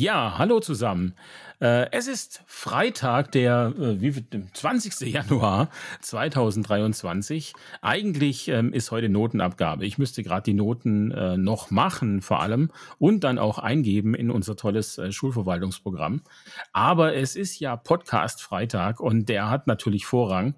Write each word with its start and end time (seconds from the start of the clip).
Ja, 0.00 0.38
hallo 0.38 0.60
zusammen. 0.60 1.12
Äh, 1.60 1.92
es 1.92 2.08
ist 2.08 2.42
Freitag, 2.46 3.32
der 3.32 3.74
äh, 3.78 4.00
wie, 4.00 4.14
20. 4.54 4.98
Januar 5.12 5.68
2023. 6.00 7.52
Eigentlich 7.82 8.48
ähm, 8.48 8.72
ist 8.72 8.92
heute 8.92 9.10
Notenabgabe. 9.10 9.84
Ich 9.84 9.98
müsste 9.98 10.22
gerade 10.22 10.44
die 10.44 10.54
Noten 10.54 11.10
äh, 11.10 11.36
noch 11.36 11.70
machen, 11.70 12.22
vor 12.22 12.40
allem, 12.40 12.70
und 12.98 13.24
dann 13.24 13.38
auch 13.38 13.58
eingeben 13.58 14.14
in 14.14 14.30
unser 14.30 14.56
tolles 14.56 14.96
äh, 14.96 15.12
Schulverwaltungsprogramm. 15.12 16.22
Aber 16.72 17.14
es 17.14 17.36
ist 17.36 17.60
ja 17.60 17.76
Podcast-Freitag 17.76 19.00
und 19.00 19.28
der 19.28 19.50
hat 19.50 19.66
natürlich 19.66 20.06
Vorrang. 20.06 20.54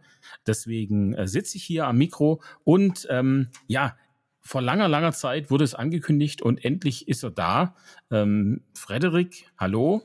Deswegen 0.47 1.15
äh, 1.15 1.27
sitze 1.27 1.57
ich 1.57 1.65
hier 1.65 1.89
am 1.89 1.99
Mikro 1.99 2.41
und 2.63 3.09
ähm, 3.11 3.49
ja, 3.67 3.97
vor 4.43 4.61
langer, 4.61 4.89
langer 4.89 5.13
Zeit 5.13 5.51
wurde 5.51 5.65
es 5.65 5.75
angekündigt 5.75 6.43
und 6.43 6.65
endlich 6.65 7.09
ist 7.09 7.23
er 7.23 7.31
da. 7.31 7.77
Ähm, 8.11 8.63
Frederik, 8.75 9.47
hallo. 9.57 10.03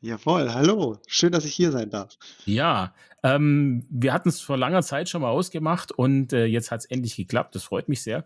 Jawohl, 0.00 0.54
hallo. 0.54 0.98
Schön, 1.08 1.32
dass 1.32 1.44
ich 1.44 1.54
hier 1.54 1.72
sein 1.72 1.90
darf. 1.90 2.16
Ja, 2.44 2.94
ähm, 3.24 3.84
wir 3.90 4.12
hatten 4.12 4.28
es 4.28 4.40
vor 4.40 4.56
langer 4.56 4.82
Zeit 4.82 5.08
schon 5.08 5.22
mal 5.22 5.30
ausgemacht 5.30 5.90
und 5.90 6.32
äh, 6.32 6.44
jetzt 6.44 6.70
hat 6.70 6.80
es 6.80 6.86
endlich 6.86 7.16
geklappt. 7.16 7.54
Das 7.56 7.64
freut 7.64 7.88
mich 7.88 8.02
sehr. 8.02 8.24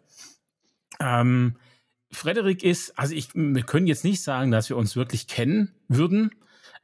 Ähm, 1.01 1.57
Frederik 2.11 2.63
ist, 2.63 2.99
also 2.99 3.15
ich, 3.15 3.35
wir 3.35 3.63
können 3.63 3.87
jetzt 3.87 4.05
nicht 4.05 4.23
sagen, 4.23 4.51
dass 4.51 4.69
wir 4.69 4.77
uns 4.77 4.97
wirklich 4.97 5.27
kennen 5.27 5.75
würden, 5.89 6.31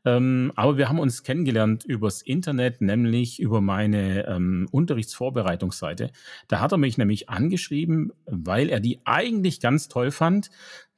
ähm, 0.04 0.52
aber 0.54 0.76
wir 0.76 0.88
haben 0.88 0.98
uns 0.98 1.22
kennengelernt 1.22 1.84
übers 1.84 2.22
Internet, 2.22 2.80
nämlich 2.80 3.40
über 3.40 3.60
meine 3.60 4.26
ähm, 4.26 4.68
Unterrichtsvorbereitungsseite. 4.70 6.10
Da 6.46 6.60
hat 6.60 6.72
er 6.72 6.78
mich 6.78 6.98
nämlich 6.98 7.28
angeschrieben, 7.28 8.12
weil 8.26 8.68
er 8.68 8.80
die 8.80 9.00
eigentlich 9.04 9.60
ganz 9.60 9.88
toll 9.88 10.10
fand, 10.10 10.50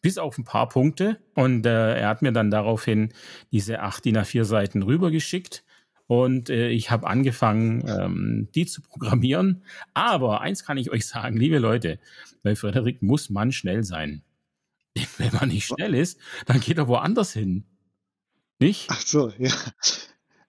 bis 0.03 0.19
auf 0.19 0.39
ein 0.39 0.45
paar 0.45 0.69
Punkte. 0.69 1.19
Und 1.35 1.67
äh, 1.67 1.99
er 1.99 2.09
hat 2.09 2.23
mir 2.23 2.33
dann 2.33 2.51
daraufhin 2.51 3.13
diese 3.53 3.81
acht 3.81 4.05
DIN 4.05 4.19
A4 4.19 4.45
Seiten 4.45 4.83
rübergeschickt. 4.83 5.65
Und 6.07 6.51
äh, 6.51 6.69
ich 6.69 6.91
habe 6.91 7.07
angefangen, 7.07 7.85
ähm, 7.87 8.49
die 8.55 8.67
zu 8.67 8.83
programmieren. 8.83 9.63
Aber 9.95 10.41
eins 10.41 10.65
kann 10.65 10.77
ich 10.77 10.91
euch 10.91 11.07
sagen, 11.07 11.37
liebe 11.37 11.59
Leute, 11.59 11.99
bei 12.43 12.57
Frederik 12.57 13.01
muss 13.01 13.31
man 13.31 13.53
schnell 13.53 13.85
sein. 13.85 14.23
Wenn 15.19 15.33
man 15.33 15.49
nicht 15.49 15.67
schnell 15.67 15.95
ist, 15.95 16.19
dann 16.47 16.61
geht 16.61 16.79
er 16.79 16.89
woanders 16.89 17.33
hin. 17.33 17.65
Nicht? 18.61 18.89
Ach 18.91 19.01
so, 19.01 19.33
ja. 19.39 19.53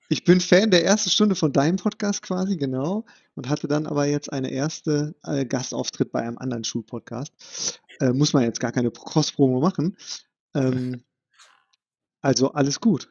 Ich 0.09 0.25
bin 0.25 0.41
Fan 0.41 0.71
der 0.71 0.83
ersten 0.83 1.09
Stunde 1.09 1.35
von 1.35 1.53
deinem 1.53 1.77
Podcast 1.77 2.21
quasi, 2.21 2.57
genau. 2.57 3.05
Und 3.35 3.47
hatte 3.47 3.69
dann 3.69 3.87
aber 3.87 4.05
jetzt 4.05 4.31
eine 4.31 4.51
erste 4.51 5.15
äh, 5.23 5.45
Gastauftritt 5.45 6.11
bei 6.11 6.21
einem 6.21 6.37
anderen 6.37 6.65
Schulpodcast. 6.65 7.79
Äh, 8.01 8.11
muss 8.11 8.33
man 8.33 8.43
jetzt 8.43 8.59
gar 8.59 8.73
keine 8.73 8.91
Cross-Promo 8.91 9.61
machen. 9.61 9.95
Ähm, 10.53 11.05
also 12.21 12.51
alles 12.51 12.81
gut. 12.81 13.07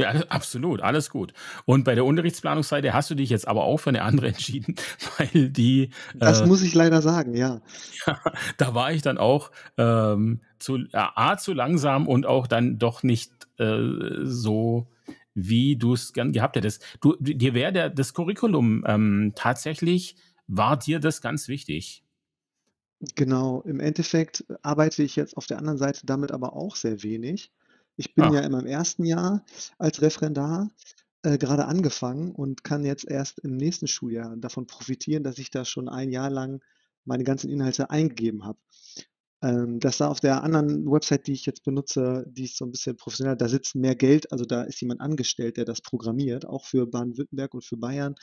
Ja, 0.00 0.10
absolut, 0.28 0.80
alles 0.80 1.10
gut. 1.10 1.32
Und 1.64 1.84
bei 1.84 1.94
der 1.94 2.04
Unterrichtsplanungsseite 2.04 2.94
hast 2.94 3.10
du 3.10 3.14
dich 3.14 3.30
jetzt 3.30 3.46
aber 3.46 3.64
auch 3.64 3.78
für 3.78 3.90
eine 3.90 4.02
andere 4.02 4.28
entschieden, 4.34 4.76
weil 5.18 5.50
die. 5.50 5.90
Das 6.14 6.40
äh, 6.40 6.46
muss 6.46 6.62
ich 6.62 6.74
leider 6.74 7.02
sagen, 7.02 7.34
ja. 7.34 7.60
ja 8.06 8.18
da 8.56 8.74
war 8.74 8.92
ich 8.92 9.02
dann 9.02 9.18
auch 9.18 9.50
ähm, 9.76 10.40
zu, 10.58 10.76
äh, 10.76 10.86
A, 10.92 11.36
zu 11.36 11.52
langsam 11.52 12.08
und 12.08 12.26
auch 12.26 12.46
dann 12.46 12.78
doch 12.78 13.02
nicht 13.02 13.32
äh, 13.58 13.78
so 14.22 14.88
wie 15.34 15.76
du 15.76 15.94
es 15.94 16.12
gern 16.12 16.32
gehabt 16.32 16.56
hättest. 16.56 16.84
Du, 17.00 17.16
dir 17.20 17.54
wäre 17.54 17.90
das 17.90 18.14
Curriculum 18.14 18.84
ähm, 18.86 19.32
tatsächlich, 19.36 20.16
war 20.48 20.76
dir 20.76 20.98
das 20.98 21.22
ganz 21.22 21.48
wichtig? 21.48 22.04
Genau, 23.14 23.62
im 23.62 23.80
Endeffekt 23.80 24.44
arbeite 24.62 25.02
ich 25.02 25.16
jetzt 25.16 25.36
auf 25.36 25.46
der 25.46 25.58
anderen 25.58 25.78
Seite 25.78 26.04
damit 26.04 26.32
aber 26.32 26.54
auch 26.54 26.76
sehr 26.76 27.02
wenig. 27.02 27.50
Ich 28.00 28.14
bin 28.14 28.24
Ah, 28.24 28.32
ja 28.32 28.40
in 28.40 28.52
meinem 28.52 28.66
ersten 28.66 29.04
Jahr 29.04 29.44
als 29.76 30.00
Referendar 30.00 30.70
äh, 31.22 31.36
gerade 31.36 31.66
angefangen 31.66 32.32
und 32.32 32.64
kann 32.64 32.82
jetzt 32.86 33.06
erst 33.06 33.40
im 33.40 33.58
nächsten 33.58 33.86
Schuljahr 33.88 34.34
davon 34.38 34.66
profitieren, 34.66 35.22
dass 35.22 35.36
ich 35.36 35.50
da 35.50 35.66
schon 35.66 35.86
ein 35.90 36.10
Jahr 36.10 36.30
lang 36.30 36.62
meine 37.04 37.24
ganzen 37.24 37.50
Inhalte 37.50 37.90
eingegeben 37.90 38.46
habe. 38.46 38.58
Ähm, 39.42 39.80
das 39.80 39.98
da 39.98 40.08
auf 40.08 40.20
der 40.20 40.42
anderen 40.42 40.90
Website, 40.90 41.26
die 41.26 41.34
ich 41.34 41.44
jetzt 41.44 41.62
benutze, 41.62 42.24
die 42.26 42.44
ist 42.44 42.56
so 42.56 42.64
ein 42.64 42.70
bisschen 42.70 42.96
professioneller, 42.96 43.36
da 43.36 43.48
sitzt 43.48 43.74
mehr 43.74 43.94
Geld, 43.94 44.32
also 44.32 44.46
da 44.46 44.62
ist 44.62 44.80
jemand 44.80 45.02
angestellt, 45.02 45.58
der 45.58 45.66
das 45.66 45.82
programmiert, 45.82 46.46
auch 46.46 46.64
für 46.64 46.86
Baden-Württemberg 46.86 47.52
und 47.52 47.66
für 47.66 47.76
Bayern. 47.76 48.14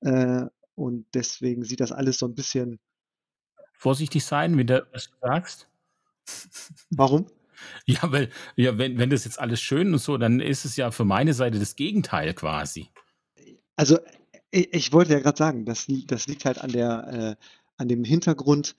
Äh, 0.00 0.44
und 0.74 1.06
deswegen 1.14 1.64
sieht 1.64 1.80
das 1.80 1.90
alles 1.90 2.18
so 2.18 2.26
ein 2.26 2.34
bisschen 2.34 2.80
vorsichtig 3.72 4.26
sein, 4.26 4.58
wenn 4.58 4.66
du 4.66 4.86
was 4.92 5.08
du 5.08 5.16
sagst. 5.22 5.68
Warum? 6.90 7.26
Ja, 7.86 8.00
weil, 8.10 8.30
ja, 8.56 8.78
wenn, 8.78 8.98
wenn 8.98 9.10
das 9.10 9.24
jetzt 9.24 9.38
alles 9.38 9.60
schön 9.60 9.92
und 9.92 9.98
so, 9.98 10.18
dann 10.18 10.40
ist 10.40 10.64
es 10.64 10.76
ja 10.76 10.90
für 10.90 11.04
meine 11.04 11.34
Seite 11.34 11.58
das 11.58 11.76
Gegenteil 11.76 12.34
quasi. 12.34 12.90
Also, 13.76 13.98
i 14.54 14.68
ich 14.72 14.92
wollte 14.92 15.12
ja 15.12 15.20
gerade 15.20 15.38
sagen, 15.38 15.64
das 15.64 15.86
das 16.06 16.26
liegt 16.26 16.44
halt 16.44 16.58
an 16.58 16.72
der 16.72 17.36
äh, 17.38 17.44
an 17.76 17.88
dem 17.88 18.04
Hintergrund, 18.04 18.74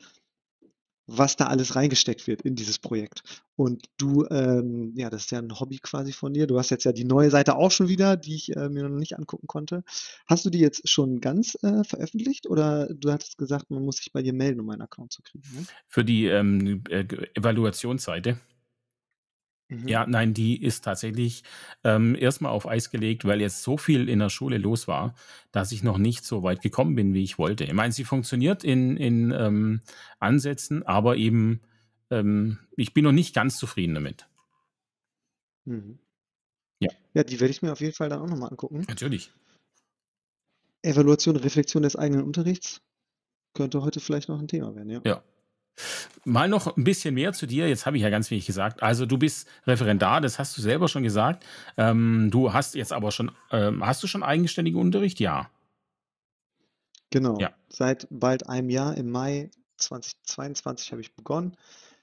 was 1.07 1.37
da 1.37 1.47
alles 1.47 1.75
reingesteckt 1.75 2.27
wird 2.27 2.41
in 2.41 2.55
dieses 2.55 2.79
Projekt. 2.79 3.23
Und 3.55 3.85
du, 3.97 4.25
ähm, 4.29 4.91
ja, 4.95 5.09
das 5.09 5.23
ist 5.23 5.31
ja 5.31 5.39
ein 5.39 5.57
Hobby 5.57 5.79
quasi 5.79 6.11
von 6.11 6.33
dir. 6.33 6.47
Du 6.47 6.59
hast 6.59 6.69
jetzt 6.69 6.83
ja 6.83 6.91
die 6.91 7.05
neue 7.05 7.29
Seite 7.29 7.55
auch 7.55 7.71
schon 7.71 7.87
wieder, 7.87 8.17
die 8.17 8.35
ich 8.35 8.55
äh, 8.55 8.69
mir 8.69 8.83
noch 8.83 8.97
nicht 8.97 9.17
angucken 9.17 9.47
konnte. 9.47 9.83
Hast 10.27 10.45
du 10.45 10.49
die 10.49 10.59
jetzt 10.59 10.87
schon 10.89 11.21
ganz 11.21 11.57
äh, 11.63 11.83
veröffentlicht 11.85 12.47
oder 12.47 12.93
du 12.93 13.11
hattest 13.11 13.37
gesagt, 13.37 13.71
man 13.71 13.83
muss 13.83 13.97
sich 13.97 14.11
bei 14.11 14.21
dir 14.21 14.33
melden, 14.33 14.59
um 14.59 14.69
einen 14.69 14.81
Account 14.81 15.13
zu 15.13 15.21
kriegen? 15.21 15.47
Ne? 15.55 15.65
Für 15.87 16.03
die 16.03 16.25
ähm, 16.25 16.83
äh, 16.89 17.05
Evaluationsseite. 17.33 18.37
Mhm. 19.69 19.87
Ja, 19.87 20.05
nein, 20.07 20.33
die 20.33 20.61
ist 20.61 20.83
tatsächlich 20.85 21.43
ähm, 21.83 22.15
erstmal 22.15 22.51
auf 22.51 22.67
Eis 22.67 22.89
gelegt, 22.89 23.25
weil 23.25 23.41
jetzt 23.41 23.63
so 23.63 23.77
viel 23.77 24.07
in 24.07 24.19
der 24.19 24.29
Schule 24.29 24.57
los 24.57 24.87
war, 24.87 25.13
dass 25.51 25.71
ich 25.73 25.83
noch 25.83 25.97
nicht 25.97 26.23
so 26.23 26.41
weit 26.41 26.61
gekommen 26.61 26.95
bin, 26.95 27.13
wie 27.13 27.23
ich 27.23 27.37
wollte. 27.37 27.65
Ich 27.65 27.73
meine, 27.73 27.91
sie 27.91 28.05
funktioniert 28.05 28.63
in, 28.63 28.95
in 28.95 29.31
ähm, 29.31 29.81
Ansätzen, 30.19 30.83
aber 30.83 31.17
eben, 31.17 31.61
ähm, 32.11 32.59
ich 32.77 32.93
bin 32.93 33.03
noch 33.03 33.11
nicht 33.11 33.35
ganz 33.35 33.57
zufrieden 33.57 33.95
damit. 33.95 34.27
Mhm. 35.65 35.99
Ja, 36.79 36.89
Ja, 37.13 37.23
die 37.23 37.39
werde 37.39 37.51
ich 37.51 37.61
mir 37.61 37.73
auf 37.73 37.81
jeden 37.81 37.93
Fall 37.93 38.07
dann 38.09 38.21
auch 38.21 38.27
nochmal 38.27 38.51
angucken. 38.51 38.85
natürlich. 38.87 39.33
Evaluation, 40.81 41.35
Reflexion 41.35 41.83
des 41.83 41.97
eigenen 41.97 42.23
Unterrichts 42.23 42.81
könnte 43.53 43.81
heute 43.81 43.99
vielleicht 43.99 44.29
noch 44.29 44.39
ein 44.39 44.47
Thema 44.47 44.75
werden, 44.75 44.89
ja. 44.89 45.01
Ja. 45.03 45.23
Mal 46.25 46.49
noch 46.49 46.75
ein 46.75 46.83
bisschen 46.83 47.13
mehr 47.13 47.33
zu 47.33 47.45
dir. 47.45 47.67
Jetzt 47.69 47.85
habe 47.85 47.97
ich 47.97 48.03
ja 48.03 48.09
ganz 48.09 48.31
wenig 48.31 48.45
gesagt. 48.45 48.83
Also 48.83 49.05
du 49.05 49.17
bist 49.17 49.47
Referendar, 49.65 50.21
das 50.21 50.39
hast 50.39 50.57
du 50.57 50.61
selber 50.61 50.87
schon 50.87 51.03
gesagt. 51.03 51.45
Ähm, 51.77 52.29
du 52.31 52.53
hast 52.53 52.75
jetzt 52.75 52.93
aber 52.93 53.11
schon, 53.11 53.31
ähm, 53.51 53.85
hast 53.85 54.03
du 54.03 54.07
schon 54.07 54.23
eigenständigen 54.23 54.79
Unterricht? 54.79 55.19
Ja. 55.19 55.49
Genau. 57.11 57.37
Ja. 57.39 57.53
Seit 57.69 58.07
bald 58.09 58.49
einem 58.49 58.69
Jahr, 58.69 58.97
im 58.97 59.09
Mai 59.09 59.51
2022 59.77 60.91
habe 60.91 61.01
ich 61.01 61.15
begonnen. 61.15 61.55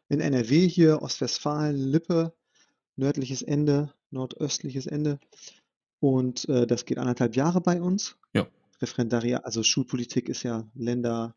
In 0.08 0.20
NRW 0.20 0.68
hier, 0.68 1.02
Ostwestfalen, 1.02 1.76
Lippe, 1.76 2.32
nördliches 2.96 3.42
Ende, 3.42 3.92
nordöstliches 4.10 4.86
Ende. 4.86 5.18
Und 6.00 6.48
äh, 6.48 6.66
das 6.66 6.84
geht 6.84 6.98
anderthalb 6.98 7.36
Jahre 7.36 7.60
bei 7.60 7.80
uns. 7.80 8.16
Ja. 8.32 8.46
Referendariat, 8.80 9.44
also 9.44 9.62
Schulpolitik 9.62 10.28
ist 10.28 10.42
ja 10.42 10.66
Länder, 10.74 11.34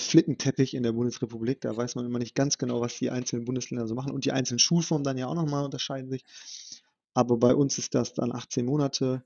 Flickenteppich 0.00 0.74
in 0.74 0.82
der 0.82 0.92
Bundesrepublik. 0.92 1.60
Da 1.60 1.76
weiß 1.76 1.94
man 1.94 2.06
immer 2.06 2.18
nicht 2.18 2.34
ganz 2.34 2.58
genau, 2.58 2.80
was 2.80 2.98
die 2.98 3.10
einzelnen 3.10 3.44
Bundesländer 3.44 3.86
so 3.86 3.94
machen. 3.94 4.12
Und 4.12 4.24
die 4.24 4.32
einzelnen 4.32 4.58
Schulformen 4.58 5.04
dann 5.04 5.18
ja 5.18 5.26
auch 5.26 5.34
nochmal 5.34 5.64
unterscheiden 5.64 6.10
sich. 6.10 6.24
Aber 7.14 7.36
bei 7.36 7.54
uns 7.54 7.78
ist 7.78 7.94
das 7.94 8.14
dann 8.14 8.32
18 8.32 8.64
Monate. 8.64 9.24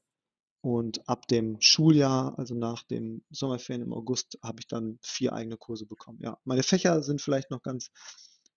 Und 0.60 1.08
ab 1.08 1.28
dem 1.28 1.60
Schuljahr, 1.60 2.36
also 2.38 2.54
nach 2.54 2.82
den 2.82 3.24
Sommerferien 3.30 3.86
im 3.86 3.92
August, 3.92 4.38
habe 4.42 4.60
ich 4.60 4.66
dann 4.66 4.98
vier 5.02 5.32
eigene 5.32 5.56
Kurse 5.56 5.86
bekommen. 5.86 6.18
Ja, 6.20 6.38
meine 6.44 6.64
Fächer 6.64 7.02
sind 7.02 7.22
vielleicht 7.22 7.50
noch 7.50 7.62
ganz 7.62 7.90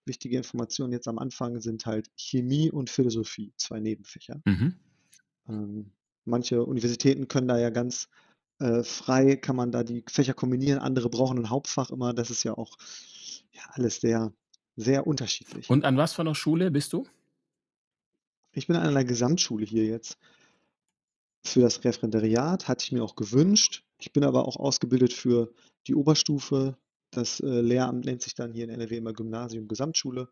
wichtige 0.05 0.37
Informationen 0.37 0.93
jetzt 0.93 1.07
am 1.07 1.19
Anfang, 1.19 1.61
sind 1.61 1.85
halt 1.85 2.09
Chemie 2.15 2.71
und 2.71 2.89
Philosophie, 2.89 3.53
zwei 3.55 3.79
Nebenfächer. 3.79 4.41
Mhm. 4.45 4.75
Ähm, 5.47 5.91
manche 6.25 6.63
Universitäten 6.63 7.27
können 7.27 7.47
da 7.47 7.59
ja 7.59 7.69
ganz 7.69 8.09
äh, 8.61 8.83
frei, 8.83 9.35
kann 9.35 9.55
man 9.55 9.71
da 9.71 9.83
die 9.83 10.03
Fächer 10.07 10.33
kombinieren, 10.33 10.79
andere 10.79 11.09
brauchen 11.09 11.39
ein 11.39 11.49
Hauptfach 11.49 11.89
immer. 11.89 12.13
Das 12.13 12.29
ist 12.29 12.43
ja 12.43 12.53
auch 12.53 12.77
ja, 13.51 13.61
alles 13.71 14.01
sehr, 14.01 14.31
sehr 14.75 15.07
unterschiedlich. 15.07 15.69
Und 15.69 15.83
an 15.83 15.97
was 15.97 16.13
für 16.13 16.21
einer 16.21 16.35
Schule 16.35 16.69
bist 16.71 16.93
du? 16.93 17.07
Ich 18.53 18.67
bin 18.67 18.75
an 18.75 18.87
einer 18.87 19.03
Gesamtschule 19.03 19.65
hier 19.65 19.85
jetzt. 19.85 20.17
Für 21.43 21.61
das 21.61 21.83
Referendariat 21.83 22.67
hatte 22.67 22.83
ich 22.83 22.91
mir 22.91 23.03
auch 23.03 23.15
gewünscht. 23.15 23.83
Ich 23.97 24.13
bin 24.13 24.23
aber 24.23 24.47
auch 24.47 24.57
ausgebildet 24.57 25.13
für 25.13 25.51
die 25.87 25.95
Oberstufe. 25.95 26.77
Das 27.09 27.39
äh, 27.39 27.61
Lehramt 27.61 28.05
nennt 28.05 28.21
sich 28.21 28.35
dann 28.35 28.53
hier 28.53 28.65
in 28.65 28.69
NRW 28.69 28.97
immer 28.97 29.13
Gymnasium 29.13 29.67
Gesamtschule 29.67 30.29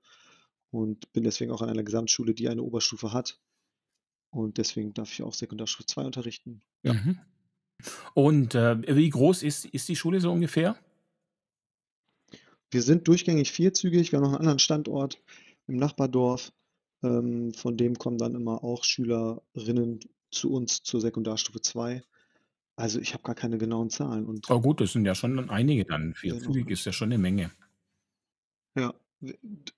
und 0.70 1.12
bin 1.14 1.24
deswegen 1.24 1.52
auch 1.52 1.62
an 1.62 1.70
einer 1.70 1.84
Gesamtschule, 1.84 2.34
die 2.36 2.48
eine 2.48 2.62
Oberstufe 2.62 3.12
hat. 3.12 3.40
Und 4.30 4.60
deswegen 4.60 4.94
darf 4.94 5.12
ich 5.12 5.24
auch 5.24 5.34
Sekundarstufe 5.34 5.88
2 5.88 6.06
unterrichten. 6.06 6.62
Ja. 6.84 6.94
Mhm. 6.94 7.20
Und 8.14 8.56
äh, 8.56 8.96
wie 8.96 9.10
groß 9.10 9.44
ist, 9.44 9.66
ist 9.66 9.90
die 9.90 9.96
Schule 9.96 10.20
so 10.20 10.32
ungefähr? 10.32 10.76
Wir 12.72 12.82
sind 12.84 13.08
durchgängig 13.08 13.52
vierzügig. 13.52 14.12
Wir 14.12 14.18
haben 14.18 14.24
noch 14.24 14.30
einen 14.32 14.40
anderen 14.42 14.60
Standort 14.60 15.22
im 15.68 15.78
Nachbardorf. 15.78 16.52
Ähm, 17.04 17.54
von 17.54 17.78
dem 17.78 17.96
kommen 17.98 18.18
dann 18.18 18.36
immer 18.36 18.64
auch 18.64 18.84
Schülerinnen 18.84 20.00
zu 20.32 20.52
uns 20.52 20.84
zur 20.84 21.02
Sekundarstufe 21.02 21.62
2. 21.62 22.04
Also, 22.76 23.00
ich 23.00 23.14
habe 23.14 23.24
gar 23.24 23.36
keine 23.36 23.58
genauen 23.58 23.90
Zahlen 23.90 24.26
und 24.28 24.48
Oh 24.52 24.60
gut, 24.62 24.82
das 24.82 24.94
sind 24.94 25.06
ja 25.06 25.14
schon 25.16 25.50
einige 25.50 25.86
dann. 25.86 26.14
auch 26.14 26.16
Vierzügig 26.16 26.70
ist 26.70 26.86
ja 26.86 26.92
schon 26.92 27.10
'ne 27.10 27.18
Menge. 27.18 27.52
Ja. 28.76 28.94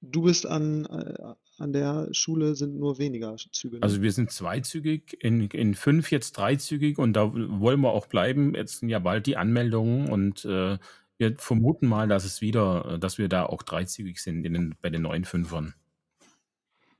Du 0.01 0.21
bist 0.23 0.45
an 0.45 0.85
äh, 0.85 1.33
an 1.57 1.73
der 1.73 2.09
Schule 2.11 2.55
sind 2.55 2.77
nur 2.77 2.97
weniger 2.97 3.35
Züge, 3.51 3.77
ne? 3.77 3.83
Also, 3.83 4.01
wir 4.01 4.11
sind 4.11 4.31
zweizügig, 4.31 5.17
in 5.19 5.47
in 5.49 5.73
5 5.75 6.11
jetzt 6.11 6.33
dreizügig 6.33 6.97
und 6.97 7.13
da 7.13 7.31
wollen 7.33 7.81
wir 7.81 7.91
auch 7.91 8.07
bleiben. 8.07 8.55
Jetzt 8.55 8.79
sind 8.79 8.89
ja 8.89 8.99
bald 8.99 9.25
die 9.25 9.37
Anmeldungen 9.37 10.09
und, 10.09 10.45
äh, 10.45 10.77
wir 11.17 11.35
vermuten 11.37 11.87
mal, 11.87 12.07
dass 12.07 12.25
es 12.25 12.41
wieder 12.41 12.97
dass 12.99 13.17
wir 13.19 13.29
da 13.29 13.45
auch 13.45 13.61
dreizügig 13.61 14.21
sind 14.21 14.43
in 14.43 14.53
den 14.53 14.75
bei 14.81 14.89
den 14.89 15.03
neuen 15.03 15.25
Fünfern. 15.25 15.75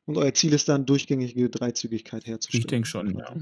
Und 0.06 0.18
euer 0.18 0.34
Ziel 0.34 0.54
ist 0.54 0.68
dann, 0.68 0.86
durchgängige 0.86 1.50
Dreizügigkeit 1.50 2.24
Ich 2.24 2.30
herzustellen 2.30 2.68
denke 2.68 2.88
schon, 2.88 3.18
ja. 3.18 3.36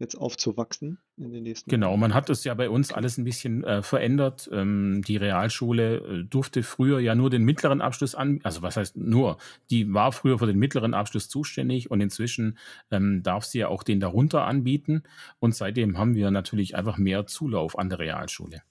Jetzt 0.00 0.14
aufzuwachsen 0.16 0.98
in 1.18 1.30
den 1.30 1.42
nächsten 1.42 1.70
Genau, 1.70 1.96
man 1.98 2.14
hat 2.14 2.30
das 2.30 2.42
ja 2.44 2.54
bei 2.54 2.70
uns 2.70 2.90
alles 2.90 3.18
'n 3.18 3.24
bisschen, 3.24 3.62
äh, 3.64 3.82
verändert. 3.82 4.48
Ähm, 4.50 5.02
die 5.06 5.18
Realschule, 5.18 5.96
äh, 6.22 6.24
durfte 6.24 6.62
früher 6.62 7.00
ja 7.00 7.14
nur 7.14 7.28
den 7.28 7.44
mittleren 7.44 7.82
Abschluss 7.82 8.14
an 8.14 8.40
also, 8.42 8.62
was 8.62 8.76
heißt 8.78 8.96
nur? 8.96 9.36
Die 9.70 9.92
war 9.92 10.10
früher 10.12 10.38
für 10.38 10.46
den 10.46 10.58
mittleren 10.58 10.94
Abschluss 10.94 11.28
zuständig 11.28 11.90
und 11.90 12.00
inzwischen, 12.00 12.56
ähm, 12.90 13.22
darf 13.22 13.44
sie 13.44 13.58
ja 13.58 13.68
auch 13.68 13.82
den 13.82 14.00
darunter 14.00 14.44
anbieten 14.46 15.02
und 15.38 15.54
seitdem 15.54 15.98
haben 15.98 16.14
wir 16.14 16.30
natürlich 16.30 16.74
einfach 16.76 16.96
mehr 16.96 17.26
Zulauf 17.26 17.78
an 17.78 17.90
der 17.90 17.98
Realschule. 17.98 18.62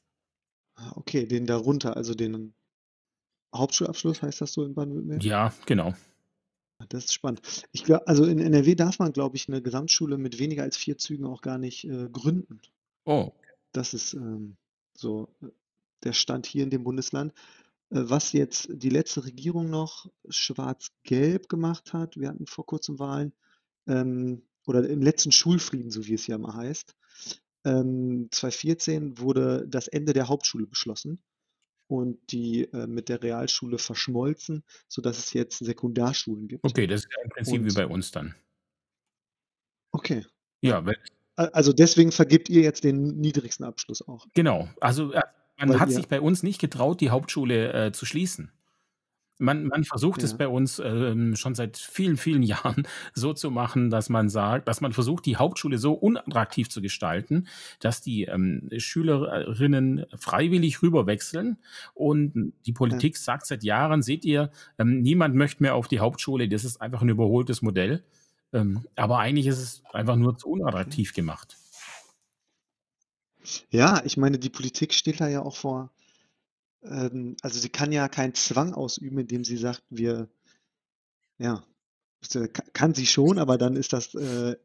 Ah, 0.77 0.91
okay, 0.95 1.25
den 1.25 1.45
darunter, 1.45 1.95
also 1.97 2.13
den 2.13 2.53
Hauptschulabschluss, 3.55 4.21
heißt 4.21 4.41
das 4.41 4.53
so 4.53 4.65
in 4.65 4.73
Baden-Württemberg? 4.75 5.23
Ja, 5.23 5.51
genau. 5.65 5.93
Das 6.91 7.05
ist 7.05 7.13
spannend. 7.13 7.41
Ich 7.71 7.83
gla 7.83 7.97
also, 8.07 8.25
in 8.25 8.39
NRW 8.39 8.73
darf 8.75 8.97
man, 8.99 9.13
glaube 9.13 9.35
ich, 9.37 9.47
'ne 9.47 9.61
Gesamtschule 9.61 10.17
mit 10.17 10.39
weniger 10.39 10.63
als 10.63 10.75
4 10.75 10.97
Zügen 10.97 11.25
auch 11.25 11.41
gar 11.41 11.59
nicht, 11.59 11.83
äh, 11.85 12.09
gründen. 12.11 12.61
Oh. 13.07 13.33
Das 13.75 13.93
ist, 13.93 14.13
ähm, 14.13 14.57
so, 14.93 15.35
äh, 15.41 15.47
der 16.03 16.13
Stand 16.13 16.45
hier 16.47 16.63
in 16.63 16.69
dem 16.71 16.83
Bundesland. 16.83 17.33
Äh, 17.91 18.03
was 18.09 18.33
jetzt 18.33 18.69
die 18.71 18.89
letzte 18.89 19.25
Regierung 19.25 19.69
noch 19.69 20.07
schwarz-gelb 20.29 21.49
gemacht 21.49 21.93
hat 21.93 22.17
wir 22.17 22.29
hatten 22.29 22.47
vor 22.47 22.65
Kurzem 22.65 22.99
Wahlen, 22.99 23.33
ähm, 23.87 24.43
oder 24.67 24.87
im 24.89 25.01
letzten 25.03 25.31
Schulfrieden, 25.33 25.91
so 25.91 26.07
wie 26.07 26.15
es 26.15 26.27
ja 26.27 26.35
immer 26.37 26.55
heißt, 26.55 26.95
ähm, 27.65 28.29
2014 28.31 29.19
wurde 29.19 29.67
das 29.69 29.87
Ende 29.89 30.13
der 30.13 30.29
Hauptschule 30.29 30.67
beschlossen 30.67 31.21
und 31.89 32.19
die, 32.31 32.65
äh, 32.71 32.87
mit 32.87 33.09
der 33.09 33.23
Realschule 33.23 33.79
verschmolzen, 33.79 34.63
sodass 34.87 35.17
es 35.17 35.33
jetzt 35.33 35.57
Sekundarschulen 35.57 36.47
gibt. 36.47 36.63
Okay, 36.63 36.87
das 36.87 37.01
ist 37.01 37.09
ja 37.11 37.23
im 37.23 37.29
Prinzip 37.29 37.63
wie 37.63 37.69
Und 37.69 37.75
bei 37.75 37.87
uns 37.87 38.11
dann. 38.11 38.35
Okay, 39.91 40.25
ja. 40.61 40.85
Weil 40.85 40.97
also, 41.35 41.71
deswegen 41.71 42.11
vergebt 42.11 42.49
ihr 42.49 42.61
jetzt 42.61 42.83
den 42.83 43.17
niedrigsten 43.17 43.65
Abschluss 43.65 44.05
auch? 44.05 44.27
Genau. 44.33 44.67
Also, 44.81 45.13
äh, 45.13 45.21
man 45.57 45.69
Weil 45.69 45.79
hat 45.79 45.89
ihr 45.89 45.95
sich 45.95 46.07
bei 46.09 46.19
uns 46.19 46.43
nicht 46.43 46.59
getraut, 46.59 46.99
die 46.99 47.11
Hauptschule, 47.11 47.87
äh, 47.87 47.91
zu 47.93 48.05
schließen. 48.05 48.51
Man 49.41 49.67
man 49.67 49.85
versucht 49.85 50.21
es 50.23 50.33
Ja. 50.33 50.35
bei 50.35 50.49
uns, 50.49 50.79
ähm, 50.79 51.33
schon 51.37 51.55
seit 51.55 51.77
vielen, 51.77 52.17
vielen 52.17 52.43
Jahren 52.75 52.83
so 53.13 53.31
zu 53.33 53.49
machen, 53.51 53.89
dass 53.89 54.09
man 54.09 54.27
sagt 54.27 54.67
dass 54.67 54.81
man 54.81 54.91
versucht, 54.91 55.25
die 55.25 55.37
Hauptschule 55.37 55.77
so 55.77 55.93
unattraktiv 55.93 56.69
zu 56.69 56.81
gestalten, 56.81 57.47
dass 57.79 58.01
die, 58.01 58.25
ähm, 58.25 58.67
Schülerinnen 58.77 60.05
freiwillig 60.17 60.81
rüberwechseln 60.83 61.57
und 61.93 62.53
die 62.65 62.73
Ja. 62.89 63.03
Politik 63.03 63.15
sagt 63.15 63.45
seit 63.45 63.63
Jahren: 63.63 64.01
„Seht 64.01 64.25
ihr, 64.25 64.51
ähm, 64.77 65.01
niemand 65.01 65.35
möchte 65.35 65.63
mehr 65.63 65.75
auf 65.75 65.87
die 65.87 65.99
Hauptschule, 66.01 66.49
das 66.49 66.65
ist 66.65 66.81
einfach 66.81 67.01
'n 67.01 67.07
überholtes 67.09 67.61
Modell.“ 67.61 68.03
Ähm, 68.51 68.87
aber 68.97 69.19
eigentlich 69.19 69.47
ist 69.47 69.59
es 69.59 69.83
einfach 69.93 70.17
nur 70.17 70.35
zu 70.37 70.49
unattraktiv 70.49 71.13
gemacht. 71.13 71.59
Ja, 73.71 74.01
ich 74.03 74.17
meine, 74.17 74.39
die 74.39 74.49
Politik 74.49 74.93
steht 74.95 75.19
da 75.21 75.27
ja 75.27 75.43
auch 75.43 75.55
vor 75.55 75.91
ähm, 76.83 77.35
also, 77.41 77.59
sie 77.59 77.69
kann 77.69 77.91
ja 77.91 78.07
keinen 78.09 78.33
Zwang 78.35 78.73
ausüben, 78.73 79.19
indem 79.19 79.43
sie 79.43 79.57
sagt: 79.57 79.83
„Wir“ 79.89 80.29
ja, 81.39 81.63
ka 82.53 82.63
kann 82.73 82.93
sie 82.95 83.05
schon, 83.07 83.39
aber 83.39 83.57
dann 83.57 83.75
ist 83.77 83.93
das 83.93 84.13
äh, 84.15 84.55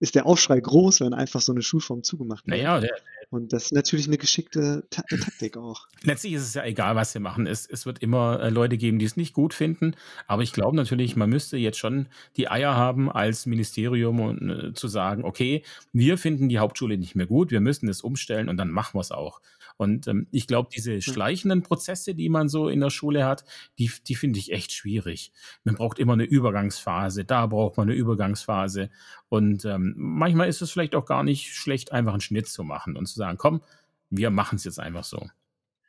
ist 0.00 0.14
der 0.16 0.26
Aufschrei 0.26 0.60
groß, 0.60 1.00
wenn 1.02 1.14
einfach 1.14 1.40
so 1.42 1.52
'ne 1.54 1.62
Schulform 1.62 2.02
zugemacht 2.04 2.48
wird. 2.48 2.62
ja, 2.62 2.80
der 2.80 2.90
der 2.90 3.25
Und 3.32 3.52
das 3.52 3.64
ist 3.66 3.72
natürlich 3.72 4.06
'ne 4.08 4.18
geschickte 4.18 4.86
Ta 4.90 5.02
Taktik 5.18 5.56
auch. 5.56 5.86
Letztlich 6.02 6.34
ist 6.34 6.42
es 6.42 6.54
ja 6.54 6.64
egal, 6.64 6.94
was 6.94 7.12
sie 7.12 7.20
machen. 7.20 7.46
Es 7.46 7.66
es 7.66 7.86
wird 7.86 8.00
immer, 8.02 8.40
äh, 8.40 8.50
Leute 8.50 8.76
geben, 8.76 8.98
die 8.98 9.06
es 9.06 9.16
nicht 9.16 9.32
gut 9.32 9.54
finden. 9.54 9.94
Aber 10.26 10.42
ich 10.42 10.52
glaube 10.52 10.76
natürlich, 10.76 11.16
man 11.16 11.30
müsste 11.30 11.56
jetzt 11.56 11.78
schon 11.78 12.08
die 12.36 12.48
Eier 12.50 12.76
haben 12.76 13.10
als 13.10 13.46
Ministerium 13.46 14.20
und, 14.20 14.50
äh, 14.50 14.72
zu 14.74 14.88
sagen: 14.88 15.24
„Okay, 15.24 15.62
wir 15.92 16.18
finden 16.18 16.48
die 16.48 16.58
Hauptschule 16.58 16.98
nicht 16.98 17.14
mehr 17.14 17.26
gut, 17.26 17.50
wir 17.50 17.60
müssen 17.60 17.88
es 17.88 18.02
umstellen 18.02 18.48
und 18.48 18.56
dann 18.58 18.70
machen 18.70 18.98
wir's 18.98 19.10
auch.“ 19.10 19.40
Und, 19.78 20.06
ähm, 20.06 20.26
ich 20.30 20.46
glaube, 20.46 20.68
diese 20.74 21.00
schleichenden 21.02 21.62
Prozesse, 21.62 22.14
die 22.14 22.28
man 22.28 22.48
so 22.48 22.68
in 22.68 22.80
der 22.80 22.90
Schule 22.90 23.24
hat, 23.24 23.44
die 23.78 23.90
die 24.06 24.14
finde 24.14 24.38
ich 24.38 24.52
echt 24.52 24.72
schwierig. 24.72 25.32
Man 25.64 25.74
braucht 25.76 25.98
immer 25.98 26.14
'ne 26.16 26.24
Übergangsphase, 26.24 27.24
da 27.24 27.46
braucht 27.46 27.76
man 27.78 27.88
'ne 27.88 27.94
Übergangsphase 27.94 28.90
und, 29.28 29.64
ähm, 29.64 29.94
manchmal 29.96 30.48
ist 30.48 30.60
es 30.62 30.70
vielleicht 30.70 30.94
auch 30.94 31.06
gar 31.06 31.22
nicht 31.24 31.54
schlecht, 31.54 31.92
einfach 31.92 32.14
'n 32.14 32.20
Schnitt 32.20 32.48
zu 32.48 32.64
machen 32.64 32.96
und 32.96 33.06
zu 33.16 33.20
sagen: 33.20 33.38
„Komm, 33.38 33.62
wir 34.10 34.30
machen's 34.30 34.64
jetzt 34.64 34.80
einfach 34.80 35.04
so.“ 35.04 35.28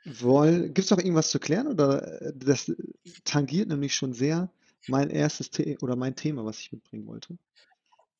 Woll 0.05 0.69
gibt's 0.69 0.91
noch 0.91 0.99
irgendwas 0.99 1.29
zu 1.31 1.39
klären 1.39 1.67
oder, 1.67 2.21
äh, 2.21 2.33
das 2.35 2.71
tangiert 3.25 3.67
nämlich 3.69 3.95
schon 3.95 4.13
sehr 4.13 4.51
mein 4.85 5.09
1. 5.09 5.51
The 5.51 5.77
oder 5.81 5.95
mein 5.95 6.15
Thema, 6.15 6.45
was 6.45 6.59
ich 6.59 6.71
mitbringen 6.71 7.07
wollte. 7.07 7.37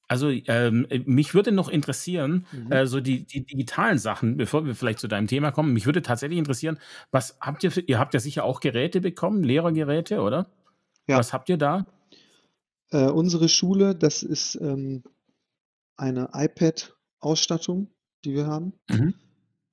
Also, 0.09 0.29
ähm, 0.29 0.85
äh, 0.89 0.99
mich 1.05 1.33
würde 1.33 1.51
noch 1.51 1.67
interessieren, 1.67 2.47
Mhm. 2.51 2.79
äh, 2.79 2.85
so 2.85 3.01
die 3.01 3.25
die 3.25 3.43
digitalen 3.45 3.97
Sachen, 3.97 4.37
bevor 4.37 4.65
wir 4.65 4.73
vielleicht 4.73 4.99
zu 4.99 5.07
deinem 5.09 5.27
Thema 5.27 5.51
kommen. 5.51 5.73
Mich 5.73 5.85
würde 5.85 6.01
tatsächlich 6.01 6.39
interessieren, 6.39 6.79
was 7.11 7.37
habt 7.41 7.63
ihr 7.63 7.71
für 7.71 7.81
ihr 7.81 7.99
habt 7.99 8.13
ja 8.13 8.19
sicher 8.21 8.45
auch 8.45 8.61
Geräte 8.61 9.01
bekommen, 9.01 9.43
Lehrergeräte, 9.43 10.21
oder? 10.21 10.47
Ja. 11.07 11.21
Was 11.21 11.33
habt 11.33 11.49
ihr 11.49 11.57
da? 11.57 11.87
Äh, 12.91 13.09
unsere 13.09 13.49
Schule, 13.49 13.95
das 13.95 14.23
ist, 14.23 14.55
ähm, 14.55 15.03
eine 15.97 16.29
iPad-Ausstattung, 16.33 17.91
die 18.25 18.33
wir 18.33 18.47
haben. 18.47 18.73
Mhm. 18.89 19.13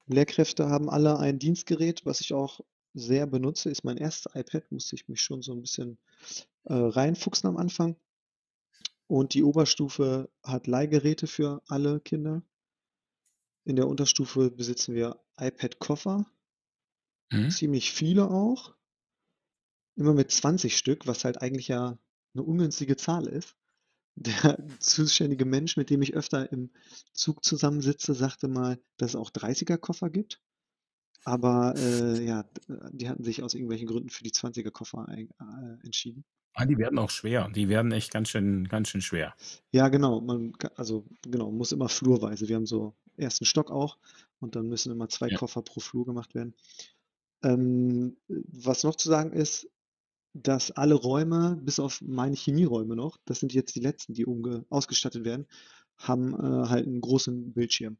Lehrkräfte 0.08 0.68
haben 0.68 0.90
alle 0.90 1.18
ein 1.18 1.38
Dienstgerät, 1.38 2.04
was 2.04 2.20
ich 2.20 2.34
auch 2.34 2.60
sehr 2.94 3.26
benutze, 3.26 3.70
ist 3.70 3.84
mein 3.84 3.96
1. 3.96 4.34
iPad, 4.34 4.70
musste 4.70 4.96
ich 4.96 5.08
mich 5.08 5.20
schon 5.22 5.42
so 5.42 5.52
'n 5.52 5.62
bisschen, 5.62 5.98
äh, 6.64 6.74
reinfuchsen 6.74 7.48
am 7.50 7.56
Anfang. 7.56 7.96
Und 9.10 9.34
die 9.34 9.42
Oberstufe 9.44 10.30
hat 10.42 10.66
Leihgeräte 10.66 11.26
für 11.26 11.62
alle 11.68 12.00
Kinder. 12.00 12.44
In 13.66 13.76
der 13.76 13.88
Unterstufe 13.88 14.50
besitzen 14.50 14.94
wir 14.94 15.20
iPad-Koffer. 15.40 16.26
Mhm. 17.32 17.54
Ziemlich 17.56 17.92
viele 17.92 18.30
auch. 18.30 18.74
Immer 19.98 20.12
mit 20.12 20.32
20 20.32 20.76
Stück, 20.76 21.06
was 21.06 21.24
halt 21.24 21.40
eigentlich 21.40 21.68
ja 21.68 21.98
'ne 22.34 22.42
ungünstige 22.42 22.96
Zahl 22.96 23.26
ist. 23.28 23.54
Der 24.16 24.59
zuständige 24.78 25.44
Mensch, 25.44 25.76
mit 25.76 25.90
dem 25.90 26.02
ich 26.02 26.14
öfter 26.14 26.50
im 26.52 26.71
Zug 27.12 27.44
zusammensitze, 27.44 28.14
sagte 28.14 28.49
mal, 28.49 28.78
dass 28.97 29.11
es 29.11 29.16
auch 29.16 29.30
30er 29.30 29.76
Koffer 29.76 30.09
gibt. 30.11 30.40
Aber, 31.25 31.75
äh, 31.76 32.23
ja, 32.25 32.44
die 32.92 33.09
hatten 33.09 33.25
sich 33.25 33.42
aus 33.42 33.54
irgendwelchen 33.54 33.88
Gründen 33.88 34.11
für 34.11 34.25
die 34.25 34.30
20er 34.30 34.71
Koffer 34.71 35.09
ein 35.09 35.30
äh, 35.40 35.85
entschieden. 35.85 36.25
Ah, 36.54 36.66
die 36.66 36.78
werden 36.78 36.99
auch 36.99 37.11
schwer. 37.11 37.49
Die 37.54 37.68
werden 37.68 37.90
echt 37.92 38.12
ganz 38.12 38.28
schön 38.28 38.68
ganz 38.68 38.88
schön 38.88 39.00
schwer. 39.00 39.35
Ja, 39.73 39.88
genau. 39.88 40.21
Man 40.21 40.52
ka 40.52 40.71
also, 40.76 41.04
genau, 41.23 41.50
muss 41.50 41.73
immer 41.73 41.88
flurweise. 41.88 42.49
Wir 42.49 42.56
haben 42.56 42.66
so 42.66 42.94
1. 43.18 43.40
Stock 43.42 43.71
auch 43.71 43.99
und 44.38 44.54
dann 44.54 44.68
müssen 44.68 44.92
immer 44.92 45.09
2 45.09 45.30
Ja. 45.30 45.38
Koffer 45.38 45.62
pro 45.62 45.80
Flur 45.80 46.06
gemacht 46.06 46.35
werden. 46.35 46.54
Ähm, 47.42 48.16
äh, 48.28 48.35
was 48.47 48.85
noch 48.85 48.97
zu 48.97 49.09
sagen 49.09 49.33
ist, 49.33 49.68
dass 50.34 50.70
alle 50.72 50.94
Räume, 50.96 51.56
bis 51.62 51.80
auf 51.80 52.02
meine 52.02 52.36
Chemieräume 52.36 52.96
noch, 52.96 53.18
das 53.26 53.40
sind 53.40 53.54
jetzt 53.54 53.74
die 53.76 53.80
letzten, 53.80 54.14
die 54.14 54.26
umge 54.26 54.66
ausgestattet 54.70 55.24
werden, 55.24 55.46
haben, 55.98 56.34
äh, 56.34 56.68
halt 56.68 56.86
'n 56.88 57.00
großen 57.00 57.52
Bildschirm 57.54 57.98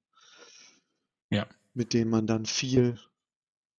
Ja. 1.33 1.49
mit 1.77 1.93
dem 1.93 2.09
man 2.09 2.27
dann 2.27 2.47
viel 2.47 2.99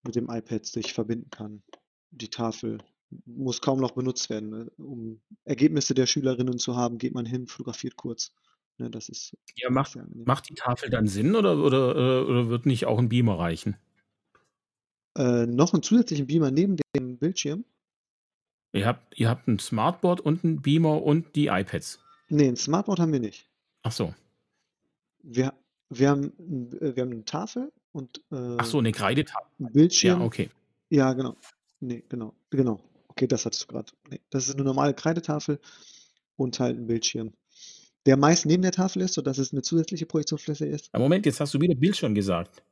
mit 0.04 0.16
dem 0.16 0.30
iPad 0.30 0.66
sich 0.66 0.94
verbinden 0.94 1.30
kann. 1.32 1.64
Die 2.12 2.30
Tafel 2.30 2.80
muss 3.26 3.62
kaum 3.62 3.80
noch 3.82 3.92
benutzt 3.94 4.30
werden, 4.30 4.50
ne? 4.50 4.72
Um 4.78 5.22
Ergebnisse 5.46 5.94
der 5.96 6.08
Schülerinnen 6.08 6.60
zu 6.60 6.76
haben, 6.78 6.98
geht 7.00 7.14
man 7.14 7.26
hin, 7.26 7.48
fotografiert 7.48 7.98
kurz, 7.98 8.34
ne? 8.80 8.90
Das 8.92 9.10
ist 9.10 9.36
Ja, 9.58 9.70
macht 9.70 9.98
macht 10.26 10.50
die 10.50 10.54
Tafel 10.56 10.90
dann 10.90 11.08
Sinn 11.08 11.34
oder 11.36 11.58
oder 11.58 11.96
äh, 11.96 12.24
oder 12.26 12.50
wird 12.50 12.66
nicht 12.66 12.86
auch 12.86 13.00
'n 13.00 13.08
Beamer 13.10 13.40
reichen? 13.40 13.78
Äh, 15.18 15.46
noch 15.48 15.74
'n 15.74 15.82
zusätzlichen 15.82 16.28
Beamer 16.28 16.52
neben 16.52 16.76
dem 16.96 17.18
Bildschirm? 17.18 17.66
Ihr 18.76 18.86
habt 18.86 19.18
ihr 19.18 19.30
habt 19.30 19.48
'n 19.48 19.58
Smartboard 19.58 20.20
und 20.20 20.44
'n 20.44 20.62
Beamer 20.62 21.02
und 21.02 21.34
die 21.38 21.48
iPads? 21.48 22.00
Ne, 22.30 22.48
'n 22.48 22.56
Smartboard 22.56 23.00
haben 23.00 23.12
wir 23.14 23.20
nicht. 23.20 23.48
Ach 23.84 23.92
so. 23.92 24.16
Wir 25.24 25.54
wir 25.90 26.10
haben 26.10 26.34
äh, 26.82 26.96
wir 26.96 27.04
haben 27.04 27.10
'ne 27.12 27.26
Tafel 27.26 27.72
und, 27.92 28.18
äh, 28.32 28.36
Ach 28.58 28.66
so, 28.66 28.80
'ne 28.82 28.90
'n 28.90 28.94
Kreidetafel 28.94 29.48
meinst 29.60 29.78
du? 30.04 30.08
Ja, 30.08 30.20
Bildschirm. 30.20 30.22
okay. 30.22 30.50
Ja, 30.92 31.14
genau. 31.14 31.36
Ne, 31.82 32.04
genau, 32.10 32.36
genau. 32.52 32.82
Okay, 33.10 33.28
das 33.28 33.46
hattest 33.46 33.64
du 33.64 33.68
grad. 33.68 33.94
Ne, 34.10 34.20
das 34.30 34.48
ist 34.50 34.58
'ne 34.58 34.64
normale 34.64 34.94
Kreidetafel 34.94 35.60
und 36.38 36.60
halt 36.60 36.78
'n 36.78 36.88
Bildschirm, 36.88 37.34
der 38.06 38.18
meist 38.18 38.46
neben 38.46 38.64
der 38.64 38.72
Tafel 38.74 39.02
ist, 39.04 39.16
sodass 39.16 39.38
es 39.40 39.54
'ne 39.54 39.62
zusätzliche 39.64 40.06
Projektionsfläche 40.08 40.66
ist. 40.68 40.92
Ah, 40.94 41.00
Moment, 41.00 41.26
jetzt 41.26 41.40
hast 41.40 41.54
du 41.54 41.60
wieder 41.62 41.76
Bildschirm 41.76 42.16
gesagt. 42.16 42.64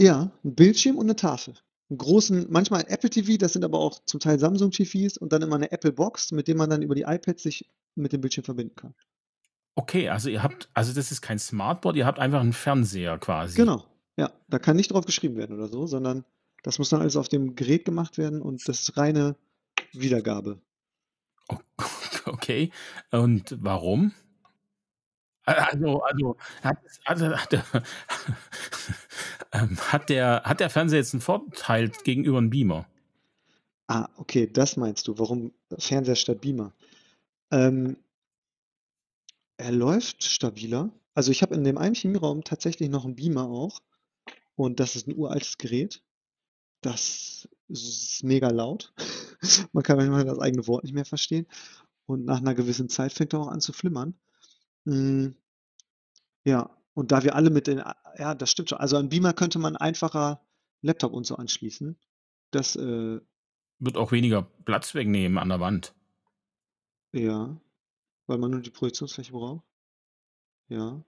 Ja, 0.00 0.32
'n 0.44 0.54
Bildschirm 0.56 0.96
und 0.98 1.06
'ne 1.06 1.14
Tafel. 1.16 1.54
'N 1.90 1.98
großen 1.98 2.46
manchmal 2.48 2.84
Apple 2.88 3.10
TV, 3.10 3.36
das 3.36 3.52
sind 3.52 3.64
aber 3.64 3.78
auch 3.78 4.02
zum 4.06 4.18
Teil 4.20 4.38
Samsung 4.38 4.70
TVs 4.70 5.18
und 5.18 5.32
dann 5.32 5.42
immer 5.42 5.58
'ne 5.58 5.70
Apple 5.70 5.92
Box, 5.92 6.32
mit 6.32 6.48
dem 6.48 6.56
man 6.56 6.70
dann 6.70 6.82
über 6.82 6.94
die 6.94 7.02
iPads 7.02 7.42
sich 7.42 7.70
mit 7.94 8.12
dem 8.12 8.20
Bildschirm 8.22 8.44
verbinden 8.44 8.74
kann. 8.74 8.94
Okay, 9.76 10.08
also 10.08 10.28
ihr 10.30 10.42
habt 10.42 10.68
also 10.72 10.92
das 10.92 11.10
ist 11.10 11.20
kein 11.20 11.38
Smartboard, 11.40 11.96
ihr 11.96 12.06
habt 12.06 12.20
einfach 12.20 12.40
'n 12.40 12.52
Fernseher 12.52 13.18
quasi. 13.18 13.66
Genau, 13.66 13.84
ja. 14.16 14.32
Da 14.48 14.58
kann 14.58 14.76
nicht 14.76 14.92
drauf 14.92 15.06
geschrieben 15.06 15.36
werden 15.36 15.54
oder 15.56 15.68
so, 15.68 15.86
sondern 15.86 16.24
das 16.62 16.78
muss 16.78 16.88
dann 16.90 17.00
alles 17.00 17.16
auf 17.16 17.28
dem 17.28 17.54
Gerät 17.54 17.84
gemacht 17.84 18.18
werden 18.18 18.42
und 18.42 18.68
das 18.68 18.80
ist 18.80 18.96
reine 18.96 19.36
Wiedergabe. 19.92 20.60
O 21.50 21.58
okay. 22.26 22.70
Und 23.10 23.56
warum? 23.60 24.12
Also 25.46 26.00
also 26.02 26.36
also 27.04 27.28
der 27.50 27.64
ähm, 29.54 29.78
hat 29.92 30.08
der 30.10 30.42
hat 30.44 30.60
der 30.60 30.70
Fernseher 30.70 30.98
jetzt 31.00 31.14
'n 31.14 31.20
Vorteil 31.20 31.90
gegenüber 32.04 32.38
'n 32.38 32.50
Beamer? 32.50 32.86
Ah, 33.90 34.08
okay, 34.16 34.46
das 34.50 34.76
meinst 34.76 35.08
du, 35.08 35.18
warum 35.18 35.52
Fernseher 35.78 36.16
statt 36.16 36.40
Beamer? 36.40 36.72
Ähm 37.52 37.96
er 39.60 39.70
läuft 39.72 40.24
stabiler. 40.24 40.90
Also, 41.14 41.30
ich 41.30 41.42
habe 41.42 41.54
in 41.54 41.62
dem 41.64 41.78
einen 41.78 41.94
Chemieraum 41.94 42.42
tatsächlich 42.42 42.88
noch 42.90 43.04
'n 43.04 43.14
Beamer 43.14 43.44
auch 43.48 43.80
und 44.56 44.80
das 44.80 44.96
ist 44.96 45.08
'n 45.08 45.16
uraltes 45.16 45.58
Gerät. 45.58 46.02
Das 46.82 47.48
ist 47.68 48.24
mega 48.24 48.50
laut. 48.50 48.94
Man 49.72 49.84
kann 49.84 49.98
manchmal 49.98 50.24
das 50.26 50.40
eigene 50.40 50.66
Wort 50.68 50.84
nicht 50.84 50.94
mehr 50.94 51.06
verstehen 51.06 51.46
und 52.06 52.24
nach 52.26 52.40
'ner 52.42 52.54
gewissen 52.54 52.88
Zeit 52.90 53.12
fängt 53.14 53.34
er 53.34 53.40
auch 53.40 53.48
an 53.48 53.60
zu 53.62 53.72
flimmern. 53.74 54.14
Hm 54.86 55.36
ja, 56.46 56.68
und 56.94 57.12
da 57.12 57.22
wir 57.24 57.34
alle 57.36 57.50
mit 57.50 57.66
den 57.66 57.78
ja, 58.18 58.34
das 58.34 58.50
stimmt 58.50 58.70
schon. 58.70 58.78
Also, 58.78 58.96
an 58.96 59.08
Beamer 59.10 59.32
könnte 59.34 59.58
man 59.58 59.76
einfacher 59.76 60.42
Laptop 60.82 61.12
und 61.12 61.26
so 61.26 61.36
anschließen. 61.36 61.98
Das, 62.52 62.76
äh 62.76 63.20
Wird 63.80 63.96
auch 63.96 64.12
weniger 64.12 64.42
Platz 64.42 64.94
wegnehmen 64.94 65.38
an 65.38 65.48
der 65.48 65.60
Wand. 65.60 65.94
Ja, 67.14 67.60
weil 68.26 68.38
man 68.38 68.50
nur 68.52 68.60
die 68.62 68.70
Projektionsfläche 68.70 69.32
braucht? 69.32 69.64
Ja. 70.70 71.04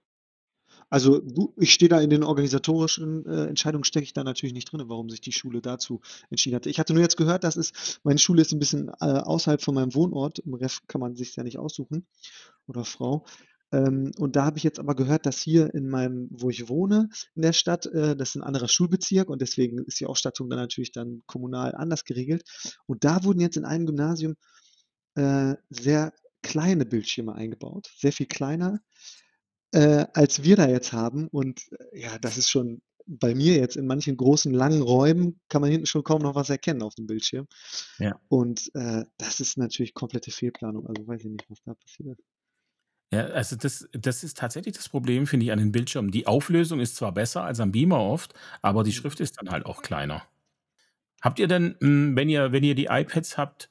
Also, 0.89 1.19
du 1.21 1.53
ich 1.57 1.73
stehe 1.73 1.89
da 1.89 2.01
in 2.01 2.09
den 2.09 2.23
organisatorischen, 2.23 3.25
äh, 3.25 3.45
Entscheidungen 3.47 3.83
stecke 3.85 4.05
ich 4.05 4.13
da 4.13 4.23
natürlich 4.23 4.53
nicht 4.53 4.71
drinne, 4.71 4.89
warum 4.89 5.09
sich 5.09 5.21
die 5.21 5.33
Schule 5.33 5.61
dazu 5.61 6.01
entschieden 6.29 6.55
hatte. 6.57 6.69
Ich 6.69 6.79
hatte 6.79 6.93
nur 6.93 7.03
jetzt 7.03 7.17
gehört, 7.17 7.43
dass 7.43 7.57
es 7.57 7.99
meine 8.03 8.19
Schule 8.19 8.41
ist 8.43 8.53
'n 8.53 8.59
bisschen, 8.59 8.89
äh, 8.89 8.93
außerhalb 9.21 9.61
von 9.61 9.75
meinem 9.75 9.95
Wohnort. 9.95 10.39
Im 10.39 10.53
Rest 10.55 10.87
kann 10.89 11.01
man 11.01 11.15
sich's 11.15 11.35
ja 11.37 11.43
nicht 11.43 11.59
aussuchen 11.59 12.07
oder 12.67 12.85
Frau. 12.85 13.25
Ähm, 13.73 14.11
und 14.17 14.35
da 14.35 14.45
habe 14.45 14.57
ich 14.57 14.63
jetzt 14.63 14.79
aber 14.79 14.95
gehört, 14.95 15.25
dass 15.25 15.39
hier 15.41 15.73
in 15.73 15.89
meinem 15.89 16.27
wo 16.31 16.49
ich 16.49 16.69
wohne 16.69 17.09
in 17.35 17.41
der 17.41 17.53
Stadt, 17.53 17.85
äh, 17.87 18.15
das 18.15 18.29
ist 18.29 18.35
'n 18.37 18.43
anderer 18.43 18.67
Schulbezirk 18.69 19.29
und 19.29 19.41
deswegen 19.41 19.79
ist 19.85 19.99
die 19.99 20.05
Ausstattung 20.05 20.49
dann 20.49 20.59
natürlich 20.59 20.91
dann 20.93 21.23
kommunal 21.27 21.75
anders 21.75 22.05
geregelt. 22.05 22.43
Und 22.87 23.03
da 23.03 23.23
wurden 23.23 23.41
jetzt 23.41 23.57
in 23.57 23.65
einem 23.65 23.85
Gymnasium, 23.87 24.35
äh, 25.15 25.55
sehr 25.69 26.13
kleine 26.43 26.85
Bildschirme 26.85 27.35
eingebaut, 27.35 27.89
sehr 27.97 28.13
viel 28.13 28.27
kleiner, 28.27 28.79
äh, 29.73 30.05
als 30.13 30.43
wir 30.43 30.55
da 30.57 30.67
jetzt 30.69 30.93
haben. 30.93 31.27
Und, 31.29 31.61
ja, 31.93 32.17
das 32.19 32.37
ist 32.37 32.49
schon 32.49 32.81
bei 33.07 33.35
mir 33.35 33.55
jetzt 33.57 33.77
in 33.77 33.87
manchen 33.87 34.17
großen, 34.17 34.53
langen 34.53 34.81
Räumen 34.83 35.39
kann 35.49 35.61
man 35.61 35.71
hinten 35.71 35.87
schon 35.87 36.03
kaum 36.03 36.21
noch 36.23 36.35
was 36.35 36.49
erkennen 36.51 36.83
auf 36.83 36.95
dem 36.95 37.07
Bildschirm. 37.07 37.47
Ja. 37.99 38.19
Und, 38.29 38.71
äh, 38.75 39.05
das 39.17 39.39
ist 39.41 39.57
natürlich 39.57 39.93
komplette 39.95 40.31
Fehlplanung. 40.31 40.87
Also, 40.87 41.07
weiß 41.07 41.21
ich 41.25 41.31
nicht, 41.31 41.49
was 41.49 41.59
da 41.65 41.73
passiert. 41.75 42.19
Ja, 43.13 43.21
also 43.27 43.55
das 43.55 43.87
das 43.93 44.23
ist 44.23 44.37
tatsächlich 44.37 44.75
das 44.75 44.89
Problem, 44.89 45.27
finde 45.27 45.45
ich, 45.45 45.51
an 45.53 45.59
den 45.59 45.71
Bildschirmen. 45.71 46.11
Die 46.11 46.27
Auflösung 46.27 46.81
ist 46.81 46.97
zwar 46.97 47.13
besser 47.13 47.43
als 47.43 47.59
am 47.61 47.71
Beamer 47.71 47.99
oft, 48.01 48.33
aber 48.61 48.83
die 48.83 48.91
Mhm. 48.91 48.93
Schrift 48.93 49.19
ist 49.21 49.39
dann 49.39 49.49
halt 49.49 49.65
auch 49.65 49.81
kleiner. 49.81 50.23
Habt 51.21 51.39
ihr 51.39 51.47
denn, 51.47 51.75
hm, 51.81 52.15
wenn 52.15 52.29
ihr 52.29 52.51
wenn 52.53 52.63
ihr 52.63 52.75
die 52.75 52.87
iPads 52.87 53.37
habt, 53.37 53.69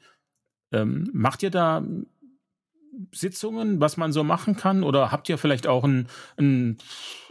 ähm, 0.73 1.11
macht 1.15 1.43
ihr 1.43 1.51
da 1.51 1.85
Sitzungen, 3.13 3.81
was 3.81 3.97
man 3.97 4.13
so 4.13 4.25
machen 4.25 4.57
kann? 4.57 4.83
Oder 4.85 5.13
habt 5.13 5.29
ihr 5.29 5.39
vielleicht 5.39 5.67
auch 5.67 5.85
'n 5.85 6.09
'n 6.39 6.79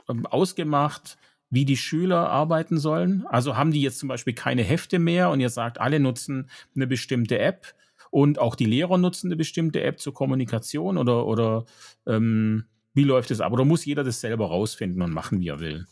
ähm, 0.10 0.26
ausgemacht, 0.28 1.18
wie 1.50 1.66
die 1.66 1.78
Schüler 1.78 2.30
arbeiten 2.30 2.78
sollen? 2.80 3.26
Also, 3.28 3.58
haben 3.58 3.72
die 3.72 3.82
jetzt 3.82 4.00
zum 4.00 4.10
Beispiel 4.10 4.34
keine 4.34 4.64
Hefte 4.64 5.00
mehr 5.00 5.30
und 5.32 5.40
ihr 5.42 5.50
sagt, 5.50 5.80
alle 5.82 6.00
nutzen 6.00 6.50
'ne 6.76 6.88
bestimmte 6.88 7.40
App 7.40 7.74
und 8.16 8.40
auch 8.40 8.56
die 8.56 8.66
Lehrer 8.66 8.98
nutzen 8.98 9.30
'ne 9.30 9.36
bestimmte 9.36 9.82
App 9.84 10.00
zur 10.00 10.14
Kommunikation 10.14 10.98
oder 10.98 11.26
oder, 11.28 11.66
ähm, 12.08 12.66
wie 12.94 13.04
läuft 13.04 13.30
das 13.32 13.42
ab? 13.42 13.52
Oder 13.54 13.66
muss 13.66 13.86
jeder 13.86 14.04
das 14.06 14.22
selber 14.22 14.48
rausfinden 14.48 15.02
und 15.02 15.12
machen, 15.14 15.42
wie 15.42 15.50
er 15.50 15.60
will? 15.60 15.88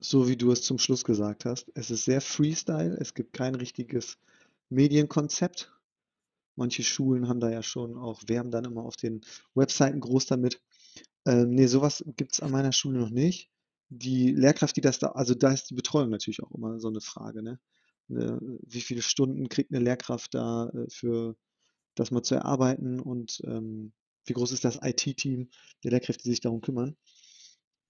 So 0.00 0.28
wie 0.28 0.36
du 0.36 0.52
es 0.52 0.62
zum 0.62 0.78
Schluss 0.78 1.02
gesagt 1.04 1.44
hast. 1.44 1.70
Es 1.74 1.90
ist 1.90 2.04
sehr 2.04 2.20
Freestyle. 2.20 2.96
Es 3.00 3.14
gibt 3.14 3.32
kein 3.32 3.54
richtiges 3.56 4.16
Medienkonzept. 4.68 5.72
Manche 6.56 6.84
Schulen 6.84 7.28
haben 7.28 7.40
da 7.40 7.50
ja 7.50 7.62
schon 7.62 7.96
auch 7.98 8.22
werben 8.28 8.50
dann 8.50 8.64
immer 8.66 8.84
auf 8.84 8.96
den 8.96 9.22
Webseiten 9.54 10.00
groß 10.00 10.26
damit. 10.26 10.60
Ähm, 11.26 11.50
ne, 11.54 11.68
so 11.68 11.82
was 11.82 12.04
gibt's 12.16 12.40
an 12.40 12.52
meiner 12.52 12.72
Schule 12.72 13.00
noch 13.00 13.10
nicht. 13.10 13.50
Die 13.90 14.32
Lehrkraft, 14.32 14.76
die 14.76 14.82
das 14.82 14.98
da 15.00 15.08
also, 15.12 15.34
da 15.34 15.52
ist 15.52 15.70
die 15.70 15.74
Betreuung 15.74 16.10
natürlich 16.10 16.42
auch 16.42 16.52
immer 16.52 16.80
so 16.80 16.90
'ne 16.90 17.00
Frage, 17.02 17.42
ne? 17.42 17.60
Ne, 18.10 18.38
wie 18.66 18.80
viele 18.80 19.02
Stunden 19.02 19.48
kriegt 19.50 19.70
'ne 19.70 19.80
Lehrkraft 19.80 20.32
da, 20.34 20.68
äh, 20.70 20.86
für 20.90 21.36
das 21.96 22.10
mal 22.12 22.22
zu 22.22 22.36
erarbeiten 22.36 23.00
und, 23.00 23.40
ähm, 23.46 23.92
wie 24.26 24.34
groß 24.34 24.52
ist 24.52 24.64
das 24.64 24.78
IT-Team 24.82 25.50
der 25.84 25.92
Lehrkräfte, 25.92 26.24
die 26.24 26.30
sich 26.30 26.40
darum 26.40 26.60
kümmern? 26.62 26.96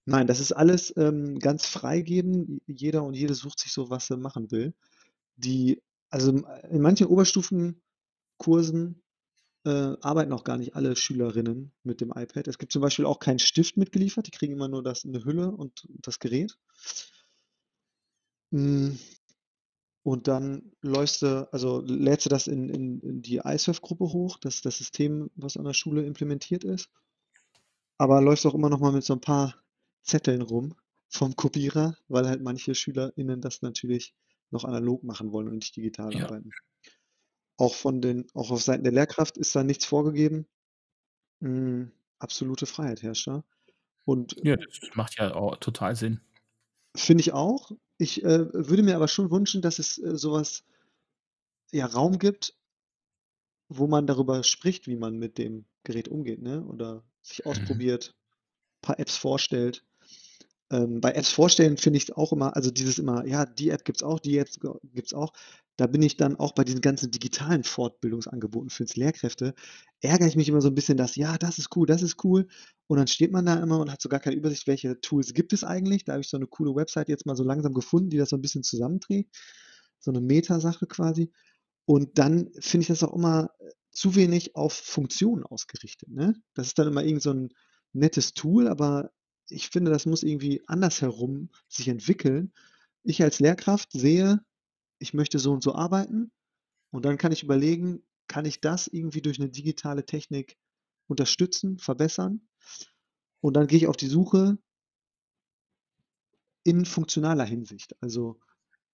Nein, 0.07 0.27
das 0.27 0.39
ist 0.39 0.51
alles, 0.53 0.93
ähm, 0.97 1.37
ganz 1.39 1.65
freigegeben. 1.65 2.61
J 2.67 2.79
jeder 2.81 3.03
und 3.03 3.13
jede 3.15 3.35
sucht 3.35 3.59
sich 3.59 3.71
so, 3.73 3.89
was 3.89 4.09
er 4.09 4.17
machen 4.17 4.51
will. 4.51 4.73
Die 5.37 5.81
also, 6.11 6.31
in 6.71 6.81
manchen 6.81 7.07
Oberstufenkursen, 7.07 7.95
äh, 9.65 9.69
arbeiten 10.01 10.33
auch 10.33 10.43
gar 10.45 10.57
nicht 10.57 10.75
alle 10.75 10.95
Schülerinnen 10.95 11.73
mit 11.83 12.01
dem 12.01 12.11
iPad. 12.15 12.47
Es 12.47 12.57
gibt 12.59 12.71
zum 12.73 12.81
Beispiel 12.83 13.05
auch 13.05 13.19
keinen 13.19 13.39
Stift 13.39 13.77
mitgeliefert, 13.77 14.27
die 14.27 14.31
kriegen 14.31 14.53
immer 14.53 14.69
nur 14.69 14.83
das 14.83 15.05
'ne 15.05 15.23
Hülle 15.25 15.51
und 15.51 15.87
das 16.03 16.19
Gerät. 16.19 16.55
Und 20.05 20.27
dann 20.27 20.71
läufst 20.81 21.21
du 21.21 21.47
also, 21.51 21.81
lädst 21.81 22.25
du 22.25 22.29
das 22.29 22.47
in 22.47 22.69
in 22.69 22.99
in 23.01 23.21
die 23.21 23.37
iSurf-Gruppe 23.43 24.05
hoch, 24.13 24.37
das 24.39 24.55
ist 24.55 24.65
das 24.65 24.77
System, 24.77 25.29
was 25.35 25.57
an 25.57 25.65
der 25.65 25.73
Schule 25.73 26.03
implementiert 26.05 26.63
ist. 26.63 26.87
Aber 28.01 28.21
läufst 28.21 28.45
auch 28.45 28.55
immer 28.55 28.69
noch 28.69 28.79
mal 28.79 28.93
mit 28.93 29.03
so 29.03 29.13
'n 29.13 29.19
paar 29.19 29.55
Zetteln 30.03 30.41
rum 30.41 30.73
vom 31.09 31.35
Kopierer, 31.35 31.97
weil 32.07 32.27
halt 32.29 32.41
manche 32.41 32.73
SchülerInnen 32.73 33.41
das 33.41 33.61
natürlich 33.61 34.15
noch 34.51 34.63
analog 34.63 35.03
machen 35.03 35.33
wollen 35.33 35.49
und 35.49 35.55
nicht 35.55 35.75
digital 35.75 36.15
Ja. 36.15 36.29
arbeiten. 36.29 36.53
Auch 37.59 37.75
von 37.75 37.99
den 38.01 38.25
auch 38.35 38.51
auf 38.51 38.61
Seiten 38.63 38.83
der 38.85 38.93
Lehrkraft 38.93 39.37
ist 39.37 39.53
da 39.53 39.63
nichts 39.65 39.85
vorgegeben. 39.85 40.47
Hm, 41.41 41.91
absolute 42.19 42.65
Freiheit 42.67 43.03
herrscht 43.03 43.27
da. 43.27 43.43
Und 44.05 44.37
Ja, 44.43 44.55
das 44.55 44.79
macht 44.95 45.17
ja 45.17 45.33
au 45.33 45.55
total 45.55 45.95
Sinn. 45.95 46.21
Finde 46.95 47.21
ich 47.21 47.33
auch. 47.33 47.71
Ich, 48.01 48.23
äh, 48.23 48.47
würde 48.53 48.81
mir 48.81 48.95
aber 48.95 49.09
schon 49.09 49.29
wünschen, 49.29 49.61
dass 49.61 49.77
es, 49.77 49.97
äh, 49.97 50.15
so 50.15 50.31
was 50.31 50.63
ja, 51.73 51.85
Raum 51.85 52.17
gibt 52.19 52.53
wo 53.71 53.85
man 53.87 54.07
darüber 54.07 54.43
spricht, 54.43 54.87
wie 54.87 54.95
man 54.95 55.17
mit 55.19 55.37
dem 55.37 55.65
Gerät 55.83 56.07
umgeht, 56.07 56.41
ne, 56.41 56.63
oder 56.65 57.03
sich 57.21 57.45
Mhm. 57.53 57.79
ausprobiert, 57.79 58.15
paar 58.81 58.99
Apps 58.99 59.17
vorstellt. 59.17 59.85
Ähm, 60.71 61.01
bei 61.01 61.13
Apps 61.13 61.31
vorstellen 61.31 61.77
finde 61.77 61.97
ich's 61.97 62.11
auch 62.11 62.33
immer 62.33 62.55
also, 62.55 62.71
dieses 62.71 62.99
immer: 62.99 63.25
„Ja, 63.27 63.45
die 63.45 63.69
App 63.71 63.85
gibt's 63.85 64.03
auch, 64.03 64.19
die 64.19 64.37
Apps 64.39 64.59
g 64.59 64.69
gibt's 64.93 65.13
auch.“ 65.13 65.33
Da 65.79 65.87
bin 65.87 66.01
ich 66.01 66.17
dann 66.17 66.35
auch 66.35 66.51
bei 66.51 66.65
diesen 66.65 66.81
ganzen 66.81 67.09
digitalen 67.09 67.63
Fortbildungsangeboten 67.63 68.69
fürs 68.69 68.97
Lehrkräfte 68.97 69.53
ärgere 70.01 70.27
ich 70.27 70.35
mich 70.35 70.49
immer 70.49 70.59
so 70.59 70.67
'n 70.67 70.75
bisschen, 70.75 70.97
dass: 70.97 71.15
„Ja, 71.15 71.37
das 71.37 71.57
ist 71.57 71.73
cool, 71.77 71.87
das 71.87 72.01
ist 72.01 72.21
cool.“ 72.25 72.49
Und 72.87 72.97
dann 72.97 73.07
steht 73.07 73.31
man 73.31 73.45
da 73.45 73.53
immer 73.63 73.79
und 73.79 73.89
hat 73.89 74.01
so 74.01 74.09
gar 74.09 74.19
keine 74.19 74.35
Übersicht, 74.35 74.67
welche 74.67 74.99
Tools 74.99 75.33
gibt 75.33 75.53
es 75.53 75.63
eigentlich. 75.63 76.03
Da 76.03 76.13
habe 76.13 76.21
ich 76.21 76.27
so 76.29 76.37
'ne 76.37 76.47
coole 76.47 76.75
Website 76.75 77.07
jetzt 77.07 77.25
mal 77.25 77.37
so 77.37 77.45
langsam 77.45 77.73
gefunden, 77.73 78.09
die 78.09 78.17
das 78.17 78.27
so 78.29 78.35
'n 78.35 78.41
bisschen 78.41 78.61
zusammenträgt, 78.63 79.33
so 79.99 80.11
'ne 80.11 80.19
Meta-Sache 80.19 80.85
quasi. 80.87 81.31
Und 81.85 82.19
dann 82.19 82.49
finde 82.59 82.83
ich 82.83 82.87
das 82.89 83.03
auch 83.03 83.13
immer, 83.15 83.51
äh, 83.59 83.69
zu 83.91 84.15
wenig 84.15 84.55
auf 84.57 84.73
Funktionen 84.73 85.43
ausgerichtet, 85.45 86.09
ne? 86.09 86.35
Das 86.55 86.67
ist 86.67 86.79
dann 86.79 86.87
immer 86.89 87.03
irgend 87.05 87.21
so 87.23 87.31
'n 87.31 87.49
nettes 87.93 88.33
Tool, 88.33 88.67
aber 88.67 89.11
ich 89.49 89.69
finde, 89.69 89.91
das 89.91 90.05
muss 90.05 90.23
irgendwie 90.23 90.61
andersherum 90.67 91.49
sich 91.69 91.87
entwickeln. 91.89 92.53
Ich 93.03 93.23
als 93.23 93.39
Lehrkraft 93.39 93.91
sehe, 93.93 94.41
ich 94.99 95.13
möchte 95.13 95.39
so 95.39 95.51
und 95.51 95.63
so 95.63 95.75
arbeiten 95.75 96.31
und 96.91 97.05
dann 97.05 97.17
kann 97.17 97.31
ich 97.31 97.43
überlegen, 97.43 98.03
kann 98.27 98.45
ich 98.45 98.61
das 98.61 98.87
irgendwie 98.87 99.21
durch 99.21 99.39
'ne 99.39 99.49
digitale 99.49 100.05
Technik 100.05 100.57
unterstützen, 101.07 101.79
verbessern? 101.79 102.47
Und 103.41 103.55
dann 103.55 103.67
gehe 103.67 103.77
ich 103.77 103.87
auf 103.87 103.97
die 103.97 104.07
Suche 104.07 104.57
in 106.63 106.85
funktionaler 106.85 107.45
Hinsicht. 107.45 107.95
Also, 108.01 108.39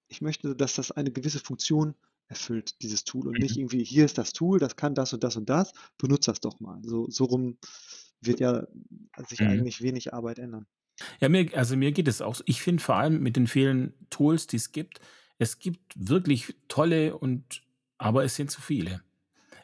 ich 0.07 0.21
möchte, 0.21 0.55
dass 0.55 0.75
das 0.75 0.91
eine 0.91 1.11
gewisse 1.11 1.39
Funktion 1.39 1.95
erfüllt 2.27 2.81
dieses 2.81 3.03
Tool 3.03 3.27
und 3.27 3.39
nicht 3.39 3.55
mhm. 3.55 3.63
irgendwie, 3.63 3.83
hier 3.83 4.05
ist 4.05 4.17
das 4.17 4.33
Tool, 4.33 4.59
das 4.59 4.75
kann 4.75 4.95
das 4.95 5.13
und 5.13 5.23
das 5.23 5.35
und 5.35 5.49
das, 5.49 5.73
benutzt 5.97 6.27
das 6.27 6.39
doch 6.39 6.59
mal. 6.59 6.79
So, 6.83 7.07
so 7.09 7.25
rum 7.25 7.57
wird 8.21 8.39
ja 8.39 8.65
sich 9.27 9.41
mhm. 9.41 9.47
eigentlich 9.47 9.81
wenig 9.81 10.13
Arbeit 10.13 10.39
ändern. 10.39 10.65
Ja, 11.19 11.29
mir, 11.29 11.49
also 11.55 11.75
mir 11.75 11.91
geht 11.91 12.07
es 12.07 12.21
auch. 12.21 12.39
Ich 12.45 12.61
finde 12.61 12.81
vor 12.81 12.95
allem 12.95 13.21
mit 13.21 13.35
den 13.35 13.47
vielen 13.47 13.93
Tools, 14.09 14.47
die 14.47 14.55
es 14.55 14.71
gibt, 14.71 15.01
es 15.37 15.59
gibt 15.59 15.93
wirklich 15.95 16.55
tolle 16.67 17.17
und, 17.17 17.63
aber 17.97 18.23
es 18.23 18.35
sind 18.35 18.51
zu 18.51 18.61
viele. 18.61 19.01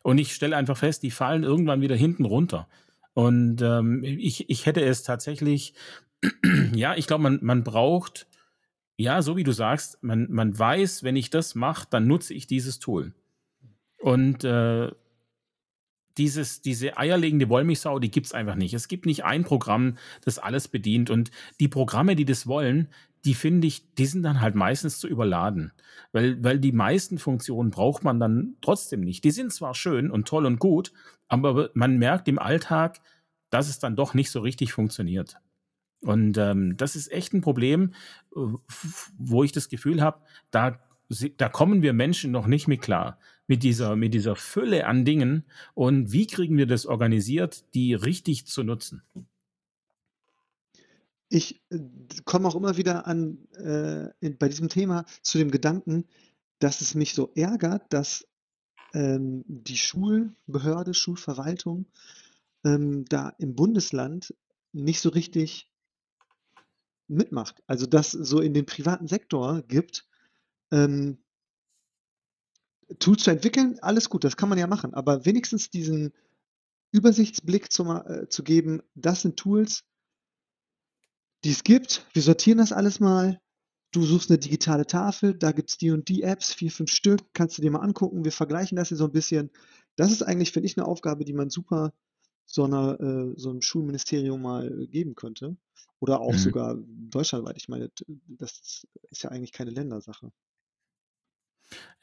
Und 0.04 0.18
ich 0.18 0.34
stelle 0.34 0.58
einfach 0.58 0.78
fest, 0.78 1.04
die 1.04 1.12
fallen 1.12 1.44
irgendwann 1.44 1.82
wieder 1.82 1.96
hinten 1.96 2.26
runter. 2.26 2.68
Und 3.14 3.62
ähm, 3.62 4.04
ich, 4.04 4.50
ich 4.50 4.66
hätte 4.66 4.84
es 4.84 5.04
tatsächlich, 5.04 5.74
ja, 6.74 6.96
ich 6.96 7.08
glaube, 7.08 7.24
man, 7.24 7.40
man 7.42 7.64
braucht, 7.64 8.28
ja, 8.98 9.22
so 9.22 9.38
wie 9.38 9.44
du 9.44 9.52
sagst, 9.52 10.02
man, 10.02 10.28
man 10.32 10.58
weiß, 10.58 11.04
wenn 11.04 11.16
ich 11.16 11.30
das 11.30 11.56
mache, 11.56 11.88
dann 11.90 12.08
nutze 12.08 12.34
ich 12.34 12.48
dieses 12.48 12.80
Tool. 12.80 13.14
Und 13.98 14.44
äh, 14.44 14.92
dieses, 16.18 16.62
diese 16.62 16.98
eierlegende 16.98 17.50
Wollmilchsau, 17.50 18.00
die 18.00 18.12
gibt 18.12 18.28
es 18.28 18.34
einfach 18.34 18.56
nicht. 18.56 18.74
Es 18.74 18.88
gibt 18.88 19.06
nicht 19.06 19.24
ein 19.24 19.44
Programm, 19.44 19.98
das 20.24 20.40
alles 20.40 20.68
bedient. 20.68 21.10
Und 21.10 21.32
die 21.60 21.68
Programme, 21.68 22.16
die 22.16 22.26
das 22.26 22.48
wollen, 22.48 22.90
die 23.26 23.34
finde 23.34 23.68
ich, 23.68 23.94
die 23.96 24.06
sind 24.06 24.24
dann 24.24 24.42
halt 24.42 24.56
meistens 24.56 25.00
zu 25.00 25.08
überladen. 25.08 25.72
Weil, 26.12 26.44
weil 26.44 26.60
die 26.60 26.72
meisten 26.72 27.18
Funktionen 27.18 27.70
braucht 27.70 28.04
man 28.04 28.20
dann 28.20 28.56
trotzdem 28.62 29.02
nicht. 29.02 29.24
Die 29.24 29.32
sind 29.32 29.54
zwar 29.54 29.76
schön 29.76 30.10
und 30.12 30.28
toll 30.28 30.46
und 30.46 30.60
gut, 30.60 30.92
aber 31.28 31.70
man 31.74 31.98
merkt 31.98 32.28
im 32.28 32.40
Alltag, 32.40 33.00
dass 33.50 33.70
es 33.70 33.80
dann 33.80 33.96
doch 33.96 34.14
nicht 34.14 34.32
so 34.32 34.40
richtig 34.40 34.74
funktioniert. 34.74 35.38
Und 36.02 36.38
ähm, 36.38 36.78
das 36.78 36.96
ist 36.96 37.12
echt 37.12 37.34
ein 37.34 37.42
Problem, 37.42 37.94
äh, 38.36 38.40
wo 39.18 39.44
ich 39.44 39.52
das 39.52 39.70
Gefühl 39.70 40.02
habe, 40.02 40.22
da, 40.50 40.80
da 41.38 41.50
kommen 41.50 41.82
wir 41.82 41.94
Menschen 41.94 42.32
noch 42.32 42.48
nicht 42.48 42.68
mit 42.68 42.82
klar 42.82 43.18
mit 43.52 43.64
dieser, 43.64 43.98
mit 43.98 44.14
dieser 44.14 44.38
Fülle 44.38 44.88
an 44.88 45.04
Dingen 45.04 45.44
und 45.74 46.14
wie 46.14 46.26
kriegen 46.26 46.58
wir 46.58 46.68
das 46.68 46.86
organisiert, 46.86 47.66
die 47.74 47.94
richtig 47.94 48.48
zu 48.48 48.64
nutzen? 48.64 49.02
Ich 51.28 51.62
äh, 51.70 51.80
komme 52.24 52.48
auch 52.48 52.56
immer 52.56 52.78
wieder 52.78 53.08
an, 53.08 53.40
äh, 53.58 54.30
bei 54.30 54.48
diesem 54.48 54.70
Thema 54.70 55.04
zu 55.22 55.38
dem 55.38 55.52
Gedanken, 55.52 56.06
dass 56.60 56.80
es 56.80 56.96
mich 56.96 57.14
so 57.14 57.34
ärgert, 57.36 57.92
dass 57.92 58.26
ähm, 58.94 59.44
die 59.48 59.76
Schulbehörde, 59.76 60.94
Schulverwaltung 60.94 61.88
ähm, 62.64 63.04
da 63.10 63.34
im 63.38 63.56
Bundesland 63.56 64.34
nicht 64.72 65.02
so 65.02 65.10
richtig 65.10 65.70
mitmacht. 67.10 67.62
Also 67.68 67.86
dass 67.86 68.12
so 68.12 68.40
in 68.40 68.54
den 68.54 68.66
privaten 68.66 69.08
Sektor 69.08 69.62
gibt, 69.64 70.06
ähm, 70.72 71.18
Tools 73.00 73.24
zu 73.24 73.32
entwickeln, 73.32 73.80
alles 73.82 74.10
gut, 74.10 74.24
das 74.24 74.38
kann 74.38 74.50
man 74.50 74.58
ja 74.58 74.68
machen, 74.68 74.94
aber 74.94 75.26
wenigstens 75.26 75.70
diesen 75.70 76.14
Übersichtsblick 76.92 77.72
zu, 77.72 77.84
äh, 77.84 78.28
zu 78.28 78.44
geben, 78.44 78.82
das 78.96 79.22
sind 79.22 79.38
Tools, 79.38 79.84
die 81.44 81.52
es 81.52 81.64
gibt, 81.64 82.06
wir 82.14 82.22
sortieren 82.22 82.58
das 82.58 82.74
alles 82.74 83.00
mal, 83.00 83.40
du 83.92 84.04
suchst 84.04 84.30
eine 84.30 84.40
digitale 84.40 84.86
Tafel, 84.86 85.34
da 85.34 85.52
gibt 85.52 85.70
es 85.70 85.78
die 85.78 85.92
und 85.92 86.08
die 86.08 86.24
Apps, 86.24 86.54
vier, 86.54 86.72
fünf 86.72 86.92
Stück, 86.92 87.22
kannst 87.34 87.58
du 87.58 87.62
dir 87.62 87.72
mal 87.72 87.80
angucken, 87.80 88.24
wir 88.24 88.32
vergleichen 88.32 88.76
das 88.76 88.90
hier 88.90 88.98
so 88.98 89.06
ein 89.06 89.12
bisschen. 89.12 89.52
Das 89.96 90.12
ist 90.12 90.24
eigentlich, 90.24 90.52
finde 90.52 90.68
ich, 90.68 90.78
eine 90.78 90.88
Aufgabe, 90.88 91.26
die 91.26 91.34
man 91.34 91.50
super 91.50 91.94
so, 92.46 92.64
einer, 92.64 93.00
äh, 93.00 93.34
so 93.36 93.50
einem 93.50 93.62
Schulministerium 93.62 94.42
mal 94.42 94.88
geben 94.88 95.16
könnte. 95.16 95.58
Oder 96.00 96.20
auch 96.20 96.34
mhm. 96.34 96.38
sogar 96.38 96.78
deutschlandweit. 96.86 97.58
Ich 97.58 97.70
meine, 97.70 97.92
das 98.28 98.86
ist 99.10 99.24
ja 99.24 99.30
eigentlich 99.30 99.52
keine 99.52 99.72
Ländersache. 99.72 100.32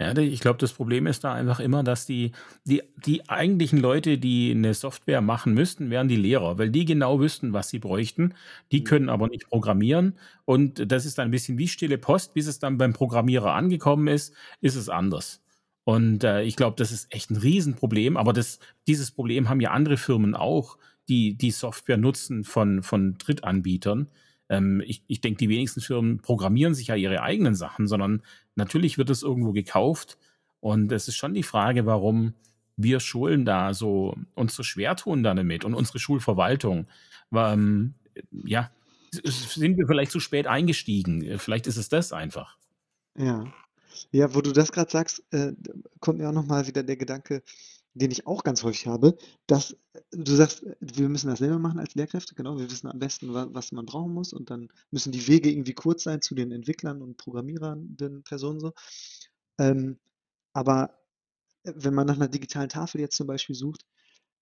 Ja, 0.01 0.17
ich 0.17 0.41
glaube, 0.41 0.59
das 0.59 0.73
Problem 0.73 1.09
ist 1.09 1.25
da 1.25 1.35
einfach 1.35 1.59
immer, 1.59 1.83
dass 1.83 2.07
die, 2.07 2.31
die, 2.65 2.83
die 3.05 3.29
eigentlichen 3.29 3.81
Leute, 3.81 4.19
die 4.19 4.53
eine 4.53 4.73
Software 4.73 5.21
machen 5.21 5.55
müssten, 5.55 5.91
wären 5.91 6.07
die 6.07 6.17
Lehrer, 6.17 6.57
weil 6.57 6.71
die 6.71 6.85
genau 6.85 7.19
wüssten, 7.19 7.53
was 7.53 7.69
sie 7.69 7.81
bräuchten. 7.81 8.35
Die 8.71 8.81
mhm. 8.81 8.85
können 8.85 9.09
aber 9.09 9.29
nicht 9.29 9.49
programmieren. 9.49 10.17
Und 10.45 10.91
das 10.93 11.05
ist 11.05 11.19
ein 11.19 11.33
bisschen 11.33 11.59
wie 11.59 11.67
stille 11.67 11.99
Post. 11.99 12.33
Bis 12.35 12.47
es 12.47 12.61
dann 12.61 12.79
beim 12.79 12.93
Programmierer 12.93 13.55
angekommen 13.55 14.07
ist, 14.07 14.35
ist 14.61 14.77
es 14.77 14.89
anders. 14.89 15.43
Und 15.83 16.23
äh, 16.23 16.43
ich 16.43 16.55
glaube, 16.55 16.77
das 16.77 16.93
ist 16.93 17.13
echt 17.13 17.31
ein 17.31 17.37
Riesenproblem. 17.37 18.17
Aber 18.17 18.33
das, 18.33 18.61
dieses 18.87 19.11
Problem 19.11 19.49
haben 19.49 19.61
ja 19.61 19.73
andere 19.73 19.97
Firmen 19.97 20.37
auch, 20.37 20.79
die 21.09 21.37
die 21.37 21.51
Software 21.51 21.97
nutzen 21.97 22.45
von, 22.45 22.83
von 22.85 23.17
Drittanbietern. 23.19 24.09
Ähm, 24.49 24.83
ich 24.87 25.03
ich 25.07 25.21
denke, 25.21 25.39
die 25.39 25.49
wenigsten 25.49 25.81
Firmen 25.81 26.19
programmieren 26.19 26.75
sich 26.75 26.89
ja 26.89 26.95
ihre 26.95 27.23
eigenen 27.23 27.55
Sachen, 27.55 27.87
sondern 27.87 28.23
natürlich 28.55 28.99
wird 28.99 29.11
es 29.11 29.23
irgendwo 29.23 29.53
gekauft. 29.53 30.19
Und 30.61 30.91
es 30.93 31.09
ist 31.09 31.17
schon 31.17 31.35
die 31.35 31.43
Frage, 31.43 31.87
warum 31.87 32.35
wir 32.77 33.01
Schulen 33.01 33.45
da 33.45 33.75
so 33.75 34.17
uns 34.35 34.55
so 34.55 34.63
schwer 34.63 34.97
tun 34.97 35.23
damit 35.23 35.65
und 35.65 35.75
unsere 35.75 35.99
Schulverwaltung. 35.99 36.87
Ähm, 37.35 37.95
ja, 38.45 38.71
sind 39.11 39.77
wir 39.77 39.87
vielleicht 39.87 40.13
zu 40.13 40.21
spät 40.21 40.47
eingestiegen? 40.47 41.39
Vielleicht 41.39 41.67
ist 41.67 41.77
es 41.77 41.89
das 41.89 42.13
einfach. 42.13 42.57
Ja. 43.17 43.53
Ja, 44.13 44.35
wo 44.35 44.41
du 44.41 44.53
das 44.53 44.71
gerade 44.71 44.91
sagst, 44.91 45.25
äh, 45.33 45.53
kommt 46.01 46.19
mir 46.19 46.29
auch 46.29 46.33
nochmal 46.33 46.67
wieder 46.67 46.83
der 46.83 46.97
Gedanke, 46.97 47.43
den 47.95 48.11
ich 48.11 48.27
auch 48.27 48.45
ganz 48.45 48.63
häufig 48.63 48.87
habe, 48.87 49.17
dass 49.47 49.77
du 50.11 50.35
sagst, 50.35 50.65
wir 50.81 51.09
müssen 51.09 51.29
das 51.29 51.41
selber 51.41 51.59
machen 51.59 51.81
als 51.81 51.95
Lehrkräfte, 51.95 52.35
genau, 52.35 52.59
wir 52.59 52.71
wissen 52.71 52.87
am 52.89 52.99
besten, 52.99 53.33
was 53.33 53.73
man 53.73 53.87
brauchen 53.87 54.13
muss 54.13 54.33
und 54.33 54.51
dann 54.51 54.69
müssen 54.91 55.13
die 55.13 55.27
Wege 55.27 55.51
irgendwie 55.51 55.75
kurz 55.75 56.05
sein 56.05 56.23
zu 56.23 56.35
den 56.35 56.53
Entwicklern 56.53 57.03
und 57.03 57.17
programmierenden 57.17 58.23
Personen 58.23 58.61
so. 58.61 58.73
Ähm, 59.59 59.99
aber 60.53 60.99
wenn 61.65 61.95
man 61.95 62.07
nach 62.07 62.17
einer 62.17 62.29
digitalen 62.29 62.69
Tafel 62.69 63.01
jetzt 63.01 63.17
zum 63.17 63.27
Beispiel 63.27 63.57
sucht 63.57 63.85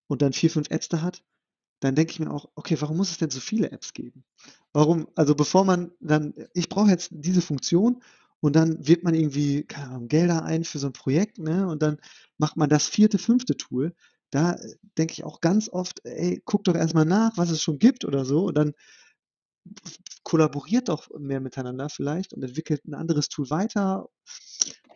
und 0.07 0.23
dann 0.23 0.33
vier, 0.33 0.51
fünf 0.51 0.71
Apps 0.71 0.89
da 0.89 1.01
hat, 1.03 1.25
dann 1.81 1.95
denke 1.95 2.13
ich 2.13 2.21
mir 2.21 2.31
auch, 2.31 2.49
okay, 2.55 2.77
warum 2.81 2.97
muss 2.97 3.11
es 3.11 3.19
denn 3.19 3.31
so 3.31 3.41
viele 3.41 3.71
Apps 3.71 3.93
geben? 3.93 4.25
Warum, 4.73 5.09
also 5.15 5.35
bevor 5.35 5.65
man 5.65 5.93
dann, 6.01 6.35
ich 6.55 6.69
brauche 6.69 6.91
jetzt 6.91 7.11
diese 7.13 7.43
Funktion 7.43 8.03
und 8.41 8.55
dann 8.55 8.87
wird 8.87 9.03
man 9.03 9.15
irgendwie, 9.15 9.65
keine 9.65 9.89
Ahnung, 9.89 10.09
Gelder 10.09 10.45
ein 10.45 10.65
für 10.65 10.79
so 10.79 10.89
ein 10.89 10.93
Projekt, 10.93 11.39
ne? 11.39 11.67
Und 11.67 11.83
dann 11.83 11.99
macht 12.39 12.57
man 12.57 12.69
das 12.69 12.87
vierte, 12.87 13.19
fünfte 13.19 13.57
Tool. 13.57 13.95
Da 14.31 14.53
äh, 14.55 14.75
denke 14.99 15.13
ich 15.13 15.25
auch 15.25 15.41
ganz 15.41 15.69
oft, 15.69 16.05
ey, 16.05 16.43
guck 16.45 16.65
doch 16.65 16.75
erstmal 16.75 17.07
nach, 17.07 17.37
was 17.37 17.51
es 17.51 17.63
schon 17.63 17.79
gibt 17.79 18.05
oder 18.05 18.25
so. 18.25 18.45
Und 18.45 18.57
dann 18.57 18.73
kollaboriert 20.23 20.89
doch 20.89 21.09
mehr 21.19 21.41
miteinander 21.41 21.89
vielleicht 21.89 22.33
und 22.33 22.43
entwickelt 22.43 22.85
ein 22.87 22.95
anderes 22.95 23.29
Tool 23.29 23.51
weiter. 23.51 24.09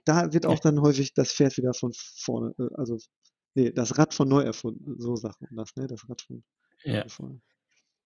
Da 0.04 0.32
wird 0.32 0.46
auch 0.46 0.60
dann 0.60 0.80
häufig 0.80 1.14
das 1.14 1.32
Pferd 1.32 1.56
wieder 1.56 1.74
von 1.74 1.92
vorne, 1.94 2.54
äh, 2.58 2.68
also 2.74 2.98
nee, 3.54 3.72
das 3.72 3.98
Rad 3.98 4.14
von 4.14 4.28
neu 4.28 4.42
erfunden, 4.42 5.00
so 5.00 5.16
sagt 5.16 5.40
man 5.40 5.56
das, 5.56 5.74
ne? 5.76 5.86
Das 5.86 6.08
Rad 6.08 6.22
von 6.22 6.44
ja. 6.84 7.08
vorne. 7.08 7.40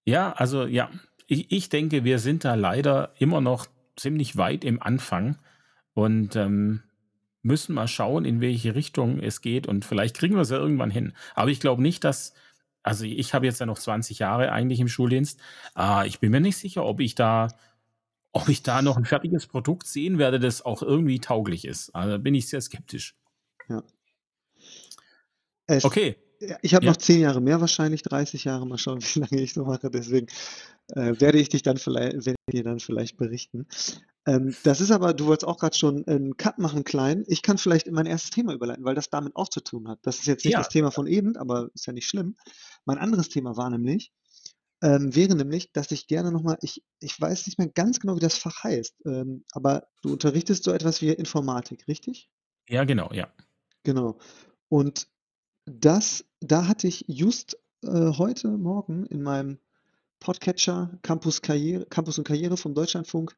Ja, 0.06 0.32
also 0.32 0.64
ja, 0.64 0.90
ich, 1.26 1.50
ich 1.50 1.68
denke, 1.68 2.04
wir 2.04 2.18
sind 2.18 2.44
da 2.44 2.54
leider 2.54 3.14
immer 3.18 3.40
noch 3.40 3.66
ziemlich 3.96 4.36
weit 4.36 4.64
im 4.64 4.82
Anfang 4.82 5.38
und 5.94 6.36
ähm, 6.36 6.82
müssen 7.42 7.74
mal 7.74 7.88
schauen, 7.88 8.24
in 8.24 8.40
welche 8.40 8.74
Richtung 8.74 9.20
es 9.20 9.40
geht 9.40 9.66
und 9.66 9.84
vielleicht 9.84 10.16
kriegen 10.16 10.34
wir 10.34 10.42
es 10.42 10.50
ja 10.50 10.56
irgendwann 10.56 10.90
hin. 10.90 11.12
Aber 11.34 11.50
ich 11.50 11.60
glaube 11.60 11.82
nicht, 11.82 12.02
dass, 12.02 12.32
also 12.82 13.04
ich 13.04 13.34
habe 13.34 13.46
jetzt 13.46 13.60
ja 13.60 13.66
noch 13.66 13.78
20 13.78 14.18
Jahre 14.18 14.50
eigentlich 14.50 14.80
im 14.80 14.88
Schuldienst. 14.88 15.38
Äh, 15.76 16.08
ich 16.08 16.20
bin 16.20 16.30
mir 16.30 16.40
nicht 16.40 16.56
sicher, 16.56 16.84
ob 16.84 17.00
ich 17.00 17.14
da, 17.14 17.48
ob 18.32 18.48
ich 18.48 18.62
da 18.62 18.82
noch 18.82 18.96
ein 18.96 19.04
fertiges 19.04 19.46
Produkt 19.46 19.86
sehen 19.86 20.18
werde, 20.18 20.40
das 20.40 20.62
auch 20.62 20.82
irgendwie 20.82 21.20
tauglich 21.20 21.66
ist. 21.66 21.94
Also 21.94 22.18
bin 22.18 22.34
ich 22.34 22.48
sehr 22.48 22.60
skeptisch. 22.60 23.14
Ja. 23.68 23.82
Es, 25.66 25.84
okay. 25.84 26.16
Ich 26.62 26.74
habe 26.74 26.84
ja. 26.84 26.90
noch 26.90 26.96
10 26.96 27.20
Jahre 27.20 27.40
mehr 27.40 27.60
wahrscheinlich, 27.60 28.02
30 28.02 28.44
Jahre. 28.44 28.66
Mal 28.66 28.78
schauen, 28.78 29.00
wie 29.14 29.20
lange 29.20 29.40
ich 29.40 29.52
so 29.52 29.64
mache. 29.64 29.90
Deswegen 29.90 30.26
äh, 30.92 31.20
werde 31.20 31.38
ich 31.38 31.48
dich 31.48 31.62
dann 31.62 31.76
vielleicht, 31.76 32.26
werde 32.26 32.36
dir 32.50 32.64
dann 32.64 32.80
vielleicht 32.80 33.16
berichten. 33.16 33.66
Ähm, 34.26 34.54
das 34.62 34.80
ist 34.80 34.90
aber, 34.90 35.12
du 35.12 35.26
wolltest 35.26 35.46
auch 35.46 35.58
gerade 35.58 35.76
schon 35.76 36.06
einen 36.06 36.36
Cut 36.36 36.58
machen, 36.58 36.84
klein. 36.84 37.24
Ich 37.26 37.42
kann 37.42 37.58
vielleicht 37.58 37.86
in 37.86 37.94
mein 37.94 38.06
erstes 38.06 38.30
Thema 38.30 38.54
überleiten, 38.54 38.84
weil 38.84 38.94
das 38.94 39.10
damit 39.10 39.36
auch 39.36 39.48
zu 39.48 39.60
tun 39.60 39.88
hat. 39.88 39.98
Das 40.02 40.18
ist 40.18 40.26
jetzt 40.26 40.44
nicht 40.44 40.54
ja. 40.54 40.60
das 40.60 40.68
Thema 40.68 40.90
von 40.90 41.06
eben, 41.06 41.36
aber 41.36 41.70
ist 41.74 41.86
ja 41.86 41.92
nicht 41.92 42.08
schlimm. 42.08 42.36
Mein 42.84 42.98
anderes 42.98 43.28
Thema 43.28 43.56
war 43.56 43.70
nämlich, 43.70 44.12
ähm, 44.82 45.14
wäre 45.14 45.34
nämlich, 45.34 45.72
dass 45.72 45.90
ich 45.90 46.06
gerne 46.06 46.32
nochmal, 46.32 46.58
ich, 46.62 46.82
ich 47.00 47.18
weiß 47.20 47.46
nicht 47.46 47.58
mehr 47.58 47.68
ganz 47.68 48.00
genau, 48.00 48.16
wie 48.16 48.20
das 48.20 48.38
Fach 48.38 48.64
heißt, 48.64 48.94
ähm, 49.06 49.44
aber 49.52 49.88
du 50.02 50.12
unterrichtest 50.12 50.64
so 50.64 50.72
etwas 50.72 51.00
wie 51.00 51.10
Informatik, 51.10 51.86
richtig? 51.88 52.30
Ja, 52.68 52.84
genau, 52.84 53.10
ja. 53.12 53.32
Genau. 53.82 54.18
Und 54.68 55.08
das, 55.66 56.24
da 56.40 56.66
hatte 56.66 56.86
ich 56.86 57.04
just 57.08 57.58
äh, 57.82 58.12
heute 58.18 58.48
Morgen 58.48 59.06
in 59.06 59.22
meinem 59.22 59.58
Podcatcher 60.24 60.98
Campus, 61.02 61.42
Karriere, 61.42 61.84
Campus 61.84 62.16
und 62.16 62.24
Karriere 62.24 62.56
vom 62.56 62.74
Deutschlandfunk 62.74 63.36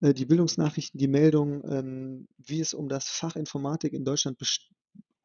äh, 0.00 0.14
die 0.14 0.24
Bildungsnachrichten, 0.24 0.98
die 0.98 1.06
Meldung, 1.06 1.62
ähm, 1.70 2.28
wie 2.38 2.60
es 2.60 2.72
um 2.72 2.88
das 2.88 3.08
Fach 3.08 3.36
Informatik 3.36 3.92
in 3.92 4.06
Deutschland 4.06 4.38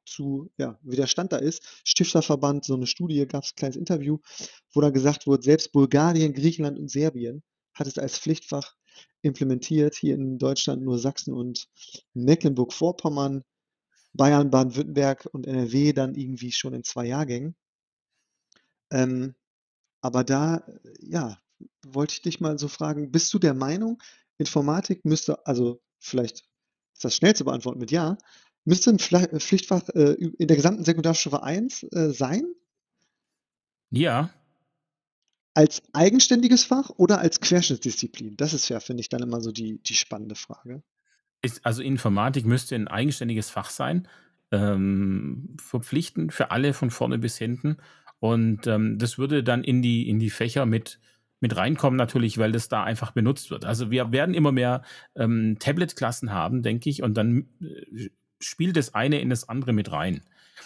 zu, 0.05 0.51
ja, 0.57 0.77
wie 0.83 0.97
der 0.97 1.07
Stand 1.07 1.31
da 1.31 1.37
ist. 1.37 1.81
Stifterverband, 1.85 2.65
so 2.65 2.75
eine 2.75 2.85
Studie, 2.85 3.25
gab 3.25 3.45
es 3.45 3.53
ein 3.53 3.55
kleines 3.55 3.77
Interview, 3.77 4.17
wo 4.73 4.81
da 4.81 4.89
gesagt 4.89 5.25
wurde, 5.25 5.41
selbst 5.41 5.71
Bulgarien, 5.71 6.33
Griechenland 6.33 6.77
und 6.77 6.91
Serbien 6.91 7.43
hat 7.73 7.87
es 7.87 7.97
als 7.97 8.19
Pflichtfach 8.19 8.75
implementiert. 9.21 9.95
Hier 9.95 10.15
in 10.15 10.37
Deutschland 10.37 10.83
nur 10.83 10.99
Sachsen 10.99 11.33
und 11.33 11.69
Mecklenburg-Vorpommern 12.13 13.45
Bayern, 14.11 14.49
Baden-Württemberg 14.49 15.29
und 15.31 15.47
NRW 15.47 15.93
dann 15.93 16.15
irgendwie 16.15 16.51
schon 16.51 16.73
in 16.73 16.83
zwei 16.83 17.05
Jahrgängen. 17.05 17.55
Ähm, 18.91 19.35
aber 20.01 20.23
da, 20.23 20.63
ja, 20.99 21.37
wollte 21.85 22.13
ich 22.13 22.21
dich 22.21 22.39
mal 22.39 22.57
so 22.57 22.67
fragen, 22.67 23.11
bist 23.11 23.33
du 23.33 23.39
der 23.39 23.53
Meinung, 23.53 24.01
Informatik 24.37 25.05
müsste, 25.05 25.45
also 25.45 25.81
vielleicht 25.99 26.45
ist 26.93 27.03
das 27.03 27.15
schnell 27.15 27.35
zu 27.35 27.45
beantworten 27.45 27.79
mit 27.79 27.91
Ja, 27.91 28.17
müsste 28.65 28.91
ein 28.91 28.99
Pflichtfach 28.99 29.87
äh, 29.89 30.13
in 30.13 30.47
der 30.47 30.57
gesamten 30.57 30.83
Sekundarstufe 30.83 31.43
1 31.43 31.83
äh, 31.83 32.11
sein? 32.11 32.43
Ja. 33.89 34.29
Als 35.53 35.81
eigenständiges 35.93 36.63
Fach 36.63 36.89
oder 36.91 37.19
als 37.19 37.41
Querschnittsdisziplin? 37.41 38.37
Das 38.37 38.53
ist 38.53 38.69
ja, 38.69 38.79
finde 38.79 39.01
ich, 39.01 39.09
dann 39.09 39.23
immer 39.23 39.41
so 39.41 39.51
die, 39.51 39.81
die 39.81 39.95
spannende 39.95 40.35
Frage. 40.35 40.83
Ist, 41.41 41.65
also 41.65 41.81
Informatik 41.81 42.45
müsste 42.45 42.75
ein 42.75 42.87
eigenständiges 42.87 43.49
Fach 43.49 43.69
sein, 43.69 44.07
ähm, 44.51 45.55
verpflichtend 45.59 46.33
für 46.33 46.51
alle 46.51 46.73
von 46.73 46.91
vorne 46.91 47.17
bis 47.17 47.37
hinten. 47.37 47.77
Und 48.19 48.67
ähm, 48.67 48.97
das 48.97 49.17
würde 49.17 49.43
dann 49.43 49.63
in 49.63 49.81
die, 49.81 50.09
in 50.09 50.19
die 50.19 50.29
Fächer 50.29 50.65
mit, 50.65 50.99
mit 51.39 51.55
reinkommen, 51.55 51.97
natürlich, 51.97 52.37
weil 52.37 52.51
das 52.51 52.67
da 52.67 52.83
einfach 52.83 53.11
benutzt 53.11 53.49
wird. 53.49 53.65
Also 53.65 53.91
wir 53.91 54.11
werden 54.11 54.35
immer 54.35 54.51
mehr 54.51 54.83
ähm, 55.15 55.57
Tablet-Klassen 55.59 56.31
haben, 56.31 56.61
denke 56.61 56.89
ich, 56.89 57.01
und 57.01 57.15
dann 57.15 57.47
äh, 57.61 58.09
spielt 58.39 58.75
das 58.77 58.93
eine 58.93 59.19
in 59.19 59.29
das 59.29 59.47
andere 59.47 59.73
mit 59.73 59.91
rein. 59.91 60.21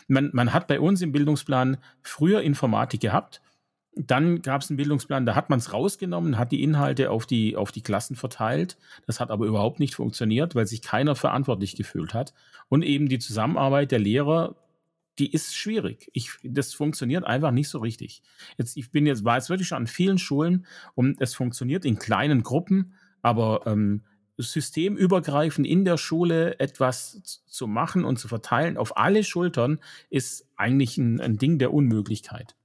Man, 0.07 0.31
man 0.33 0.53
hat 0.53 0.67
bei 0.67 0.79
uns 0.79 1.01
im 1.01 1.11
Bildungsplan 1.11 1.77
früher 2.01 2.41
Informatik 2.41 3.01
gehabt. 3.01 3.41
Dann 3.95 4.41
gab 4.41 4.61
es 4.61 4.71
einen 4.71 4.77
Bildungsplan, 4.77 5.27
da 5.27 5.35
hat 5.35 5.51
man 5.51 5.59
es 5.59 5.71
rausgenommen, 5.71 6.39
hat 6.39 6.51
die 6.51 6.63
Inhalte 6.63 7.11
auf 7.11 7.27
die, 7.27 7.55
auf 7.55 7.71
die 7.71 7.83
Klassen 7.83 8.15
verteilt. 8.15 8.77
Das 9.05 9.19
hat 9.19 9.29
aber 9.29 9.45
überhaupt 9.45 9.79
nicht 9.79 9.93
funktioniert, 9.93 10.55
weil 10.55 10.65
sich 10.65 10.81
keiner 10.81 11.15
verantwortlich 11.15 11.75
gefühlt 11.75 12.15
hat. 12.15 12.33
Und 12.69 12.81
eben 12.81 13.07
die 13.07 13.19
Zusammenarbeit 13.19 13.91
der 13.91 13.99
Lehrer 13.99 14.55
die 15.19 15.31
ist 15.31 15.55
schwierig. 15.55 16.09
Ich, 16.13 16.31
das 16.43 16.73
funktioniert 16.73 17.23
einfach 17.23 17.51
nicht 17.51 17.69
so 17.69 17.79
richtig. 17.79 18.21
Jetzt, 18.57 18.77
ich 18.77 18.91
bin 18.91 19.05
jetzt, 19.05 19.23
war 19.23 19.35
jetzt 19.35 19.49
wirklich 19.49 19.67
schon 19.67 19.77
an 19.77 19.87
vielen 19.87 20.17
Schulen 20.17 20.65
und 20.95 21.21
es 21.21 21.35
funktioniert 21.35 21.85
in 21.85 21.99
kleinen 21.99 22.43
Gruppen, 22.43 22.93
aber 23.21 23.63
ähm, 23.67 24.03
systemübergreifend 24.37 25.67
in 25.67 25.85
der 25.85 25.97
Schule 25.97 26.59
etwas 26.59 27.41
zu 27.45 27.67
machen 27.67 28.03
und 28.03 28.17
zu 28.17 28.27
verteilen 28.27 28.77
auf 28.77 28.97
alle 28.97 29.23
Schultern 29.23 29.79
ist 30.09 30.47
eigentlich 30.55 30.97
ein, 30.97 31.21
ein 31.21 31.37
Ding 31.37 31.59
der 31.59 31.73
Unmöglichkeit. 31.73 32.55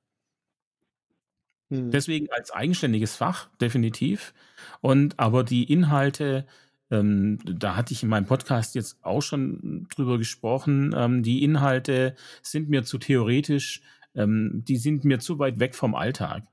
Hm. 1.70 1.90
Deswegen 1.90 2.28
als 2.30 2.50
eigenständiges 2.50 3.16
Fach, 3.16 3.50
definitiv. 3.60 4.32
Und 4.80 5.18
aber 5.18 5.44
die 5.44 5.70
Inhalte, 5.70 6.46
ähm, 6.90 7.38
da 7.44 7.76
hatte 7.76 7.92
ich 7.92 8.02
in 8.02 8.08
meinem 8.08 8.26
Podcast 8.26 8.74
jetzt 8.74 8.98
auch 9.02 9.20
schon 9.20 9.86
drüber 9.94 10.18
gesprochen. 10.18 10.94
Ähm, 10.96 11.22
die 11.22 11.42
Inhalte 11.42 12.14
sind 12.42 12.68
mir 12.68 12.84
zu 12.84 12.98
theoretisch, 12.98 13.82
ähm, 14.14 14.62
die 14.66 14.76
sind 14.76 15.04
mir 15.04 15.18
zu 15.18 15.38
weit 15.38 15.60
weg 15.60 15.74
vom 15.74 15.94
Alltag. 15.94 16.44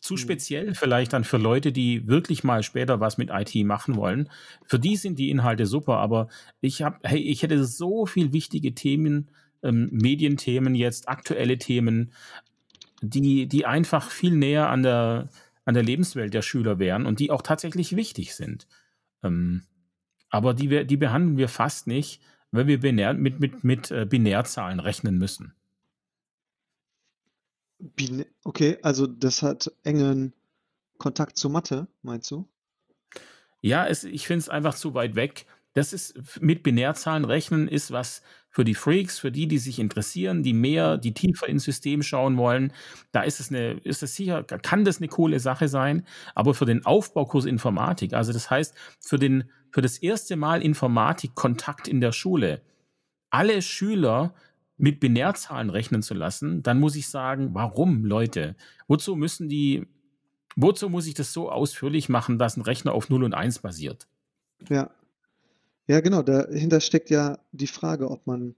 Zu 0.00 0.14
mhm. 0.14 0.18
speziell 0.18 0.74
vielleicht 0.74 1.12
dann 1.12 1.24
für 1.24 1.36
Leute, 1.36 1.72
die 1.72 2.08
wirklich 2.08 2.42
mal 2.42 2.62
später 2.62 3.00
was 3.00 3.18
mit 3.18 3.30
IT 3.30 3.54
machen 3.66 3.96
wollen. 3.96 4.28
Für 4.66 4.78
die 4.78 4.96
sind 4.96 5.18
die 5.18 5.30
Inhalte 5.30 5.66
super, 5.66 5.98
aber 5.98 6.28
ich 6.60 6.82
habe, 6.82 6.98
hey, 7.02 7.20
ich 7.20 7.42
hätte 7.42 7.64
so 7.64 8.06
viel 8.06 8.32
wichtige 8.32 8.74
Themen, 8.74 9.30
ähm, 9.62 9.90
Medienthemen 9.92 10.74
jetzt, 10.74 11.08
aktuelle 11.08 11.58
Themen, 11.58 12.12
die, 13.02 13.46
die 13.46 13.66
einfach 13.66 14.10
viel 14.10 14.34
näher 14.34 14.70
an 14.70 14.82
der, 14.82 15.28
an 15.64 15.74
der 15.74 15.82
Lebenswelt 15.82 16.32
der 16.32 16.42
Schüler 16.42 16.78
wären 16.78 17.04
und 17.04 17.20
die 17.20 17.30
auch 17.30 17.42
tatsächlich 17.42 17.94
wichtig 17.94 18.34
sind. 18.34 18.66
Ähm, 19.22 19.62
aber 20.32 20.54
die, 20.54 20.86
die 20.86 20.96
behandeln 20.96 21.36
wir 21.36 21.48
fast 21.48 21.86
nicht, 21.86 22.20
weil 22.50 22.66
wir 22.66 22.80
binär, 22.80 23.14
mit, 23.14 23.38
mit, 23.38 23.62
mit 23.62 23.90
äh, 23.90 24.06
Binärzahlen 24.06 24.80
rechnen 24.80 25.18
müssen. 25.18 25.54
Okay, 28.42 28.78
also 28.82 29.06
das 29.06 29.42
hat 29.42 29.70
engen 29.84 30.32
Kontakt 30.98 31.36
zur 31.36 31.50
Mathe, 31.50 31.86
meinst 32.02 32.30
du? 32.30 32.48
Ja, 33.60 33.86
es, 33.86 34.04
ich 34.04 34.26
finde 34.26 34.40
es 34.40 34.48
einfach 34.48 34.74
zu 34.74 34.94
weit 34.94 35.14
weg. 35.14 35.46
Das 35.74 35.92
ist 35.92 36.40
mit 36.40 36.62
Binärzahlen 36.62 37.24
rechnen 37.24 37.68
ist 37.68 37.90
was 37.90 38.22
für 38.50 38.64
die 38.64 38.74
Freaks, 38.74 39.18
für 39.18 39.32
die, 39.32 39.48
die 39.48 39.58
sich 39.58 39.78
interessieren, 39.78 40.42
die 40.42 40.52
mehr, 40.52 40.98
die 40.98 41.14
tiefer 41.14 41.48
ins 41.48 41.64
System 41.64 42.02
schauen 42.02 42.36
wollen. 42.36 42.72
Da 43.10 43.22
ist 43.22 43.40
es 43.40 43.48
eine, 43.50 43.72
ist 43.78 44.02
es 44.02 44.14
sicher, 44.14 44.44
kann 44.44 44.84
das 44.84 44.98
eine 44.98 45.08
coole 45.08 45.40
Sache 45.40 45.68
sein. 45.68 46.06
Aber 46.34 46.54
für 46.54 46.66
den 46.66 46.84
Aufbaukurs 46.84 47.46
Informatik, 47.46 48.12
also 48.12 48.32
das 48.32 48.50
heißt 48.50 48.74
für 49.00 49.18
den 49.18 49.50
für 49.72 49.82
das 49.82 49.98
erste 49.98 50.36
Mal 50.36 50.62
Informatikkontakt 50.62 51.88
in 51.88 52.00
der 52.00 52.12
Schule 52.12 52.62
alle 53.32 53.62
Schüler 53.62 54.34
mit 54.76 55.00
Binärzahlen 55.00 55.70
rechnen 55.70 56.02
zu 56.02 56.14
lassen, 56.14 56.62
dann 56.62 56.78
muss 56.78 56.96
ich 56.96 57.08
sagen, 57.08 57.54
warum, 57.54 58.04
Leute? 58.04 58.56
Wozu 58.88 59.16
müssen 59.16 59.48
die, 59.48 59.86
wozu 60.54 60.88
muss 60.88 61.06
ich 61.06 61.14
das 61.14 61.32
so 61.32 61.50
ausführlich 61.50 62.08
machen, 62.08 62.38
dass 62.38 62.56
ein 62.56 62.62
Rechner 62.62 62.92
auf 62.92 63.08
0 63.08 63.24
und 63.24 63.34
1 63.34 63.60
basiert? 63.60 64.06
Ja. 64.68 64.90
Ja, 65.88 66.00
genau. 66.00 66.22
Dahinter 66.22 66.80
steckt 66.80 67.10
ja 67.10 67.38
die 67.52 67.66
Frage, 67.66 68.10
ob 68.10 68.26
man 68.26 68.54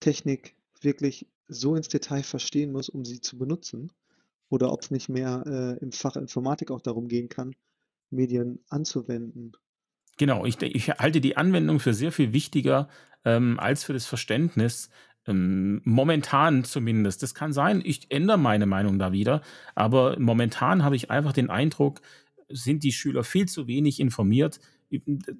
Technik 0.00 0.54
wirklich 0.80 1.26
so 1.46 1.76
ins 1.76 1.88
Detail 1.88 2.22
verstehen 2.22 2.72
muss, 2.72 2.88
um 2.88 3.04
sie 3.04 3.20
zu 3.20 3.38
benutzen, 3.38 3.92
oder 4.48 4.72
ob 4.72 4.82
es 4.82 4.90
nicht 4.90 5.08
mehr 5.08 5.42
äh, 5.46 5.82
im 5.82 5.92
Fach 5.92 6.16
Informatik 6.16 6.70
auch 6.70 6.80
darum 6.80 7.08
gehen 7.08 7.28
kann, 7.28 7.54
Medien 8.10 8.60
anzuwenden. 8.68 9.52
Genau, 10.18 10.44
ich, 10.44 10.60
ich 10.60 10.90
halte 10.90 11.20
die 11.20 11.36
Anwendung 11.36 11.80
für 11.80 11.94
sehr 11.94 12.12
viel 12.12 12.32
wichtiger 12.32 12.88
ähm, 13.24 13.58
als 13.58 13.84
für 13.84 13.92
das 13.92 14.04
Verständnis. 14.06 14.90
Ähm, 15.26 15.80
momentan 15.84 16.64
zumindest. 16.64 17.22
Das 17.22 17.34
kann 17.34 17.52
sein, 17.52 17.80
ich 17.84 18.10
ändere 18.10 18.38
meine 18.38 18.66
Meinung 18.66 18.98
da 18.98 19.12
wieder, 19.12 19.42
aber 19.74 20.18
momentan 20.18 20.84
habe 20.84 20.96
ich 20.96 21.10
einfach 21.10 21.32
den 21.32 21.50
Eindruck, 21.50 22.00
sind 22.48 22.82
die 22.82 22.92
Schüler 22.92 23.24
viel 23.24 23.46
zu 23.46 23.66
wenig 23.68 24.00
informiert. 24.00 24.58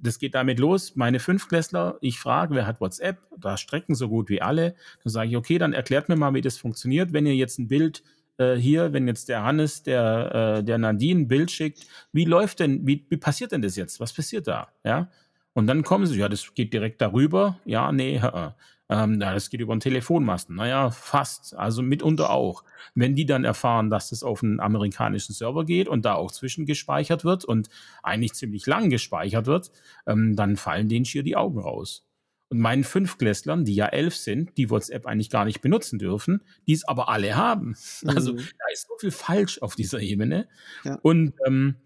Das 0.02 0.18
geht 0.18 0.34
damit 0.34 0.58
los. 0.58 0.94
Meine 0.94 1.20
Fünfklässler, 1.20 1.96
ich 2.02 2.18
frage, 2.18 2.54
wer 2.54 2.66
hat 2.66 2.82
WhatsApp? 2.82 3.18
Da 3.38 3.56
strecken 3.56 3.94
so 3.94 4.08
gut 4.08 4.28
wie 4.28 4.42
alle. 4.42 4.74
Dann 5.02 5.10
sage 5.10 5.30
ich, 5.30 5.36
okay, 5.36 5.56
dann 5.56 5.72
erklärt 5.72 6.10
mir 6.10 6.16
mal, 6.16 6.34
wie 6.34 6.42
das 6.42 6.58
funktioniert. 6.58 7.14
Wenn 7.14 7.24
ihr 7.24 7.34
jetzt 7.34 7.58
ein 7.58 7.66
Bild 7.66 8.02
äh, 8.38 8.54
hier, 8.56 8.92
wenn 8.92 9.06
jetzt 9.06 9.28
der 9.28 9.42
Hannes 9.42 9.82
der, 9.82 10.58
äh, 10.58 10.64
der 10.64 10.78
Nadine 10.78 11.20
ein 11.22 11.28
Bild 11.28 11.50
schickt, 11.50 11.86
wie 12.12 12.24
läuft 12.24 12.60
denn, 12.60 12.86
wie, 12.86 13.06
wie 13.08 13.16
passiert 13.16 13.52
denn 13.52 13.62
das 13.62 13.76
jetzt? 13.76 14.00
Was 14.00 14.12
passiert 14.12 14.46
da? 14.48 14.68
Ja. 14.84 15.10
Und 15.54 15.66
dann 15.66 15.82
kommen 15.82 16.06
sie, 16.06 16.18
ja, 16.18 16.28
das 16.28 16.54
geht 16.54 16.72
direkt 16.72 17.00
darüber. 17.00 17.58
Ja, 17.64 17.90
nee, 17.92 18.16
äh, 18.16 18.50
ähm, 18.90 19.20
ja, 19.20 19.34
das 19.34 19.50
geht 19.50 19.60
über 19.60 19.72
einen 19.72 19.80
Telefonmasten. 19.80 20.56
Naja, 20.56 20.90
fast. 20.90 21.54
Also 21.56 21.82
mitunter 21.82 22.30
auch. 22.30 22.64
Wenn 22.94 23.14
die 23.14 23.26
dann 23.26 23.44
erfahren, 23.44 23.90
dass 23.90 24.10
das 24.10 24.22
auf 24.22 24.42
einen 24.42 24.60
amerikanischen 24.60 25.34
Server 25.34 25.64
geht 25.64 25.88
und 25.88 26.04
da 26.04 26.14
auch 26.14 26.30
zwischengespeichert 26.30 27.24
wird 27.24 27.44
und 27.44 27.68
eigentlich 28.02 28.32
ziemlich 28.34 28.66
lang 28.66 28.88
gespeichert 28.88 29.46
wird, 29.46 29.70
ähm, 30.06 30.36
dann 30.36 30.56
fallen 30.56 30.88
denen 30.88 31.04
schier 31.04 31.22
die 31.22 31.36
Augen 31.36 31.58
raus. 31.58 32.07
Und 32.50 32.60
meinen 32.60 32.84
Fünfklässlern, 32.84 33.64
die 33.64 33.74
ja 33.74 33.86
elf 33.86 34.16
sind, 34.16 34.56
die 34.56 34.70
WhatsApp 34.70 35.06
eigentlich 35.06 35.28
gar 35.28 35.44
nicht 35.44 35.60
benutzen 35.60 35.98
dürfen, 35.98 36.40
die 36.66 36.72
es 36.72 36.86
aber 36.88 37.08
alle 37.08 37.36
haben. 37.36 37.76
Also 38.06 38.32
mhm. 38.32 38.38
da 38.38 38.64
ist 38.72 38.88
so 38.88 38.96
viel 38.98 39.10
falsch 39.10 39.60
auf 39.60 39.74
dieser 39.74 40.00
Ebene. 40.00 40.48
Ja. 40.84 40.98
Und, 41.02 41.34
ähm, 41.46 41.76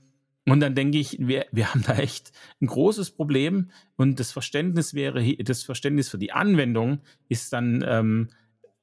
und 0.47 0.61
dann 0.61 0.75
denke 0.75 0.99
ich, 0.99 1.19
wir, 1.19 1.47
wir 1.51 1.75
haben 1.75 1.83
da 1.83 1.97
echt 1.97 2.33
ein 2.61 2.67
großes 2.67 3.11
Problem. 3.11 3.71
Und 3.97 4.21
das 4.21 4.31
Verständnis 4.31 4.95
wäre, 4.95 5.37
das 5.39 5.65
Verständnis 5.65 6.09
für 6.09 6.19
die 6.19 6.33
Anwendung 6.33 7.01
ist 7.29 7.53
dann 7.53 7.85
ähm, 7.87 8.29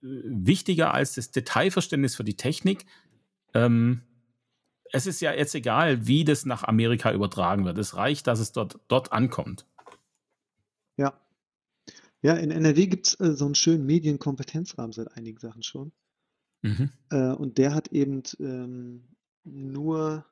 wichtiger 0.01 0.93
als 0.93 1.15
das 1.15 1.31
Detailverständnis 1.31 2.15
für 2.15 2.23
die 2.25 2.35
Technik. 2.35 2.85
Ähm, 3.53 4.01
es 4.91 5.05
ist 5.07 5.21
ja 5.21 5.33
jetzt 5.33 5.55
egal, 5.55 6.07
wie 6.07 6.23
das 6.23 6.45
nach 6.45 6.63
Amerika 6.63 7.11
übertragen 7.13 7.65
wird. 7.65 7.77
Es 7.77 7.95
reicht, 7.95 8.27
dass 8.27 8.39
es 8.39 8.51
dort, 8.51 8.79
dort 8.87 9.11
ankommt. 9.11 9.65
Ja, 10.97 11.13
ja, 12.21 12.33
in 12.33 12.51
NRW 12.51 12.87
gibt 12.87 13.07
es 13.07 13.19
äh, 13.19 13.33
so 13.33 13.45
einen 13.45 13.55
schönen 13.55 13.85
Medienkompetenzrahmen 13.85 14.91
seit 14.91 15.15
einigen 15.15 15.39
Sachen 15.39 15.63
schon. 15.63 15.91
Mhm. 16.61 16.89
Äh, 17.09 17.31
und 17.31 17.57
der 17.57 17.73
hat 17.73 17.89
eben 17.89 18.23
ähm, 18.39 19.07
nur 19.43 20.25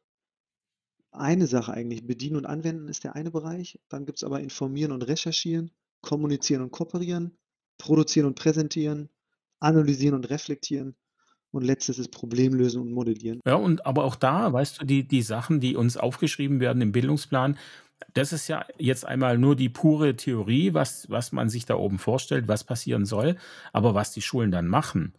eine 1.12 1.48
Sache 1.48 1.74
eigentlich. 1.74 2.06
Bedienen 2.06 2.36
und 2.36 2.46
anwenden 2.46 2.88
ist 2.90 3.04
der 3.04 3.16
eine 3.16 3.32
Bereich. 3.32 3.80
Dann 3.90 4.06
gibt 4.06 4.20
es 4.20 4.24
aber 4.24 4.42
informieren 4.42 4.92
und 4.92 5.04
recherchieren, 5.04 5.72
kommunizieren 6.02 6.62
und 6.62 6.72
kooperieren, 6.72 7.38
produzieren 7.78 8.28
und 8.28 8.36
präsentieren, 8.36 9.10
analysieren 9.60 10.16
und 10.16 10.30
reflektieren. 10.30 10.96
Und 11.52 11.64
letztes 11.64 11.98
ist 11.98 12.12
Problemlösen 12.12 12.82
und 12.82 12.92
modellieren. 12.92 13.40
Ja, 13.48 13.56
und 13.56 13.86
aber 13.86 14.04
auch 14.04 14.16
da, 14.16 14.52
weißt 14.52 14.82
du, 14.82 14.86
die, 14.86 15.08
die 15.08 15.22
Sachen, 15.22 15.62
die 15.62 15.78
uns 15.78 15.96
aufgeschrieben 15.96 16.60
werden 16.60 16.82
im 16.82 16.92
Bildungsplan, 16.92 17.58
das 18.14 18.34
ist 18.34 18.48
ja 18.48 18.66
jetzt 18.78 19.06
einmal 19.06 19.38
nur 19.38 19.56
die 19.56 19.70
pure 19.70 20.16
Theorie, 20.16 20.74
was, 20.74 21.10
was 21.10 21.32
man 21.32 21.50
sich 21.50 21.66
da 21.66 21.76
oben 21.76 22.00
vorstellt, 22.00 22.48
was 22.48 22.64
passieren 22.64 23.06
soll. 23.06 23.38
Aber 23.74 23.96
was 23.96 24.12
die 24.12 24.22
Schulen 24.22 24.52
dann 24.52 24.68
machen, 24.68 25.14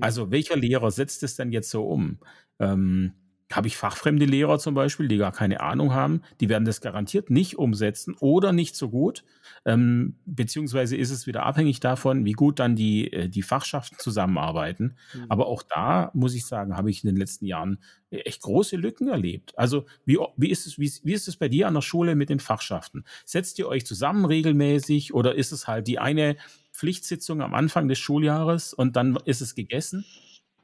also 0.00 0.30
welcher 0.30 0.56
Lehrer 0.56 0.90
setzt 0.90 1.22
es 1.22 1.36
denn 1.36 1.52
jetzt 1.52 1.70
so 1.70 1.86
um? 1.86 2.18
Ähm, 2.58 3.12
habe 3.56 3.68
ich 3.68 3.76
fachfremde 3.76 4.24
Lehrer 4.24 4.58
zum 4.58 4.74
Beispiel, 4.74 5.08
die 5.08 5.16
gar 5.16 5.32
keine 5.32 5.60
Ahnung 5.60 5.94
haben, 5.94 6.22
die 6.40 6.48
werden 6.48 6.64
das 6.64 6.80
garantiert 6.80 7.30
nicht 7.30 7.58
umsetzen 7.58 8.14
oder 8.20 8.52
nicht 8.52 8.76
so 8.76 8.90
gut. 8.90 9.24
Ähm, 9.64 10.16
beziehungsweise 10.26 10.96
ist 10.96 11.10
es 11.10 11.26
wieder 11.26 11.44
abhängig 11.44 11.80
davon, 11.80 12.24
wie 12.24 12.32
gut 12.32 12.58
dann 12.58 12.76
die, 12.76 13.12
äh, 13.12 13.28
die 13.28 13.42
Fachschaften 13.42 13.98
zusammenarbeiten. 13.98 14.96
Mhm. 15.14 15.26
Aber 15.28 15.46
auch 15.46 15.62
da, 15.62 16.10
muss 16.14 16.34
ich 16.34 16.46
sagen, 16.46 16.76
habe 16.76 16.90
ich 16.90 17.04
in 17.04 17.08
den 17.08 17.16
letzten 17.16 17.46
Jahren 17.46 17.78
echt 18.10 18.42
große 18.42 18.76
Lücken 18.76 19.08
erlebt. 19.08 19.56
Also 19.58 19.86
wie, 20.04 20.18
wie, 20.36 20.50
ist 20.50 20.66
es, 20.66 20.78
wie, 20.78 20.92
wie 21.02 21.12
ist 21.12 21.28
es 21.28 21.36
bei 21.36 21.48
dir 21.48 21.68
an 21.68 21.74
der 21.74 21.80
Schule 21.80 22.14
mit 22.14 22.30
den 22.30 22.40
Fachschaften? 22.40 23.04
Setzt 23.24 23.58
ihr 23.58 23.68
euch 23.68 23.86
zusammen 23.86 24.24
regelmäßig 24.24 25.14
oder 25.14 25.34
ist 25.34 25.52
es 25.52 25.66
halt 25.66 25.86
die 25.86 25.98
eine 25.98 26.36
Pflichtsitzung 26.72 27.40
am 27.40 27.54
Anfang 27.54 27.88
des 27.88 27.98
Schuljahres 27.98 28.74
und 28.74 28.96
dann 28.96 29.16
ist 29.24 29.40
es 29.40 29.54
gegessen? 29.54 30.04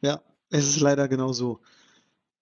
Ja, 0.00 0.22
es 0.50 0.68
ist 0.68 0.80
leider 0.80 1.08
genau 1.08 1.32
so. 1.32 1.60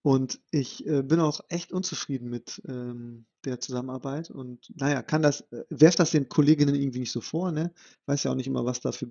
Und 0.02 0.40
ich 0.52 0.86
äh, 0.86 1.02
bin 1.02 1.20
auch 1.20 1.40
echt 1.48 1.72
unzufrieden 1.72 2.28
mit 2.30 2.62
ähm, 2.68 3.26
der 3.44 3.60
Zusammenarbeit 3.60 4.30
und 4.30 4.72
naja, 4.76 5.02
kann 5.02 5.22
das, 5.22 5.40
äh, 5.52 5.64
werft 5.70 5.98
das 5.98 6.12
den 6.12 6.28
Kolleginnen 6.28 6.74
irgendwie 6.74 7.00
nicht 7.00 7.12
so 7.12 7.20
vor, 7.20 7.52
ne? 7.52 7.72
Weiß 8.06 8.22
ja 8.24 8.30
auch 8.30 8.36
nicht 8.36 8.46
immer, 8.46 8.64
was 8.64 8.80
da 8.80 8.92
für 8.92 9.10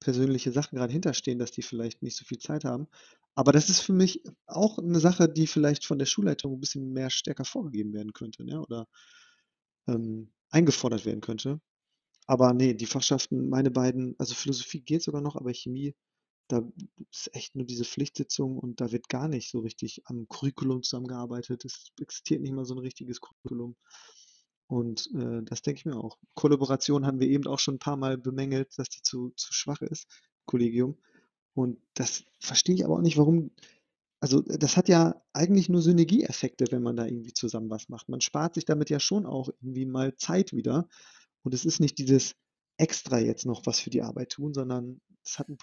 persönliche 0.00 0.52
Sachen 0.52 0.76
gerade 0.76 0.92
hinterstehen, 0.92 1.38
dass 1.38 1.52
die 1.52 1.62
vielleicht 1.62 2.02
nicht 2.02 2.16
so 2.16 2.24
viel 2.24 2.38
Zeit 2.38 2.64
haben. 2.64 2.88
Aber 3.34 3.52
das 3.52 3.70
ist 3.70 3.80
für 3.80 3.92
mich 3.92 4.22
auch 4.46 4.78
eine 4.78 5.00
Sache, 5.00 5.28
die 5.28 5.46
vielleicht 5.46 5.86
von 5.86 5.98
der 5.98 6.06
Schulleitung 6.06 6.54
ein 6.54 6.60
bisschen 6.60 6.92
mehr 6.92 7.10
stärker 7.10 7.44
vorgegeben 7.44 7.92
werden 7.94 8.12
könnte, 8.12 8.44
ne? 8.44 8.60
Oder 8.60 8.86
ähm, 9.88 10.32
eingefordert 10.50 11.04
werden 11.04 11.20
könnte. 11.20 11.60
Aber 12.26 12.54
nee, 12.54 12.74
die 12.74 12.86
Fachschaften, 12.86 13.48
meine 13.50 13.70
beiden, 13.70 14.14
also 14.18 14.34
Philosophie 14.34 14.80
geht 14.82 15.02
sogar 15.02 15.20
noch, 15.20 15.36
aber 15.36 15.52
Chemie 15.52 15.94
da 16.50 16.68
ist 17.10 17.34
echt 17.34 17.54
nur 17.54 17.64
diese 17.64 17.84
Pflichtsitzung 17.84 18.58
und 18.58 18.80
da 18.80 18.90
wird 18.92 19.08
gar 19.08 19.28
nicht 19.28 19.50
so 19.50 19.60
richtig 19.60 20.02
am 20.06 20.28
Curriculum 20.28 20.82
zusammengearbeitet. 20.82 21.64
Es 21.64 21.92
existiert 22.00 22.42
nicht 22.42 22.52
mal 22.52 22.64
so 22.64 22.74
ein 22.74 22.78
richtiges 22.78 23.20
Curriculum. 23.20 23.76
Und 24.66 25.08
äh, 25.14 25.42
das 25.42 25.62
denke 25.62 25.78
ich 25.78 25.84
mir 25.84 25.96
auch. 25.96 26.18
Kollaboration 26.34 27.06
haben 27.06 27.20
wir 27.20 27.28
eben 27.28 27.46
auch 27.46 27.58
schon 27.58 27.74
ein 27.76 27.80
paar 27.80 27.96
Mal 27.96 28.18
bemängelt, 28.18 28.78
dass 28.78 28.88
die 28.88 29.02
zu, 29.02 29.30
zu 29.36 29.52
schwach 29.52 29.80
ist, 29.82 30.06
Kollegium. 30.46 30.96
Und 31.54 31.78
das 31.94 32.24
verstehe 32.40 32.74
ich 32.74 32.84
aber 32.84 32.94
auch 32.96 33.02
nicht, 33.02 33.16
warum. 33.16 33.50
Also, 34.20 34.42
das 34.42 34.76
hat 34.76 34.88
ja 34.88 35.22
eigentlich 35.32 35.68
nur 35.68 35.82
Synergieeffekte, 35.82 36.66
wenn 36.70 36.82
man 36.82 36.96
da 36.96 37.06
irgendwie 37.06 37.32
zusammen 37.32 37.70
was 37.70 37.88
macht. 37.88 38.08
Man 38.08 38.20
spart 38.20 38.54
sich 38.54 38.64
damit 38.64 38.90
ja 38.90 39.00
schon 39.00 39.26
auch 39.26 39.48
irgendwie 39.60 39.86
mal 39.86 40.16
Zeit 40.16 40.52
wieder. 40.52 40.88
Und 41.42 41.54
es 41.54 41.64
ist 41.64 41.80
nicht 41.80 41.98
dieses 41.98 42.36
extra 42.80 43.18
jetzt 43.18 43.46
noch 43.46 43.66
was 43.66 43.80
für 43.80 43.90
die 43.90 44.02
Arbeit 44.02 44.30
tun, 44.30 44.54
sondern 44.54 45.00
es 45.24 45.38
hat 45.38 45.48
ein, 45.48 45.58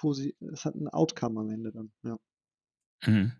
es 0.53 0.65
hat 0.65 0.75
ein 0.75 0.87
Outcome 0.87 1.39
am 1.39 1.49
Ende 1.49 1.71
dann, 1.71 1.91
ja. 2.03 2.17
Mhm. 3.05 3.33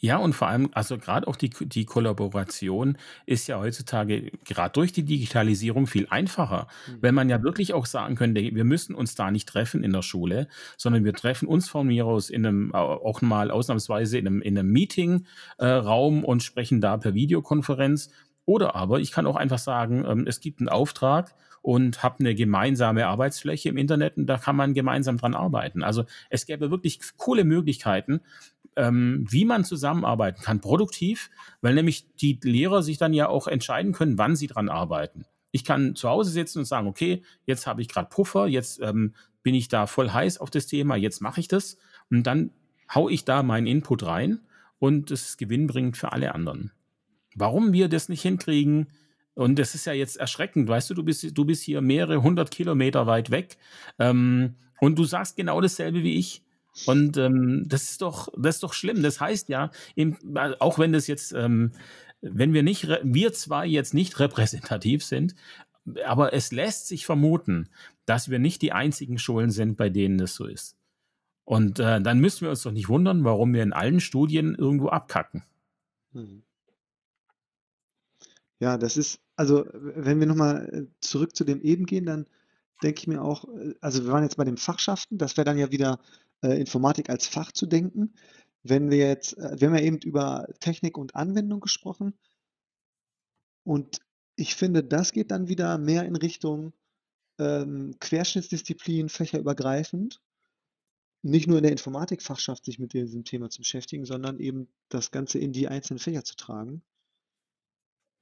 Ja, 0.00 0.16
und 0.16 0.32
vor 0.32 0.48
allem, 0.48 0.68
also 0.72 0.98
gerade 0.98 1.28
auch 1.28 1.36
die, 1.36 1.50
die 1.50 1.84
Kollaboration 1.84 2.98
ist 3.24 3.46
ja 3.46 3.58
heutzutage 3.58 4.32
gerade 4.44 4.72
durch 4.72 4.92
die 4.92 5.04
Digitalisierung 5.04 5.86
viel 5.86 6.08
einfacher. 6.08 6.66
Mhm. 6.88 7.02
Wenn 7.02 7.14
man 7.14 7.28
ja 7.28 7.42
wirklich 7.42 7.72
auch 7.72 7.86
sagen 7.86 8.16
könnte, 8.16 8.40
wir 8.40 8.64
müssen 8.64 8.94
uns 8.94 9.14
da 9.14 9.30
nicht 9.30 9.48
treffen 9.48 9.84
in 9.84 9.92
der 9.92 10.02
Schule, 10.02 10.48
sondern 10.76 11.04
wir 11.04 11.12
treffen 11.12 11.46
uns 11.46 11.68
von 11.68 11.86
mir 11.86 12.06
aus 12.06 12.30
in 12.30 12.44
einem, 12.44 12.74
auch 12.74 13.22
mal 13.22 13.50
ausnahmsweise 13.50 14.18
in 14.18 14.26
einem, 14.26 14.42
in 14.42 14.58
einem 14.58 14.72
Meeting-Raum 14.72 16.22
äh, 16.22 16.26
und 16.26 16.42
sprechen 16.42 16.80
da 16.80 16.96
per 16.96 17.14
Videokonferenz. 17.14 18.10
Oder 18.44 18.74
aber 18.74 19.00
ich 19.00 19.12
kann 19.12 19.26
auch 19.26 19.36
einfach 19.36 19.58
sagen, 19.58 20.04
ähm, 20.06 20.26
es 20.26 20.40
gibt 20.40 20.60
einen 20.60 20.68
Auftrag 20.68 21.34
und 21.66 22.04
habe 22.04 22.20
eine 22.20 22.36
gemeinsame 22.36 23.08
Arbeitsfläche 23.08 23.70
im 23.70 23.76
Internet 23.76 24.16
und 24.16 24.26
da 24.26 24.38
kann 24.38 24.54
man 24.54 24.72
gemeinsam 24.72 25.18
dran 25.18 25.34
arbeiten. 25.34 25.82
Also 25.82 26.04
es 26.30 26.46
gäbe 26.46 26.70
wirklich 26.70 27.00
coole 27.16 27.42
Möglichkeiten, 27.42 28.20
ähm, 28.76 29.26
wie 29.28 29.44
man 29.44 29.64
zusammenarbeiten 29.64 30.40
kann, 30.42 30.60
produktiv, 30.60 31.28
weil 31.62 31.74
nämlich 31.74 32.06
die 32.14 32.38
Lehrer 32.40 32.84
sich 32.84 32.98
dann 32.98 33.12
ja 33.12 33.28
auch 33.28 33.48
entscheiden 33.48 33.90
können, 33.90 34.16
wann 34.16 34.36
sie 34.36 34.46
dran 34.46 34.68
arbeiten. 34.68 35.24
Ich 35.50 35.64
kann 35.64 35.96
zu 35.96 36.08
Hause 36.08 36.30
sitzen 36.30 36.60
und 36.60 36.66
sagen, 36.66 36.86
okay, 36.86 37.24
jetzt 37.46 37.66
habe 37.66 37.82
ich 37.82 37.88
gerade 37.88 38.10
Puffer, 38.10 38.46
jetzt 38.46 38.80
ähm, 38.80 39.14
bin 39.42 39.56
ich 39.56 39.66
da 39.66 39.88
voll 39.88 40.10
heiß 40.10 40.38
auf 40.38 40.50
das 40.50 40.68
Thema, 40.68 40.94
jetzt 40.94 41.20
mache 41.20 41.40
ich 41.40 41.48
das 41.48 41.78
und 42.12 42.22
dann 42.28 42.52
haue 42.94 43.10
ich 43.10 43.24
da 43.24 43.42
meinen 43.42 43.66
Input 43.66 44.04
rein 44.04 44.38
und 44.78 45.10
das 45.10 45.30
ist 45.30 45.38
gewinnbringend 45.38 45.96
für 45.96 46.12
alle 46.12 46.32
anderen. 46.32 46.70
Warum 47.34 47.72
wir 47.72 47.88
das 47.88 48.08
nicht 48.08 48.22
hinkriegen, 48.22 48.86
und 49.36 49.58
das 49.58 49.74
ist 49.74 49.84
ja 49.84 49.92
jetzt 49.92 50.16
erschreckend, 50.16 50.66
weißt 50.66 50.88
du, 50.88 50.94
du 50.94 51.02
bist, 51.02 51.36
du 51.36 51.44
bist 51.44 51.62
hier 51.62 51.82
mehrere 51.82 52.22
hundert 52.22 52.50
Kilometer 52.50 53.06
weit 53.06 53.30
weg 53.30 53.58
ähm, 53.98 54.54
und 54.80 54.98
du 54.98 55.04
sagst 55.04 55.36
genau 55.36 55.60
dasselbe 55.60 56.02
wie 56.02 56.16
ich. 56.18 56.42
Und 56.86 57.18
ähm, 57.18 57.64
das 57.66 57.90
ist 57.90 58.02
doch, 58.02 58.28
das 58.36 58.56
ist 58.56 58.62
doch 58.62 58.72
schlimm. 58.72 59.02
Das 59.02 59.20
heißt 59.20 59.50
ja, 59.50 59.70
im, 59.94 60.16
auch 60.58 60.78
wenn 60.78 60.92
das 60.92 61.06
jetzt, 61.06 61.32
ähm, 61.32 61.72
wenn 62.22 62.54
wir 62.54 62.62
nicht, 62.62 62.88
wir 63.02 63.32
zwei 63.34 63.66
jetzt 63.66 63.92
nicht 63.92 64.18
repräsentativ 64.20 65.04
sind, 65.04 65.34
aber 66.06 66.32
es 66.32 66.50
lässt 66.50 66.88
sich 66.88 67.04
vermuten, 67.04 67.68
dass 68.06 68.30
wir 68.30 68.38
nicht 68.38 68.62
die 68.62 68.72
einzigen 68.72 69.18
Schulen 69.18 69.50
sind, 69.50 69.76
bei 69.76 69.90
denen 69.90 70.16
das 70.16 70.34
so 70.34 70.46
ist. 70.46 70.76
Und 71.44 71.78
äh, 71.78 72.00
dann 72.00 72.20
müssen 72.20 72.42
wir 72.42 72.50
uns 72.50 72.62
doch 72.62 72.72
nicht 72.72 72.88
wundern, 72.88 73.24
warum 73.24 73.52
wir 73.52 73.62
in 73.62 73.74
allen 73.74 74.00
Studien 74.00 74.54
irgendwo 74.54 74.88
abkacken. 74.88 75.44
Hm. 76.12 76.42
Ja, 78.60 78.78
das 78.78 78.96
ist, 78.96 79.20
also 79.36 79.66
wenn 79.72 80.18
wir 80.18 80.26
nochmal 80.26 80.68
äh, 80.72 80.86
zurück 81.00 81.36
zu 81.36 81.44
dem 81.44 81.60
eben 81.60 81.84
gehen, 81.86 82.06
dann 82.06 82.26
denke 82.82 83.00
ich 83.00 83.06
mir 83.06 83.22
auch, 83.22 83.44
äh, 83.48 83.74
also 83.80 84.04
wir 84.04 84.12
waren 84.12 84.22
jetzt 84.22 84.36
bei 84.36 84.44
den 84.44 84.56
Fachschaften, 84.56 85.18
das 85.18 85.36
wäre 85.36 85.44
dann 85.44 85.58
ja 85.58 85.70
wieder 85.70 86.00
äh, 86.42 86.58
Informatik 86.58 87.10
als 87.10 87.26
Fach 87.26 87.52
zu 87.52 87.66
denken. 87.66 88.14
Wenn 88.62 88.90
wir 88.90 88.98
jetzt, 89.08 89.36
äh, 89.38 89.56
wir 89.60 89.68
haben 89.68 89.76
ja 89.76 89.82
eben 89.82 89.98
über 89.98 90.46
Technik 90.60 90.96
und 90.98 91.14
Anwendung 91.14 91.60
gesprochen 91.60 92.14
und 93.64 94.00
ich 94.36 94.54
finde, 94.54 94.84
das 94.84 95.12
geht 95.12 95.30
dann 95.30 95.48
wieder 95.48 95.78
mehr 95.78 96.04
in 96.04 96.16
Richtung 96.16 96.72
ähm, 97.38 97.94
Querschnittsdisziplin, 98.00 99.08
fächerübergreifend. 99.08 100.20
Nicht 101.22 101.48
nur 101.48 101.58
in 101.58 101.62
der 101.64 101.72
Informatikfachschaft 101.72 102.64
sich 102.64 102.78
mit 102.78 102.92
diesem 102.92 103.24
Thema 103.24 103.50
zu 103.50 103.60
beschäftigen, 103.60 104.04
sondern 104.04 104.38
eben 104.38 104.68
das 104.88 105.10
Ganze 105.10 105.38
in 105.38 105.52
die 105.52 105.68
einzelnen 105.68 105.98
Fächer 105.98 106.24
zu 106.24 106.36
tragen. 106.36 106.82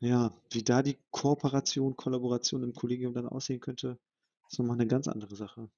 Ja, 0.04 0.30
wie 0.50 0.62
da 0.62 0.82
die 0.82 0.98
Kooperation, 1.10 1.96
Kollaboration 1.96 2.62
im 2.62 2.74
Kollegium 2.74 3.14
dann 3.14 3.26
aussehen 3.26 3.60
könnte, 3.60 3.98
ist 4.50 4.58
nochmal 4.58 4.76
eine 4.76 4.86
ganz 4.86 5.08
andere 5.08 5.34
Sache. 5.34 5.70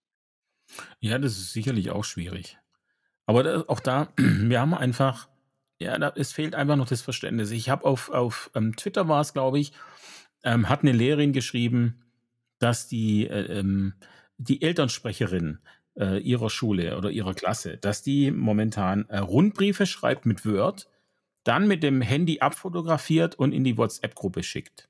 Ja, 0.99 1.17
das 1.21 1.39
ist 1.39 1.53
sicherlich 1.53 1.91
auch 1.91 2.03
schwierig. 2.03 2.59
Aber 3.27 3.45
da, 3.45 3.65
auch 3.69 3.79
da, 3.79 4.12
wir 4.17 4.61
haben 4.61 4.75
einfach, 4.75 5.29
ja, 5.79 5.97
da, 5.97 6.12
es 6.17 6.33
fehlt 6.33 6.57
einfach 6.57 6.75
noch 6.75 6.89
das 6.89 7.03
Verständnis. 7.03 7.53
Ich 7.53 7.71
habe 7.71 7.85
auf, 7.85 8.11
auf 8.11 8.51
ähm, 8.57 8.75
Twitter 8.75 9.07
war 9.07 9.21
es, 9.21 9.33
glaube 9.33 9.61
ich, 9.61 9.73
ähm, 10.43 10.69
hat 10.69 10.83
eine 10.83 10.91
Lehrerin 10.91 11.33
geschrieben, 11.33 12.03
dass 12.59 12.89
die, 12.89 13.29
äh, 13.29 13.61
ähm, 13.61 13.95
die 14.39 14.61
Elternsprecherin 14.61 15.61
äh, 15.97 16.19
ihrer 16.19 16.51
Schule 16.51 16.97
oder 16.99 17.12
ihrer 17.12 17.35
Klasse, 17.35 17.77
dass 17.77 18.03
die 18.03 18.33
momentan 18.33 19.09
äh, 19.09 19.19
Rundbriefe 19.19 19.87
schreibt 19.87 20.27
mit 20.27 20.45
Word 20.45 20.89
dann 21.46 21.68
mit 21.68 21.82
dem 21.82 22.02
Handy 22.02 22.40
abfotografiert 22.40 23.37
und 23.37 23.52
in 23.52 23.64
die 23.64 23.78
WhatsApp-Gruppe 23.78 24.42
schickt. 24.42 24.88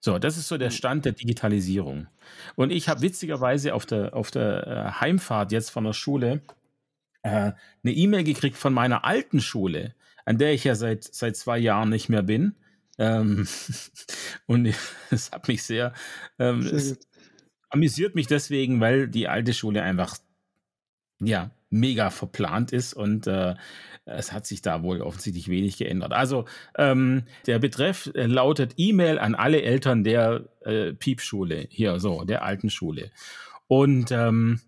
So, 0.00 0.18
das 0.18 0.36
ist 0.36 0.48
so 0.48 0.56
der 0.56 0.70
hm. 0.70 0.76
Stand 0.76 1.04
der 1.04 1.12
Digitalisierung. 1.12 2.06
Und 2.54 2.70
ich 2.70 2.88
habe 2.88 3.02
witzigerweise 3.02 3.74
auf 3.74 3.86
der, 3.86 4.14
auf 4.14 4.30
der 4.30 4.66
äh, 4.66 5.00
Heimfahrt 5.00 5.52
jetzt 5.52 5.70
von 5.70 5.84
der 5.84 5.92
Schule 5.92 6.42
äh, 7.22 7.28
eine 7.28 7.56
E-Mail 7.84 8.24
gekriegt 8.24 8.56
von 8.56 8.72
meiner 8.72 9.04
alten 9.04 9.40
Schule, 9.40 9.94
an 10.24 10.38
der 10.38 10.54
ich 10.54 10.64
ja 10.64 10.74
seit, 10.74 11.04
seit 11.04 11.36
zwei 11.36 11.58
Jahren 11.58 11.90
nicht 11.90 12.08
mehr 12.08 12.22
bin. 12.22 12.54
Ähm, 12.98 13.46
und 14.46 14.72
es 15.10 15.30
hat 15.32 15.48
mich 15.48 15.62
sehr, 15.62 15.92
ähm, 16.38 16.60
es 16.60 16.98
amüsiert 17.68 18.14
mich 18.14 18.28
deswegen, 18.28 18.80
weil 18.80 19.08
die 19.08 19.28
alte 19.28 19.52
Schule 19.52 19.82
einfach 19.82 20.16
ja 21.20 21.50
mega 21.70 22.10
verplant 22.10 22.72
ist 22.72 22.94
und 22.94 23.26
äh, 23.26 23.54
es 24.04 24.32
hat 24.32 24.46
sich 24.46 24.62
da 24.62 24.82
wohl 24.82 25.00
offensichtlich 25.00 25.48
wenig 25.48 25.78
geändert. 25.78 26.12
Also 26.12 26.44
ähm, 26.78 27.24
der 27.46 27.58
Betreff 27.58 28.10
äh, 28.14 28.26
lautet 28.26 28.74
E-Mail 28.76 29.18
an 29.18 29.34
alle 29.34 29.62
Eltern 29.62 30.04
der 30.04 30.44
äh, 30.64 30.92
Piepschule, 30.92 31.66
hier 31.70 31.98
so, 31.98 32.24
der 32.24 32.44
alten 32.44 32.70
Schule. 32.70 33.10
Und 33.66 34.12
ähm, 34.12 34.60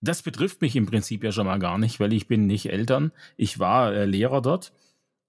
das 0.00 0.22
betrifft 0.22 0.60
mich 0.60 0.76
im 0.76 0.86
Prinzip 0.86 1.22
ja 1.24 1.32
schon 1.32 1.46
mal 1.46 1.58
gar 1.58 1.78
nicht, 1.78 2.00
weil 2.00 2.12
ich 2.12 2.26
bin 2.26 2.46
nicht 2.46 2.70
Eltern. 2.70 3.12
Ich 3.36 3.58
war 3.58 3.94
äh, 3.94 4.04
Lehrer 4.04 4.42
dort. 4.42 4.72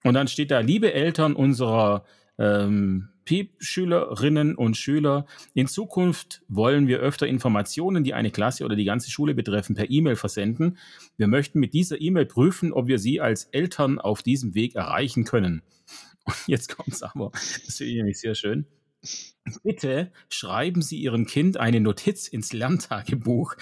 Und 0.03 0.15
dann 0.15 0.27
steht 0.27 0.51
da, 0.51 0.59
liebe 0.59 0.93
Eltern 0.93 1.33
unserer 1.33 2.03
ähm, 2.37 3.09
PIP-Schülerinnen 3.25 4.55
und 4.55 4.77
Schüler. 4.77 5.25
In 5.53 5.67
Zukunft 5.67 6.43
wollen 6.47 6.87
wir 6.87 6.99
öfter 6.99 7.27
Informationen, 7.27 8.03
die 8.03 8.13
eine 8.13 8.31
Klasse 8.31 8.65
oder 8.65 8.75
die 8.75 8.85
ganze 8.85 9.11
Schule 9.11 9.33
betreffen, 9.35 9.75
per 9.75 9.89
E-Mail 9.89 10.15
versenden. 10.15 10.77
Wir 11.17 11.27
möchten 11.27 11.59
mit 11.59 11.73
dieser 11.73 11.99
E-Mail 11.99 12.25
prüfen, 12.25 12.71
ob 12.71 12.87
wir 12.87 12.99
Sie 12.99 13.19
als 13.19 13.45
Eltern 13.45 13.99
auf 13.99 14.23
diesem 14.23 14.55
Weg 14.55 14.75
erreichen 14.75 15.25
können. 15.25 15.63
Und 16.23 16.35
jetzt 16.47 16.75
kommt 16.75 16.89
es 16.89 17.03
aber, 17.03 17.31
das 17.33 17.77
finde 17.77 17.91
ich 17.91 17.97
nämlich 17.97 18.19
sehr 18.19 18.35
schön. 18.35 18.65
Bitte 19.63 20.11
schreiben 20.29 20.81
Sie 20.81 20.97
Ihrem 20.97 21.25
Kind 21.27 21.57
eine 21.57 21.79
Notiz 21.79 22.27
ins 22.27 22.53
Lerntagebuch. 22.53 23.55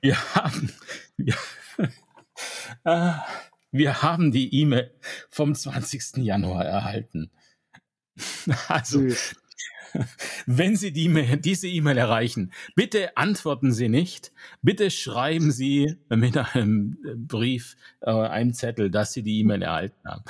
Wir 0.00 0.34
haben, 0.34 0.72
wir, 1.16 1.34
ah, 2.84 3.24
wir 3.76 4.02
haben 4.02 4.32
die 4.32 4.54
E-Mail 4.54 4.92
vom 5.30 5.54
20. 5.54 6.18
Januar 6.18 6.64
erhalten. 6.64 7.30
Also, 8.68 9.00
Süß. 9.00 9.36
wenn 10.46 10.76
Sie 10.76 10.92
die, 10.92 11.40
diese 11.40 11.68
E-Mail 11.68 11.98
erreichen, 11.98 12.52
bitte 12.74 13.16
antworten 13.16 13.72
Sie 13.72 13.90
nicht. 13.90 14.32
Bitte 14.62 14.90
schreiben 14.90 15.52
Sie 15.52 15.96
mit 16.08 16.36
einem 16.36 16.96
Brief, 17.28 17.76
äh, 18.00 18.10
einem 18.10 18.54
Zettel, 18.54 18.90
dass 18.90 19.12
Sie 19.12 19.22
die 19.22 19.40
E-Mail 19.40 19.62
erhalten 19.62 20.08
haben. 20.08 20.24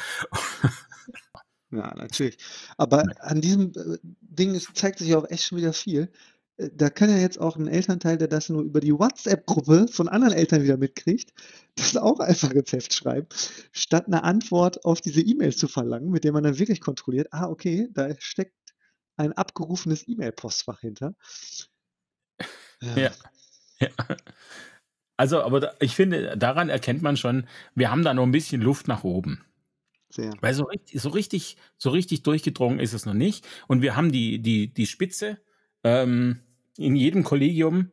Ja, 1.71 1.95
natürlich. 1.95 2.39
Aber 2.77 3.05
an 3.21 3.41
diesem 3.41 3.73
äh, 3.73 3.99
Ding 4.21 4.59
zeigt 4.75 5.01
sich 5.01 5.15
auch 5.15 5.29
echt 5.29 5.45
schon 5.45 5.59
wieder 5.59 5.73
viel. 5.73 6.11
Äh, 6.59 6.71
Da 6.75 6.91
kann 6.91 7.11
ja 7.11 7.19
jetzt 7.19 7.41
auch 7.41 7.57
ein 7.57 7.69
Elternteil, 7.69 8.19
der 8.19 8.29
das 8.29 8.49
nur 8.49 8.63
über 8.63 8.81
die 8.81 8.93
WhatsApp-Gruppe 8.93 9.89
von 9.89 10.09
anderen 10.09 10.35
Eltern 10.35 10.63
wieder 10.63 10.77
mitkriegt, 10.77 11.33
das 11.77 11.97
auch 11.97 12.21
einfach 12.21 12.51
ins 12.51 12.73
Heft 12.73 12.95
schreiben, 12.95 13.29
statt 13.73 14.07
eine 14.07 14.25
Antwort 14.25 14.85
auf 14.85 15.01
diese 15.01 15.21
E-Mails 15.21 15.59
zu 15.59 15.69
verlangen, 15.69 16.11
mit 16.11 16.25
der 16.25 16.33
man 16.33 16.45
dann 16.45 16.59
wirklich 16.59 16.81
kontrolliert, 16.81 17.29
ah, 17.33 17.49
okay, 17.49 17.89
da 17.93 18.15
steckt 18.19 18.55
ein 19.17 19.33
abgerufenes 19.33 20.07
E-Mail-Postfach 20.09 20.81
hinter. 20.81 21.15
Ja. 22.95 23.11
ja. 23.81 23.89
Also, 25.17 25.43
aber 25.43 25.61
da, 25.61 25.75
ich 25.81 25.95
finde, 25.95 26.37
daran 26.37 26.69
erkennt 26.69 27.03
man 27.03 27.17
schon, 27.17 27.49
wir 27.75 27.91
haben 27.91 28.03
da 28.05 28.13
noch 28.13 28.25
ein 28.25 28.33
bisschen 28.33 28.61
Luft 28.61 28.87
nach 28.87 29.03
oben. 29.05 29.45
Sehr. 30.11 30.33
Weil 30.41 30.55
so 30.55 30.65
richtig, 30.65 31.01
so 31.01 31.09
richtig, 31.09 31.57
so 31.79 31.91
richtig 31.91 32.23
durchgedrungen 32.23 32.81
ist 32.81 32.93
es 32.93 33.07
noch 33.07 33.15
nicht. 33.15 33.47
Und 33.67 33.83
wir 33.83 33.97
haben 33.97 34.13
die, 34.13 34.41
die, 34.41 34.73
die 34.73 34.87
Spitze 34.87 35.39
ähm, 35.85 36.41
in 36.77 36.97
jedem 36.97 37.25
Kollegium. 37.25 37.91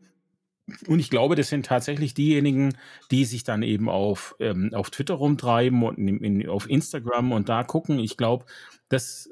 Und 0.88 1.00
ich 1.00 1.10
glaube, 1.10 1.36
das 1.36 1.50
sind 1.50 1.66
tatsächlich 1.66 2.14
diejenigen, 2.14 2.78
die 3.12 3.26
sich 3.26 3.44
dann 3.44 3.64
eben 3.64 3.90
auf, 3.90 4.36
ähm, 4.40 4.74
auf 4.74 4.92
Twitter 4.92 5.16
rumtreiben 5.16 5.84
und 5.84 5.98
in, 5.98 6.24
in, 6.24 6.50
auf 6.50 6.70
Instagram 6.70 7.34
und 7.34 7.50
da 7.50 7.64
gucken. 7.64 8.00
Ich 8.00 8.16
glaube, 8.16 8.46
dass 8.88 9.30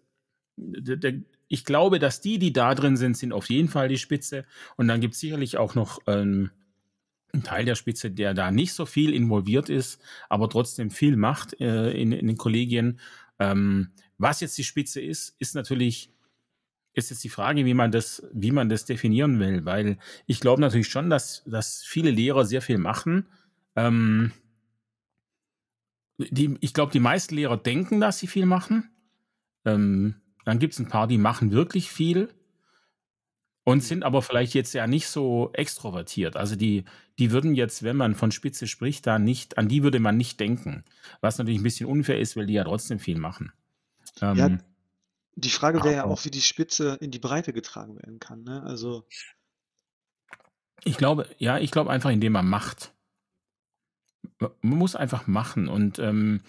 ich 1.47 1.65
glaube, 1.65 1.99
dass 1.99 2.21
die, 2.21 2.39
die 2.39 2.53
da 2.53 2.75
drin 2.75 2.97
sind, 2.97 3.17
sind 3.17 3.33
auf 3.33 3.49
jeden 3.49 3.67
Fall 3.67 3.87
die 3.87 3.97
Spitze. 3.97 4.45
Und 4.77 4.87
dann 4.87 5.01
gibt 5.01 5.15
es 5.15 5.19
sicherlich 5.19 5.57
auch 5.57 5.75
noch 5.75 5.99
ähm, 6.07 6.51
einen 7.33 7.43
Teil 7.43 7.65
der 7.65 7.75
Spitze, 7.75 8.11
der 8.11 8.33
da 8.33 8.51
nicht 8.51 8.73
so 8.73 8.85
viel 8.85 9.13
involviert 9.13 9.69
ist, 9.69 10.01
aber 10.29 10.49
trotzdem 10.49 10.91
viel 10.91 11.15
macht 11.15 11.59
äh, 11.59 11.91
in, 11.91 12.11
in 12.11 12.27
den 12.27 12.37
Kollegien. 12.37 12.99
Ähm, 13.39 13.91
was 14.17 14.41
jetzt 14.41 14.57
die 14.57 14.63
Spitze 14.63 15.01
ist, 15.01 15.35
ist 15.39 15.55
natürlich 15.55 16.11
ist 16.93 17.09
jetzt 17.09 17.23
die 17.23 17.29
Frage, 17.29 17.65
wie 17.65 17.73
man 17.73 17.91
das, 17.91 18.23
wie 18.33 18.51
man 18.51 18.69
das 18.69 18.85
definieren 18.85 19.39
will, 19.39 19.65
weil 19.65 19.97
ich 20.25 20.39
glaube 20.39 20.61
natürlich 20.61 20.89
schon, 20.89 21.09
dass, 21.09 21.43
dass 21.45 21.83
viele 21.83 22.11
Lehrer 22.11 22.45
sehr 22.45 22.61
viel 22.61 22.77
machen. 22.77 23.27
Ähm, 23.75 24.31
die, 26.17 26.57
ich 26.59 26.73
glaube, 26.73 26.91
die 26.91 26.99
meisten 26.99 27.35
Lehrer 27.35 27.57
denken, 27.57 27.99
dass 27.99 28.19
sie 28.19 28.27
viel 28.27 28.45
machen. 28.45 28.89
Ähm, 29.65 30.15
dann 30.45 30.59
gibt 30.59 30.73
es 30.73 30.79
ein 30.79 30.89
paar, 30.89 31.07
die 31.07 31.17
machen 31.17 31.51
wirklich 31.51 31.91
viel 31.91 32.29
und 33.63 33.83
sind 33.83 34.03
aber 34.03 34.21
vielleicht 34.21 34.53
jetzt 34.53 34.73
ja 34.73 34.87
nicht 34.87 35.07
so 35.07 35.51
extrovertiert. 35.53 36.35
Also 36.35 36.55
die, 36.55 36.83
die 37.19 37.31
würden 37.31 37.55
jetzt, 37.55 37.83
wenn 37.83 37.95
man 37.95 38.15
von 38.15 38.31
Spitze 38.31 38.67
spricht, 38.67 39.05
da 39.07 39.19
nicht, 39.19 39.57
an 39.57 39.67
die 39.67 39.83
würde 39.83 39.99
man 39.99 40.17
nicht 40.17 40.39
denken. 40.39 40.83
Was 41.21 41.37
natürlich 41.37 41.59
ein 41.59 41.63
bisschen 41.63 41.87
unfair 41.87 42.19
ist, 42.19 42.35
weil 42.35 42.47
die 42.47 42.53
ja 42.53 42.63
trotzdem 42.63 42.99
viel 42.99 43.17
machen. 43.17 43.53
Ja, 44.19 44.47
Ähm, 44.47 44.61
die 45.35 45.49
Frage 45.49 45.83
wäre 45.83 45.95
ja 45.95 46.05
auch, 46.05 46.25
wie 46.25 46.31
die 46.31 46.41
Spitze 46.41 46.97
in 47.01 47.11
die 47.11 47.19
Breite 47.19 47.53
getragen 47.53 47.95
werden 47.95 48.19
kann. 48.19 48.43
Ne? 48.43 48.63
Also, 48.63 49.05
Ich 50.83 50.97
glaube, 50.97 51.27
ja, 51.37 51.57
ich 51.59 51.71
glaube 51.71 51.91
einfach, 51.91 52.09
indem 52.09 52.33
man 52.33 52.47
macht. 52.47 52.93
Man 54.39 54.51
muss 54.61 54.95
einfach 54.95 55.27
machen 55.27 55.67
und 55.67 55.99
ähm, 55.99 56.41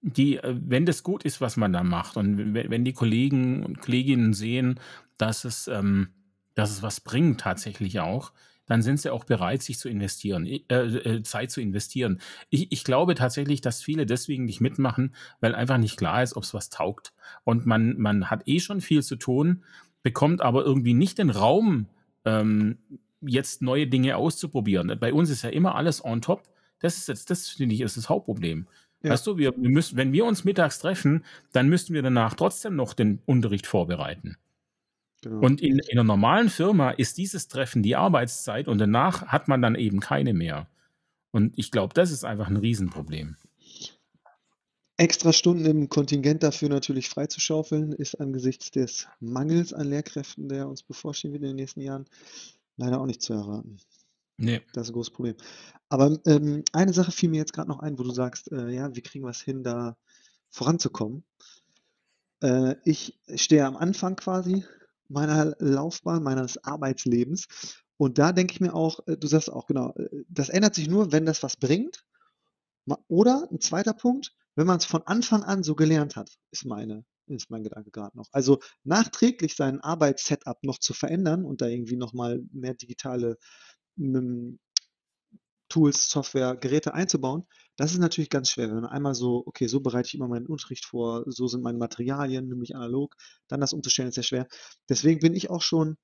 die, 0.00 0.36
äh, 0.36 0.56
wenn 0.60 0.86
das 0.86 1.02
gut 1.02 1.24
ist, 1.24 1.40
was 1.40 1.56
man 1.56 1.72
da 1.72 1.82
macht 1.82 2.16
und 2.16 2.54
wenn, 2.54 2.70
wenn 2.70 2.84
die 2.84 2.92
Kollegen 2.92 3.64
und 3.64 3.80
Kolleginnen 3.80 4.34
sehen, 4.34 4.80
dass 5.18 5.44
es, 5.44 5.68
ähm, 5.68 6.08
dass 6.54 6.70
es 6.70 6.82
was 6.82 7.00
bringt 7.00 7.40
tatsächlich 7.40 8.00
auch, 8.00 8.32
dann 8.66 8.82
sind 8.82 9.00
sie 9.00 9.10
auch 9.10 9.24
bereit, 9.24 9.62
sich 9.62 9.78
zu 9.78 9.88
investieren, 9.88 10.46
äh, 10.46 10.60
äh, 10.68 11.22
Zeit 11.22 11.50
zu 11.50 11.60
investieren. 11.60 12.20
Ich, 12.50 12.72
ich 12.72 12.84
glaube 12.84 13.14
tatsächlich, 13.14 13.60
dass 13.60 13.82
viele 13.82 14.06
deswegen 14.06 14.44
nicht 14.44 14.60
mitmachen, 14.60 15.14
weil 15.40 15.54
einfach 15.54 15.78
nicht 15.78 15.96
klar 15.96 16.22
ist, 16.22 16.36
ob 16.36 16.44
es 16.44 16.54
was 16.54 16.70
taugt. 16.70 17.12
Und 17.44 17.66
man, 17.66 17.98
man 17.98 18.30
hat 18.30 18.42
eh 18.46 18.60
schon 18.60 18.80
viel 18.80 19.02
zu 19.02 19.16
tun, 19.16 19.64
bekommt 20.02 20.40
aber 20.40 20.64
irgendwie 20.64 20.94
nicht 20.94 21.18
den 21.18 21.30
Raum, 21.30 21.86
ähm, 22.24 22.78
jetzt 23.20 23.62
neue 23.62 23.86
Dinge 23.86 24.16
auszuprobieren. 24.16 24.96
Bei 24.98 25.12
uns 25.12 25.30
ist 25.30 25.42
ja 25.42 25.50
immer 25.50 25.74
alles 25.74 26.04
on 26.04 26.20
top. 26.20 26.42
Das 26.80 26.96
ist 26.98 27.08
jetzt, 27.08 27.30
das 27.30 27.48
finde 27.48 27.74
ich, 27.74 27.80
ist 27.80 27.96
das 27.96 28.08
Hauptproblem. 28.08 28.66
Ja. 29.02 29.10
Weißt 29.10 29.26
du, 29.26 29.36
wir, 29.36 29.54
wir 29.56 29.70
müssen, 29.70 29.96
wenn 29.96 30.12
wir 30.12 30.24
uns 30.24 30.44
mittags 30.44 30.78
treffen, 30.78 31.24
dann 31.52 31.68
müssten 31.68 31.94
wir 31.94 32.02
danach 32.02 32.34
trotzdem 32.34 32.76
noch 32.76 32.94
den 32.94 33.20
Unterricht 33.26 33.66
vorbereiten. 33.66 34.36
Genau. 35.24 35.40
Und 35.40 35.60
in, 35.60 35.78
in 35.78 35.98
einer 35.98 36.04
normalen 36.04 36.48
Firma 36.48 36.90
ist 36.90 37.18
dieses 37.18 37.48
Treffen 37.48 37.82
die 37.82 37.96
Arbeitszeit 37.96 38.68
und 38.68 38.78
danach 38.78 39.26
hat 39.26 39.48
man 39.48 39.60
dann 39.62 39.74
eben 39.74 40.00
keine 40.00 40.34
mehr. 40.34 40.68
Und 41.32 41.58
ich 41.58 41.70
glaube, 41.70 41.94
das 41.94 42.10
ist 42.10 42.24
einfach 42.24 42.48
ein 42.48 42.56
Riesenproblem. 42.56 43.36
Extra 44.96 45.32
Stunden 45.32 45.66
im 45.66 45.88
Kontingent 45.88 46.44
dafür 46.44 46.68
natürlich 46.68 47.08
freizuschaufeln, 47.08 47.92
ist 47.92 48.20
angesichts 48.20 48.70
des 48.70 49.08
Mangels 49.18 49.72
an 49.72 49.88
Lehrkräften, 49.88 50.48
der 50.48 50.68
uns 50.68 50.84
bevorstehen 50.84 51.32
wird 51.32 51.42
in 51.42 51.48
den 51.48 51.56
nächsten 51.56 51.80
Jahren, 51.80 52.04
leider 52.76 53.00
auch 53.00 53.06
nicht 53.06 53.20
zu 53.20 53.32
erraten. 53.32 53.78
Nee. 54.36 54.60
Das 54.72 54.84
ist 54.84 54.90
ein 54.90 54.94
großes 54.94 55.12
Problem. 55.12 55.34
Aber 55.88 56.16
ähm, 56.26 56.62
eine 56.72 56.92
Sache 56.92 57.10
fiel 57.10 57.30
mir 57.30 57.38
jetzt 57.38 57.52
gerade 57.52 57.68
noch 57.68 57.80
ein, 57.80 57.98
wo 57.98 58.04
du 58.04 58.12
sagst, 58.12 58.52
äh, 58.52 58.70
ja, 58.70 58.94
wir 58.94 59.02
kriegen 59.02 59.24
was 59.24 59.40
hin, 59.40 59.64
da 59.64 59.96
voranzukommen. 60.50 61.24
Äh, 62.40 62.76
ich 62.84 63.18
stehe 63.34 63.66
am 63.66 63.76
Anfang 63.76 64.16
quasi 64.16 64.64
meiner 65.08 65.54
Laufbahn, 65.58 66.22
meines 66.22 66.62
Arbeitslebens. 66.64 67.46
Und 67.96 68.18
da 68.18 68.32
denke 68.32 68.54
ich 68.54 68.60
mir 68.60 68.74
auch, 68.74 69.00
äh, 69.06 69.16
du 69.16 69.26
sagst 69.26 69.50
auch 69.50 69.66
genau, 69.66 69.92
äh, 69.94 70.24
das 70.28 70.48
ändert 70.48 70.74
sich 70.74 70.88
nur, 70.88 71.12
wenn 71.12 71.26
das 71.26 71.42
was 71.42 71.56
bringt. 71.56 72.04
Oder 73.08 73.48
ein 73.50 73.60
zweiter 73.60 73.94
Punkt, 73.94 74.34
wenn 74.56 74.66
man 74.66 74.78
es 74.78 74.84
von 74.84 75.02
Anfang 75.02 75.42
an 75.42 75.62
so 75.62 75.74
gelernt 75.74 76.16
hat, 76.16 76.30
ist 76.50 76.66
meine, 76.66 77.04
ist 77.26 77.50
mein 77.50 77.62
Gedanke 77.62 77.90
gerade 77.90 78.16
noch. 78.16 78.28
Also 78.32 78.60
nachträglich 78.84 79.56
sein 79.56 79.80
Arbeitssetup 79.80 80.62
noch 80.62 80.78
zu 80.78 80.92
verändern 80.92 81.44
und 81.44 81.60
da 81.60 81.66
irgendwie 81.66 81.96
nochmal 81.96 82.42
mehr 82.52 82.74
digitale 82.74 83.38
ähm, 83.98 84.58
Tools, 85.68 86.10
Software, 86.10 86.56
Geräte 86.56 86.94
einzubauen, 86.94 87.46
das 87.76 87.92
ist 87.92 87.98
natürlich 87.98 88.30
ganz 88.30 88.50
schwer. 88.50 88.68
Wenn 88.68 88.76
man 88.82 88.86
einmal 88.86 89.14
so, 89.14 89.42
okay, 89.46 89.66
so 89.66 89.80
bereite 89.80 90.08
ich 90.08 90.14
immer 90.14 90.28
meinen 90.28 90.46
Unterricht 90.46 90.84
vor, 90.84 91.24
so 91.26 91.48
sind 91.48 91.62
meine 91.62 91.78
Materialien, 91.78 92.48
nämlich 92.48 92.76
analog, 92.76 93.14
dann 93.48 93.60
das 93.60 93.72
umzustellen 93.72 94.08
ist 94.10 94.14
sehr 94.16 94.24
schwer. 94.24 94.48
Deswegen 94.88 95.20
bin 95.20 95.34
ich 95.34 95.50
auch 95.50 95.62
schon, 95.62 95.96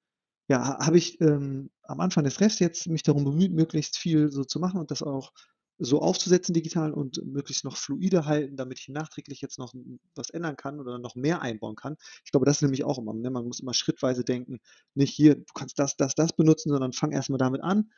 ja, 0.48 0.66
ha- 0.66 0.86
habe 0.86 0.98
ich 0.98 1.20
ähm, 1.20 1.70
am 1.82 2.00
Anfang 2.00 2.24
des 2.24 2.40
Refs 2.40 2.58
jetzt 2.58 2.86
mich 2.88 3.02
darum 3.02 3.24
bemüht, 3.24 3.52
möglichst 3.52 3.96
viel 3.98 4.30
so 4.30 4.44
zu 4.44 4.58
machen 4.60 4.80
und 4.80 4.90
das 4.90 5.02
auch 5.02 5.32
so 5.78 6.00
aufzusetzen 6.02 6.52
digital 6.52 6.92
und 6.92 7.24
möglichst 7.24 7.64
noch 7.64 7.76
fluide 7.78 8.26
halten, 8.26 8.56
damit 8.56 8.78
ich 8.80 8.88
nachträglich 8.88 9.40
jetzt 9.40 9.58
noch 9.58 9.72
was 10.14 10.28
ändern 10.30 10.56
kann 10.56 10.78
oder 10.78 10.98
noch 10.98 11.14
mehr 11.14 11.40
einbauen 11.40 11.74
kann. 11.74 11.96
Ich 12.24 12.32
glaube, 12.32 12.44
das 12.44 12.56
ist 12.58 12.62
nämlich 12.62 12.84
auch 12.84 12.98
immer, 12.98 13.14
ne? 13.14 13.30
man 13.30 13.46
muss 13.46 13.60
immer 13.60 13.72
schrittweise 13.72 14.22
denken, 14.22 14.58
nicht 14.94 15.14
hier, 15.14 15.36
du 15.36 15.44
kannst 15.54 15.78
das, 15.78 15.96
das, 15.96 16.14
das 16.14 16.34
benutzen, 16.34 16.68
sondern 16.70 16.92
fang 16.92 17.12
erstmal 17.12 17.38
damit 17.38 17.62
an, 17.62 17.90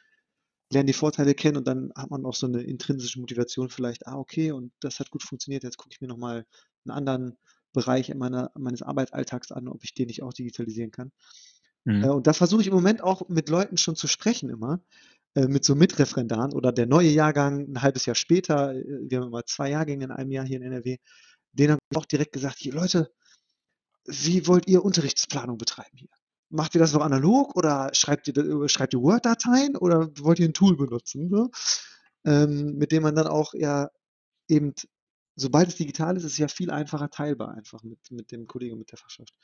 lerne 0.72 0.86
die 0.86 0.92
Vorteile 0.92 1.34
kennen 1.34 1.56
und 1.56 1.66
dann 1.66 1.92
hat 1.96 2.10
man 2.10 2.24
auch 2.24 2.34
so 2.34 2.46
eine 2.46 2.62
intrinsische 2.62 3.20
Motivation 3.20 3.68
vielleicht, 3.68 4.06
ah, 4.06 4.16
okay, 4.16 4.52
und 4.52 4.72
das 4.80 5.00
hat 5.00 5.10
gut 5.10 5.22
funktioniert, 5.22 5.64
jetzt 5.64 5.76
gucke 5.76 5.90
ich 5.92 6.00
mir 6.00 6.08
nochmal 6.08 6.46
einen 6.84 6.96
anderen 6.96 7.38
Bereich 7.72 8.10
in 8.10 8.18
meiner, 8.18 8.50
meines 8.58 8.82
Arbeitsalltags 8.82 9.52
an, 9.52 9.68
ob 9.68 9.82
ich 9.84 9.94
den 9.94 10.06
nicht 10.06 10.22
auch 10.22 10.32
digitalisieren 10.32 10.90
kann. 10.90 11.12
Mhm. 11.84 12.04
Äh, 12.04 12.08
und 12.08 12.26
da 12.26 12.32
versuche 12.32 12.60
ich 12.62 12.68
im 12.68 12.74
Moment 12.74 13.02
auch 13.02 13.28
mit 13.28 13.48
Leuten 13.48 13.76
schon 13.76 13.96
zu 13.96 14.06
sprechen 14.06 14.50
immer, 14.50 14.80
äh, 15.34 15.46
mit 15.46 15.64
so 15.64 15.74
Mitreferendaren 15.74 16.52
oder 16.52 16.72
der 16.72 16.86
neue 16.86 17.08
Jahrgang 17.08 17.72
ein 17.72 17.82
halbes 17.82 18.06
Jahr 18.06 18.14
später, 18.14 18.74
äh, 18.74 18.84
wir 19.08 19.20
haben 19.20 19.28
immer 19.28 19.44
zwei 19.46 19.70
Jahrgänge 19.70 20.04
in 20.04 20.10
einem 20.10 20.30
Jahr 20.30 20.44
hier 20.44 20.58
in 20.58 20.62
NRW, 20.62 20.98
denen 21.52 21.72
habe 21.72 21.80
ich 21.90 21.98
auch 21.98 22.06
direkt 22.06 22.32
gesagt, 22.32 22.58
hier 22.58 22.74
Leute, 22.74 23.12
wie 24.06 24.46
wollt 24.46 24.68
ihr 24.68 24.84
Unterrichtsplanung 24.84 25.58
betreiben 25.58 25.96
hier? 25.96 26.08
Macht 26.52 26.74
ihr 26.74 26.78
das 26.80 26.92
noch 26.92 27.00
analog 27.02 27.56
oder 27.56 27.90
schreibt 27.94 28.28
ihr, 28.28 28.34
da- 28.34 28.68
schreibt 28.68 28.94
ihr 28.94 29.00
Word-Dateien 29.00 29.76
oder 29.76 30.10
wollt 30.20 30.38
ihr 30.38 30.48
ein 30.48 30.54
Tool 30.54 30.76
benutzen, 30.76 31.30
so? 31.30 31.50
ähm, 32.24 32.76
mit 32.76 32.92
dem 32.92 33.02
man 33.02 33.14
dann 33.16 33.26
auch 33.26 33.54
ja 33.54 33.88
eben, 34.48 34.74
sobald 35.36 35.68
es 35.68 35.76
digital 35.76 36.16
ist, 36.16 36.24
ist 36.24 36.32
es 36.32 36.38
ja 36.38 36.48
viel 36.48 36.70
einfacher 36.70 37.10
teilbar 37.10 37.54
einfach 37.54 37.82
mit, 37.82 37.98
mit 38.10 38.32
dem 38.32 38.46
Kollegen, 38.46 38.78
mit 38.78 38.90
der 38.92 38.98
Fachschaft. 38.98 39.34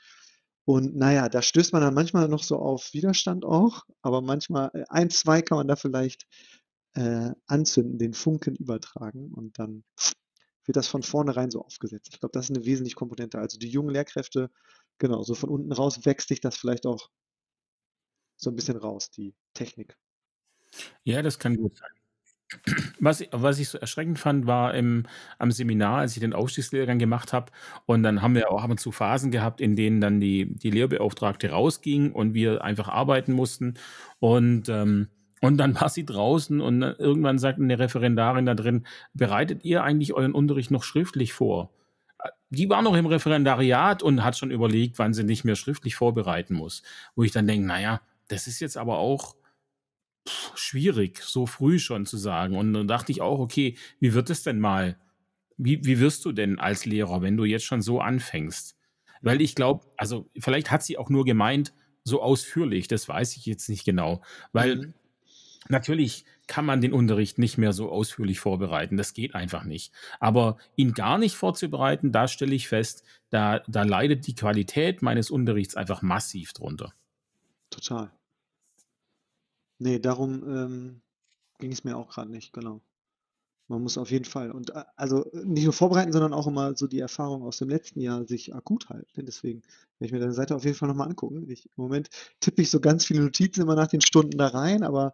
Und 0.66 0.96
naja, 0.96 1.30
da 1.30 1.40
stößt 1.40 1.72
man 1.72 1.80
dann 1.82 1.94
manchmal 1.94 2.28
noch 2.28 2.42
so 2.42 2.58
auf 2.58 2.92
Widerstand 2.92 3.44
auch, 3.44 3.84
aber 4.02 4.20
manchmal, 4.20 4.70
äh, 4.74 4.84
ein, 4.90 5.08
zwei 5.10 5.40
kann 5.40 5.56
man 5.58 5.68
da 5.68 5.76
vielleicht 5.76 6.26
äh, 6.94 7.30
anzünden, 7.46 7.98
den 7.98 8.12
Funken 8.12 8.54
übertragen 8.56 9.32
und 9.32 9.58
dann 9.58 9.84
wird 10.66 10.76
das 10.76 10.88
von 10.88 11.02
vornherein 11.02 11.50
so 11.50 11.62
aufgesetzt. 11.64 12.10
Ich 12.12 12.20
glaube, 12.20 12.32
das 12.32 12.50
ist 12.50 12.56
eine 12.56 12.66
wesentliche 12.66 12.96
Komponente. 12.96 13.38
Also 13.38 13.58
die 13.58 13.70
jungen 13.70 13.90
Lehrkräfte, 13.94 14.50
genau, 14.98 15.22
so 15.22 15.34
von 15.34 15.50
unten 15.50 15.72
raus 15.72 16.04
wächst 16.06 16.28
sich 16.28 16.40
das 16.40 16.56
vielleicht 16.56 16.86
auch 16.86 17.10
so 18.36 18.50
ein 18.50 18.56
bisschen 18.56 18.76
raus, 18.76 19.10
die 19.10 19.34
Technik. 19.54 19.96
Ja, 21.04 21.22
das 21.22 21.38
kann 21.38 21.56
gut 21.56 21.76
sein. 21.76 21.88
Was 23.00 23.22
was 23.32 23.58
ich 23.58 23.68
so 23.68 23.78
erschreckend 23.78 24.18
fand, 24.18 24.46
war 24.46 24.74
im 24.74 25.04
am 25.38 25.50
Seminar, 25.52 25.98
als 25.98 26.14
ich 26.16 26.20
den 26.20 26.32
Aufstiegslehrgang 26.32 26.98
gemacht 26.98 27.32
habe 27.32 27.52
und 27.86 28.02
dann 28.02 28.22
haben 28.22 28.34
wir 28.34 28.50
auch 28.50 28.62
ab 28.62 28.70
und 28.70 28.80
zu 28.80 28.92
Phasen 28.92 29.30
gehabt, 29.30 29.60
in 29.60 29.76
denen 29.76 30.00
dann 30.00 30.20
die 30.20 30.46
die 30.56 30.70
Lehrbeauftragte 30.70 31.50
rausging 31.50 32.12
und 32.12 32.34
wir 32.34 32.62
einfach 32.64 32.88
arbeiten 32.88 33.32
mussten 33.32 33.74
und, 34.20 34.68
ähm 34.68 35.08
und 35.40 35.56
dann 35.58 35.80
war 35.80 35.88
sie 35.88 36.04
draußen 36.04 36.60
und 36.60 36.82
irgendwann 36.82 37.38
sagte 37.38 37.62
'ne 37.62 37.78
Referendarin 37.78 38.44
da 38.46 38.54
drin: 38.54 38.86
„Bereitet 39.14 39.64
ihr 39.64 39.84
eigentlich 39.84 40.12
euren 40.14 40.32
Unterricht 40.32 40.70
noch 40.72 40.82
schriftlich 40.82 41.32
vor?“ 41.32 41.70
Äh, 41.70 41.77
die 42.50 42.68
war 42.68 42.82
noch 42.82 42.94
im 42.96 43.06
Referendariat 43.06 44.02
und 44.02 44.24
hat 44.24 44.36
schon 44.38 44.50
überlegt, 44.50 44.98
wann 44.98 45.14
sie 45.14 45.24
nicht 45.24 45.44
mehr 45.44 45.56
schriftlich 45.56 45.94
vorbereiten 45.96 46.54
muss. 46.54 46.82
Wo 47.14 47.22
ich 47.24 47.32
dann 47.32 47.46
denke: 47.46 47.66
„Na 47.66 47.80
ja, 47.80 48.02
das 48.28 48.46
ist 48.46 48.60
jetzt 48.60 48.76
aber 48.76 48.98
auch 48.98 49.36
schwierig, 50.54 51.22
so 51.22 51.46
früh 51.46 51.78
schon 51.78 52.06
zu 52.06 52.16
sagen.“ 52.16 52.56
Und 52.56 52.72
dann 52.72 52.88
dachte 52.88 53.12
ich 53.12 53.20
auch: 53.20 53.38
„Okay, 53.38 53.76
wie 54.00 54.14
wird 54.14 54.30
es 54.30 54.42
denn 54.42 54.60
mal 54.60 54.98
wie 55.58 55.84
wie 55.84 56.00
wirst 56.00 56.24
du 56.24 56.32
denn 56.32 56.58
als 56.60 56.86
Lehrer, 56.86 57.22
wenn 57.22 57.36
du 57.36 57.44
jetzt 57.44 57.64
schon 57.64 57.82
so 57.82 58.00
anfängst?“ 58.00 58.76
Weil 59.22 59.40
ich 59.42 59.54
glaube 59.54 59.86
also, 59.96 60.30
vielleicht 60.38 60.70
hat 60.70 60.82
sie 60.84 60.98
auch 60.98 61.10
nur 61.10 61.24
gemeint, 61.24 61.74
so 62.04 62.22
ausführlich, 62.22 62.88
das 62.88 63.08
weiß 63.08 63.36
ich 63.36 63.46
jetzt 63.46 63.68
nicht 63.68 63.84
genau. 63.84 64.22
Weil 64.52 64.80
Mhm. 64.80 64.94
natürlich 65.68 66.24
kann 66.48 66.64
man 66.64 66.80
den 66.80 66.92
Unterricht 66.92 67.38
nicht 67.38 67.58
mehr 67.58 67.72
so 67.72 67.90
ausführlich 67.90 68.40
vorbereiten, 68.40 68.96
das 68.96 69.14
geht 69.14 69.34
einfach 69.34 69.64
nicht. 69.64 69.92
Aber 70.18 70.58
ihn 70.74 70.94
gar 70.94 71.18
nicht 71.18 71.36
vorzubereiten, 71.36 72.10
da 72.10 72.26
stelle 72.26 72.54
ich 72.54 72.66
fest, 72.66 73.04
da 73.30 73.60
da 73.68 73.84
leidet 73.84 74.26
die 74.26 74.34
Qualität 74.34 75.02
meines 75.02 75.30
Unterrichts 75.30 75.76
einfach 75.76 76.02
massiv 76.02 76.52
drunter. 76.52 76.92
Total. 77.70 78.10
Ne, 79.78 80.00
darum, 80.00 80.42
ähm, 80.48 81.02
ging 81.58 81.70
es 81.70 81.84
mir 81.84 81.96
auch 81.96 82.08
grad 82.08 82.28
nicht, 82.28 82.52
genau. 82.52 82.80
Man 83.70 83.82
muss 83.82 83.98
auf 83.98 84.10
jeden 84.10 84.24
Fall 84.24 84.50
und 84.50 84.74
a 84.74 84.86
also, 84.96 85.30
nicht 85.44 85.64
nur 85.64 85.74
vorbereiten, 85.74 86.10
sondern 86.12 86.32
auch 86.32 86.46
immer 86.46 86.74
so 86.74 86.86
die 86.86 87.00
Erfahrung 87.00 87.42
aus 87.42 87.58
dem 87.58 87.68
letzten 87.68 88.00
Jahr 88.00 88.26
sich 88.26 88.54
akut 88.54 88.88
halten? 88.88 89.26
Deswegen 89.26 89.60
werde 89.98 90.06
ich 90.06 90.12
mir 90.12 90.20
deine 90.20 90.32
Seite 90.32 90.56
auf 90.56 90.64
jeden 90.64 90.74
Fall 90.76 90.88
noch 90.88 90.94
mal 90.96 91.04
angucken. 91.04 91.50
Ich 91.50 91.66
im 91.66 91.72
Moment 91.82 92.08
tippe 92.40 92.62
ich 92.62 92.70
so 92.70 92.80
ganz 92.80 93.04
viele 93.04 93.20
Notizen 93.22 93.60
immer 93.60 93.74
nach 93.74 93.88
den 93.88 94.00
Stunden 94.00 94.38
da 94.38 94.46
rein, 94.48 94.82
aber 94.82 95.12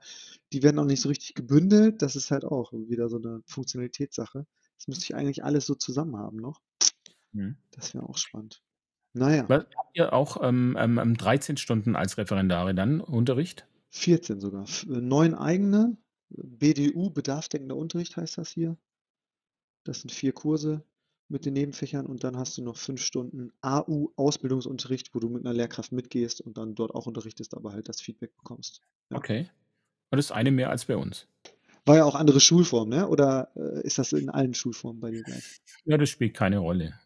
die 0.52 0.62
werden 0.62 0.78
auch 0.78 0.84
nicht 0.84 1.00
so 1.00 1.08
richtig 1.08 1.34
gebündelt. 1.34 2.00
Das 2.00 2.14
ist 2.14 2.30
halt 2.30 2.44
auch 2.44 2.72
wieder 2.72 3.08
so 3.08 3.18
'ne 3.18 3.42
Funktionalitätssache. 3.46 4.46
Das 4.78 4.86
müsste 4.88 5.02
ich 5.04 5.14
eigentlich 5.16 5.42
alles 5.44 5.66
so 5.66 5.74
zusammen 5.74 6.16
haben 6.16 6.36
noch. 6.36 6.60
Mhm. 7.34 7.56
Das 7.72 7.94
wäre 7.94 8.08
auch 8.08 8.16
spannend. 8.18 8.62
Na 9.14 9.34
ja. 9.34 9.50
Wa 9.50 9.56
habt 9.76 9.90
ihr 9.96 10.12
auch, 10.14 10.38
ähm, 10.42 10.74
ähm, 10.78 10.98
ähm, 10.98 11.16
13 11.16 11.56
Stunden 11.58 11.96
als 11.96 12.16
Referendarin 12.16 12.76
dann 12.76 13.00
Unterricht? 13.00 13.66
14 13.92 14.40
sogar. 14.40 14.64
F 14.64 14.86
9 14.88 15.34
eigene, 15.34 15.96
BDU, 16.30 17.10
bedarfsdeckender 17.10 17.76
Unterricht 17.76 18.16
heißt 18.16 18.38
das 18.38 18.50
hier. 18.50 18.76
Das 19.86 20.00
sind 20.00 20.10
4 20.12 20.32
Kurse 20.32 20.82
mit 21.28 21.44
den 21.44 21.52
Nebenfächern 21.54 22.06
und 22.06 22.24
dann 22.24 22.36
hast 22.38 22.56
du 22.56 22.62
noch 22.62 22.76
5 22.76 23.02
Stunden 23.02 23.52
AU, 23.60 24.12
Ausbildungsunterricht, 24.16 25.14
wo 25.14 25.18
du 25.20 25.28
mit 25.28 25.42
'ner 25.44 25.52
Lehrkraft 25.52 25.92
mitgehst 25.92 26.40
und 26.40 26.56
dann 26.58 26.74
dort 26.74 26.94
auch 26.94 27.06
unterrichtest, 27.06 27.54
aber 27.54 27.72
halt 27.72 27.88
das 27.88 28.00
Feedback 28.00 28.34
bekommst. 28.36 28.80
Ja. 29.10 29.18
Okay. 29.18 29.50
Und 30.10 30.18
das 30.18 30.26
ist 30.26 30.32
eine 30.32 30.50
mehr 30.52 30.70
als 30.70 30.86
bei 30.86 30.96
uns. 30.96 31.28
War 31.86 31.96
ja 31.96 32.04
auch 32.04 32.14
andere 32.14 32.40
Schulform, 32.40 32.88
ne? 32.88 33.06
Oder, 33.08 33.50
äh, 33.56 33.82
ist 33.86 33.98
das 33.98 34.12
in 34.14 34.30
allen 34.30 34.54
Schulformen 34.54 35.00
bei 35.00 35.10
dir 35.10 35.22
gleich? 35.22 35.54
Ja, 35.86 35.98
das 35.98 36.08
spielt 36.08 36.34
keine 36.34 36.58
Rolle. 36.58 36.98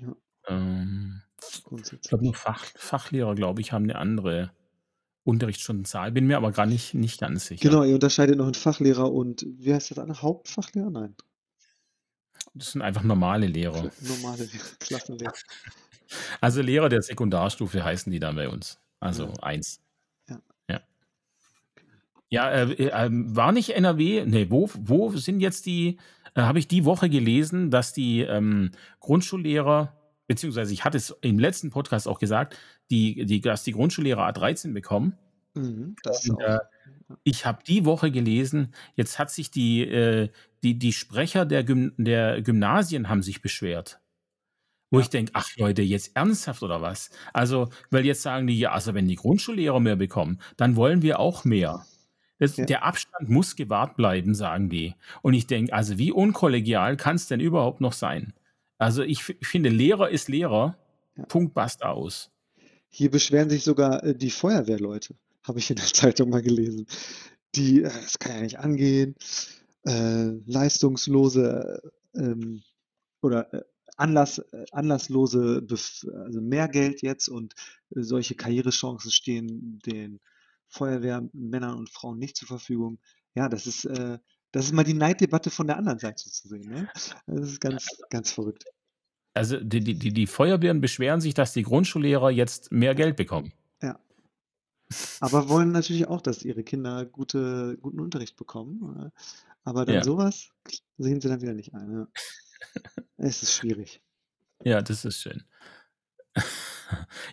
Ja. 0.00 0.14
Ähm, 0.48 1.22
ich 2.02 2.08
glaube 2.08 2.24
nur. 2.24 2.34
Fach 2.34 2.64
Fachlehrer, 2.76 3.34
glaube 3.34 3.60
ich, 3.60 3.72
haben 3.72 3.86
'ne 3.86 3.96
andere 3.96 4.52
Unterrichtsstundenzahl, 5.24 6.12
bin 6.12 6.26
mir 6.26 6.36
aber 6.36 6.52
grad 6.52 6.68
nicht 6.68 6.94
nicht 6.94 7.18
ganz 7.18 7.46
sicher. 7.46 7.68
Genau, 7.68 7.82
ihr 7.82 7.94
unterscheidet 7.94 8.36
noch 8.36 8.46
in 8.46 8.54
Fachlehrer 8.54 9.10
und 9.10 9.46
wie 9.58 9.72
heißt 9.74 9.90
das 9.90 9.98
andere? 9.98 10.20
Hauptfachlehrer? 10.22 10.90
Nein. 10.90 11.16
Das 12.52 12.72
sind 12.72 12.82
einfach 12.82 13.02
normale 13.02 13.46
Lehrer. 13.46 13.90
normale 14.00 14.44
Lehrer, 14.44 14.64
Klassenlehrer. 14.80 15.32
Also, 16.40 16.60
Lehrer 16.62 16.88
der 16.88 17.02
Sekundarstufe 17.02 17.82
heißen 17.82 18.12
die 18.12 18.20
dann 18.20 18.36
bei 18.36 18.48
uns, 18.48 18.78
also 19.00 19.24
Ja. 19.28 19.42
1. 19.42 19.80
Ja. 20.28 20.40
Ja. 20.68 20.80
Ja, 22.28 22.50
äh, 22.50 22.72
äh, 22.72 23.08
war 23.10 23.52
nicht 23.52 23.70
NRW 23.70 24.24
ne, 24.26 24.50
wo 24.50 24.70
wo 24.74 25.10
sind 25.16 25.40
jetzt 25.40 25.66
die 25.66 25.98
äh, 26.34 26.42
habe 26.42 26.58
ich 26.58 26.68
die 26.68 26.84
Woche 26.84 27.08
gelesen, 27.08 27.70
dass 27.70 27.92
die, 27.92 28.20
ähm, 28.20 28.72
Grundschullehrer 29.00 29.96
beziehungsweise 30.26 30.72
ich 30.72 30.84
hatte 30.84 30.96
es 30.98 31.10
im 31.22 31.38
letzten 31.38 31.70
Podcast 31.70 32.08
auch 32.08 32.18
gesagt, 32.18 32.56
die 32.90 33.24
die 33.26 33.40
dass 33.40 33.64
die 33.64 33.72
Grundschullehrer 33.72 34.26
A13 34.26 34.74
bekommen. 34.74 35.18
Mhm, 35.56 35.96
Und, 36.24 36.40
äh, 36.42 36.58
ich 37.24 37.46
habe 37.46 37.62
die 37.66 37.84
Woche 37.86 38.10
gelesen, 38.12 38.74
jetzt 38.96 39.18
hat 39.18 39.30
sich 39.30 39.50
die 39.50 39.82
äh, 39.82 40.30
die 40.64 40.78
die 40.78 40.92
Sprecher 40.94 41.46
der 41.46 41.64
Gym 41.64 41.94
der 41.98 42.42
Gymnasien 42.42 43.08
haben 43.10 43.22
sich 43.22 43.42
beschwert. 43.42 44.00
Wo 44.90 45.00
ich 45.00 45.10
Ja. 45.10 45.10
denke: 45.10 45.32
„Ach 45.34 45.48
Leute, 45.56 45.82
jetzt 45.82 46.16
ernsthaft 46.16 46.62
oder 46.62 46.80
was?“ 46.82 47.10
Also, 47.32 47.70
weil 47.90 48.06
jetzt 48.06 48.22
sagen 48.22 48.46
die: 48.46 48.58
„Ja, 48.58 48.72
also, 48.72 48.94
wenn 48.94 49.08
die 49.08 49.16
Grundschullehrer 49.16 49.80
mehr 49.80 49.96
bekommen, 49.96 50.40
dann 50.56 50.76
wollen 50.76 51.02
wir 51.02 51.18
auch 51.20 51.44
mehr.“ 51.44 51.86
Das 52.38 52.56
Ja. 52.56 52.66
der 52.66 52.84
Abstand 52.84 53.28
muss 53.30 53.56
gewahrt 53.56 53.96
bleiben, 53.96 54.34
sagen 54.34 54.70
die. 54.70 54.94
Und 55.22 55.34
ich 55.34 55.46
denke: 55.46 55.72
„Also, 55.74 55.98
wie 55.98 56.12
unkollegial 56.12 56.96
kann's 56.96 57.26
denn 57.28 57.40
überhaupt 57.40 57.80
noch 57.80 57.92
sein?“ 57.94 58.34
Also, 58.80 59.02
ich 59.02 59.22
fi 59.24 59.36
finde, 59.42 59.68
Lehrer 59.70 60.10
ist 60.10 60.28
Lehrer, 60.28 60.76
Ja. 61.16 61.24
Punkt, 61.26 61.54
basta, 61.54 61.90
aus. 61.90 62.30
Hier 62.88 63.10
beschweren 63.10 63.50
sich 63.50 63.64
sogar, 63.64 64.02
äh, 64.04 64.14
die 64.16 64.30
Feuerwehrleute, 64.30 65.16
habe 65.44 65.58
ich 65.60 65.70
in 65.70 65.76
der 65.76 65.86
Zeitung 66.16 66.30
mal 66.30 66.42
gelesen. 66.42 66.86
Die 67.54 67.80
äh, 67.82 67.84
das 67.84 68.18
kann 68.18 68.36
ja 68.36 68.42
nicht 68.42 68.58
angehen. 68.58 69.14
Äh, 69.86 70.32
leistungslose, 70.46 71.82
ähm 72.16 72.62
oder, 73.22 73.52
äh, 73.54 73.62
Anlass 73.96 74.38
äh, 74.38 74.64
anlasslose 74.72 75.62
bef 75.62 76.04
also, 76.26 76.40
Mehrgeld 76.40 77.02
jetzt 77.02 77.28
und 77.28 77.54
solche 77.90 78.34
Karrierechancen 78.34 79.10
stehen 79.12 79.80
den 79.86 80.20
Feuerwehrmännern 80.68 81.76
und 81.78 81.90
Frauen 81.90 82.18
nicht 82.18 82.36
zur 82.36 82.48
Verfügung. 82.48 82.98
Ja, 83.36 83.48
das 83.48 83.66
ist 83.66 83.84
äh, 83.86 84.18
das 84.54 84.66
ist 84.66 84.72
mal 84.72 84.84
die 84.84 84.94
Neiddebatte 84.94 85.50
von 85.50 85.66
der 85.66 85.76
anderen 85.76 85.98
Seite 85.98 86.30
zu 86.30 86.46
sehen, 86.46 86.70
ne? 86.70 86.88
Das 87.26 87.50
ist 87.50 87.60
ganz 87.60 87.88
also 87.90 88.04
ganz 88.08 88.30
verrückt. 88.30 88.64
Also, 89.34 89.58
die 89.58 89.80
die 89.80 90.12
die 90.12 90.26
Feuerwehren 90.28 90.80
beschweren 90.80 91.20
sich, 91.20 91.34
dass 91.34 91.52
die 91.52 91.64
Grundschullehrer 91.64 92.30
jetzt 92.30 92.70
mehr. 92.70 92.94
Geld 92.94 93.16
bekommen. 93.16 93.52
Ja. 93.82 93.98
Aber 95.20 95.48
wollen 95.48 95.72
natürlich 95.72 96.06
auch, 96.06 96.20
dass 96.20 96.44
ihre 96.44 96.62
Kinder 96.62 97.04
gute 97.04 97.76
guten 97.82 97.98
Unterricht 97.98 98.36
bekommen, 98.36 99.06
äh, 99.06 99.10
aber 99.64 99.86
dann 99.86 99.96
Ja. 99.96 100.04
so 100.04 100.18
was 100.18 100.50
sehen 100.98 101.20
sie 101.20 101.28
dann 101.28 101.40
wieder 101.42 101.54
nicht 101.54 101.74
ein, 101.74 101.90
ja. 101.90 102.08
Es 103.16 103.42
ist 103.42 103.54
schwierig. 103.54 104.02
Ja, 104.62 104.82
das 104.82 105.04
ist 105.04 105.20
schön. 105.20 105.42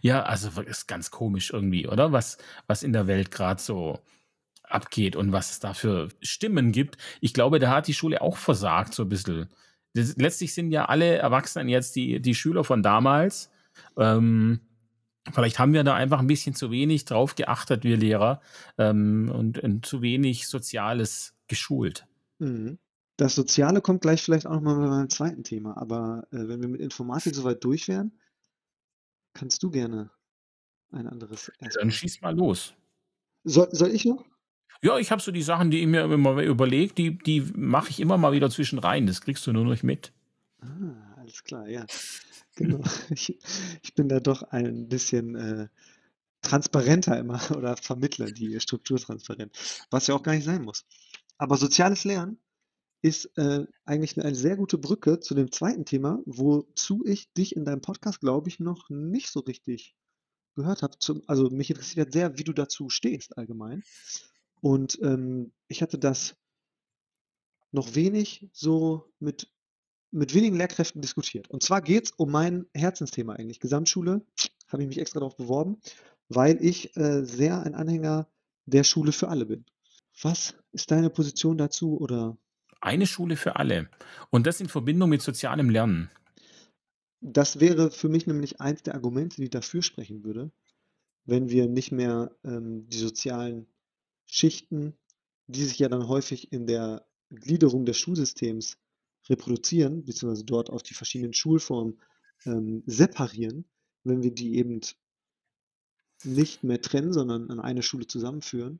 Ja, 0.01 0.24
also, 0.24 0.61
ist 0.61 0.88
ganz 0.88 1.11
komisch 1.11 1.51
irgendwie, 1.51 1.88
oder? 1.88 2.11
Was 2.13 2.38
was 2.67 2.82
in 2.84 2.93
der 2.93 3.05
Welt 3.05 3.30
grad 3.32 3.61
so 3.61 3.99
abgeht 4.74 5.15
und 5.15 5.32
was 5.32 5.51
es 5.51 5.59
da 5.59 5.74
für 5.74 6.09
Stimmen 6.22 6.72
gibt. 6.72 6.97
Ich 7.22 7.34
glaube, 7.34 7.59
da 7.59 7.69
hat 7.72 7.88
die 7.88 7.93
Schule 7.93 8.22
auch 8.22 8.38
versagt 8.38 8.93
so 8.93 9.05
bissel. 9.05 9.49
Das 9.93 10.15
letztlich 10.17 10.53
sind 10.53 10.72
ja 10.72 10.86
alle 10.86 11.17
Erwachsenen 11.17 11.69
jetzt 11.69 11.95
die 11.95 12.22
die 12.22 12.36
Schüler 12.36 12.63
von 12.63 12.84
damals. 12.84 13.51
Ähm, 13.97 14.61
vielleicht 15.34 15.59
haben 15.59 15.74
wir 15.74 15.84
da 15.86 15.95
einfach 15.95 16.22
'n 16.22 16.28
bisschen 16.28 16.55
zu 16.55 16.72
wenig 16.72 17.05
drauf 17.05 17.36
geachtet, 17.36 17.84
wir 17.86 17.97
Lehrer, 17.97 18.41
ähm, 18.80 19.32
und 19.36 19.59
und 19.59 19.86
zu 19.86 20.01
wenig 20.03 20.47
Soziales 20.49 21.36
geschult. 21.47 22.07
Mhm. 22.41 22.80
Das 23.17 23.36
Soziale 23.36 23.82
kommt 23.82 24.01
gleich 24.01 24.24
vielleicht 24.24 24.47
auch 24.47 24.53
noch 24.53 24.61
mal 24.61 24.76
bei 24.80 24.88
meinem 24.88 25.09
2. 25.09 25.43
Thema, 25.43 25.78
aber, 25.78 26.24
äh, 26.32 26.47
wenn 26.47 26.61
wir 26.61 26.67
mit 26.69 26.82
Informatik 26.82 27.36
so 27.36 27.43
weit 27.43 27.63
durch 27.63 27.88
wären 27.88 28.11
kannst 29.36 29.63
du 29.63 29.69
gerne 29.72 30.11
ein 30.91 31.07
anderes 31.07 31.51
dann 31.59 31.91
schieß 31.91 32.22
mal 32.22 32.36
los. 32.36 32.74
Soll 33.45 33.69
soll 33.72 33.89
ich 33.91 34.05
noch? 34.05 34.31
Ja, 34.84 34.98
ich 34.98 35.12
habe 35.12 35.22
so 35.22 35.32
die 35.32 35.44
Sachen, 35.44 35.70
die 35.70 35.80
ich 35.82 35.86
mir 35.88 36.04
immer 36.12 36.42
überlege, 36.42 36.92
die 36.96 37.16
die 37.20 37.42
mache 37.56 37.92
ich 37.92 38.00
immer 38.00 38.18
mal 38.18 38.32
wieder 38.32 38.50
zwischen 38.50 38.80
rein. 38.80 39.06
Das 39.06 39.22
kriegst 39.22 39.46
du 39.46 39.54
nur 39.54 39.66
nicht 39.66 39.84
mit. 39.84 40.12
Ah, 40.60 41.16
alles 41.18 41.44
klar, 41.44 41.68
ja. 41.68 41.86
Genau. 42.56 42.82
Ich 43.12 43.38
ich 43.84 43.94
bin 43.96 44.10
da 44.10 44.20
doch 44.20 44.44
ein 44.44 44.88
bisschen, 44.90 45.36
äh, 45.36 45.68
transparenter 46.42 47.20
immer 47.20 47.40
oder 47.58 47.78
vermittle 47.78 48.34
die 48.34 48.60
Struktur 48.62 49.00
transparent, 49.00 49.54
was 49.92 50.08
ja 50.08 50.16
auch 50.16 50.24
gar 50.24 50.34
nicht 50.36 50.46
sein 50.46 50.64
muss. 50.64 50.86
Aber 51.38 51.58
soziales 51.58 52.06
Lernen 52.06 52.40
ist, 53.04 53.28
äh, 53.38 53.66
eigentlich 53.86 54.18
'ne 54.18 54.26
eine 54.26 54.36
sehr 54.36 54.58
gute 54.58 54.78
Brücke 54.80 55.20
zu 55.22 55.36
dem 55.36 55.52
2. 55.52 55.86
Thema, 55.86 56.20
wozu 56.26 57.04
ich 57.06 57.34
dich 57.34 57.56
in 57.58 57.66
deinem 57.66 57.82
Podcast, 57.82 58.22
glaube 58.22 58.50
ich, 58.50 58.60
noch 58.60 58.90
nicht 58.90 59.30
so 59.32 59.42
richtig 59.42 59.96
gehört 60.56 60.84
habe. 60.84 60.98
Also, 61.28 61.50
mich 61.52 61.70
interessiert 61.72 62.14
sehr, 62.14 62.38
wie 62.40 62.46
du 62.46 62.54
dazu 62.54 62.90
stehst 62.90 63.38
allgemein. 63.38 63.84
Und, 64.62 64.99
ähm, 65.01 65.51
ich 65.68 65.82
hatte 65.82 65.97
das 65.97 66.36
noch 67.72 67.95
wenig 67.95 68.49
so 68.53 69.12
mit 69.20 69.51
mit 70.12 70.34
wenigen 70.34 70.57
Lehrkräften 70.57 71.01
diskutiert. 71.01 71.49
Und 71.49 71.64
zwar 71.64 71.82
geht's 71.82 72.12
um 72.12 72.32
mein 72.32 72.66
Herzensthema 72.74 73.34
eigentlich. 73.34 73.59
Gesamtschule, 73.59 74.22
habe 74.68 74.84
ich 74.84 74.89
mich 74.89 74.99
extra 74.99 75.20
drauf 75.20 75.38
beworben, 75.38 75.78
weil 76.30 76.64
ich, 76.64 76.95
äh, 76.97 77.24
sehr 77.24 77.64
ein 77.64 77.76
Anhänger 77.76 78.28
der 78.66 78.84
Schule 78.84 79.12
für 79.12 79.30
alle 79.30 79.45
bin. 79.45 79.66
Was 80.22 80.55
ist 80.74 80.91
deine 80.91 81.09
Position 81.09 81.57
dazu 81.57 81.99
oder? 81.99 82.38
Eine 82.82 83.07
Schule 83.07 83.38
für 83.38 83.55
alle 83.55 83.89
und 84.30 84.47
das 84.47 84.59
in 84.59 84.68
Verbindung 84.68 85.09
mit 85.09 85.22
sozialem 85.22 85.70
Lernen. 85.70 86.09
Das 87.22 87.59
wäre 87.59 87.91
für 87.91 88.09
mich 88.09 88.28
nämlich 88.28 88.59
eins 88.59 88.84
der 88.84 88.95
Argumente, 88.95 89.38
die 89.38 89.49
dafür 89.49 89.84
sprechen 89.84 90.24
würde, 90.24 90.51
wenn 91.26 91.49
wir 91.49 91.68
nicht 91.68 91.91
mehr 91.91 92.36
ähm, 92.43 92.89
die 92.89 92.97
sozialen 92.97 93.68
Schichten, 94.32 94.98
die 95.48 95.66
sich 95.66 95.78
ja 95.80 95.90
dann 95.90 96.08
häufig 96.08 96.54
in 96.54 96.66
der 96.66 97.06
Gliederung 97.30 97.86
des 97.86 97.98
Schulsystems 97.98 98.78
reproduzieren, 99.30 100.06
beziehungsweise 100.06 100.46
dort 100.46 100.70
auf 100.70 100.84
die 100.84 100.94
verschiedenen 100.94 101.34
Schulformen 101.34 102.00
ähm, 102.46 102.82
separieren, 102.86 103.66
wenn 104.06 104.24
wir 104.24 104.32
die 104.32 104.56
eben 104.56 104.80
nicht 106.24 106.64
mehr 106.64 106.82
trennen, 106.82 107.12
sondern 107.12 107.52
an 107.52 107.60
eine 107.60 107.84
Schule 107.84 108.08
zusammenführen, 108.08 108.80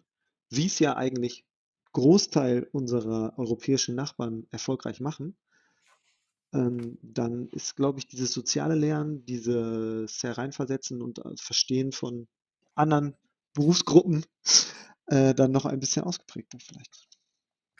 wie 0.50 0.68
es 0.68 0.80
ja 0.80 0.96
eigentlich 0.96 1.44
Großteil 1.92 2.70
unserer 2.72 3.38
europäischen 3.38 3.96
Nachbarn 3.96 4.48
erfolgreich 4.52 5.02
machen, 5.02 5.36
ähm, 6.54 6.98
dann 7.02 7.50
ist, 7.50 7.76
glaube 7.76 8.00
ich, 8.00 8.08
dieses 8.08 8.32
soziale 8.32 8.76
Lernen, 8.76 9.26
dieses 9.26 10.24
Hereinversetzen 10.24 11.02
und 11.02 11.20
äh, 11.20 11.36
Verstehen 11.36 11.92
von 11.92 12.30
anderen 12.74 13.16
Berufsgruppen 13.54 14.26
äh, 15.12 15.36
dann 15.36 15.52
noch 15.52 15.66
ein 15.66 15.80
bisschen 15.80 16.04
ausgeprägter 16.04 16.58
vielleicht. 16.60 17.08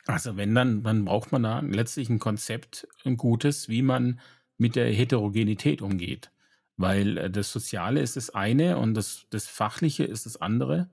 Also 0.06 0.36
wenn 0.36 0.54
dann, 0.54 0.82
dann 0.82 1.04
braucht 1.04 1.32
man 1.32 1.42
da 1.42 1.60
letztlich 1.60 2.10
ein 2.10 2.18
Konzept, 2.18 2.86
ein 3.04 3.16
gutes, 3.16 3.68
wie 3.68 3.82
man 3.82 4.20
mit 4.58 4.76
der 4.76 4.92
Heterogenität 4.92 5.80
umgeht. 5.80 6.30
Weil 6.76 7.16
äh, 7.18 7.30
das 7.30 7.52
Soziale 7.52 8.00
ist 8.00 8.16
das 8.16 8.30
eine 8.30 8.76
und 8.76 8.94
das, 8.94 9.26
das 9.30 9.46
Fachliche 9.46 10.04
ist 10.04 10.26
das 10.26 10.40
andere. 10.40 10.90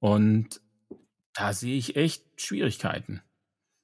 Und 0.00 0.60
da 1.34 1.52
sehe 1.52 1.76
ich 1.76 1.96
echt 1.96 2.24
Schwierigkeiten. 2.36 3.22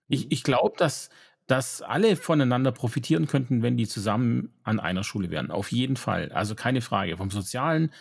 Ich, 0.09 0.25
mhm. 0.25 0.31
ich 0.31 0.43
glaube, 0.43 0.77
dass, 0.79 1.11
dass 1.47 1.83
alle 1.83 2.17
voneinander 2.17 2.73
profitieren 2.73 3.27
könnten, 3.27 3.63
wenn 3.63 3.77
die 3.77 3.87
zusammen 3.87 4.53
an 4.65 4.81
einer 4.81 5.05
Schule 5.05 5.31
wären. 5.31 5.51
Auf 5.53 5.71
jeden 5.71 5.97
Fall. 5.97 6.33
Also 6.33 6.55
keine 6.57 6.81
Frage. 6.81 7.17
Vom 7.17 7.31
Sozialen, 7.31 7.93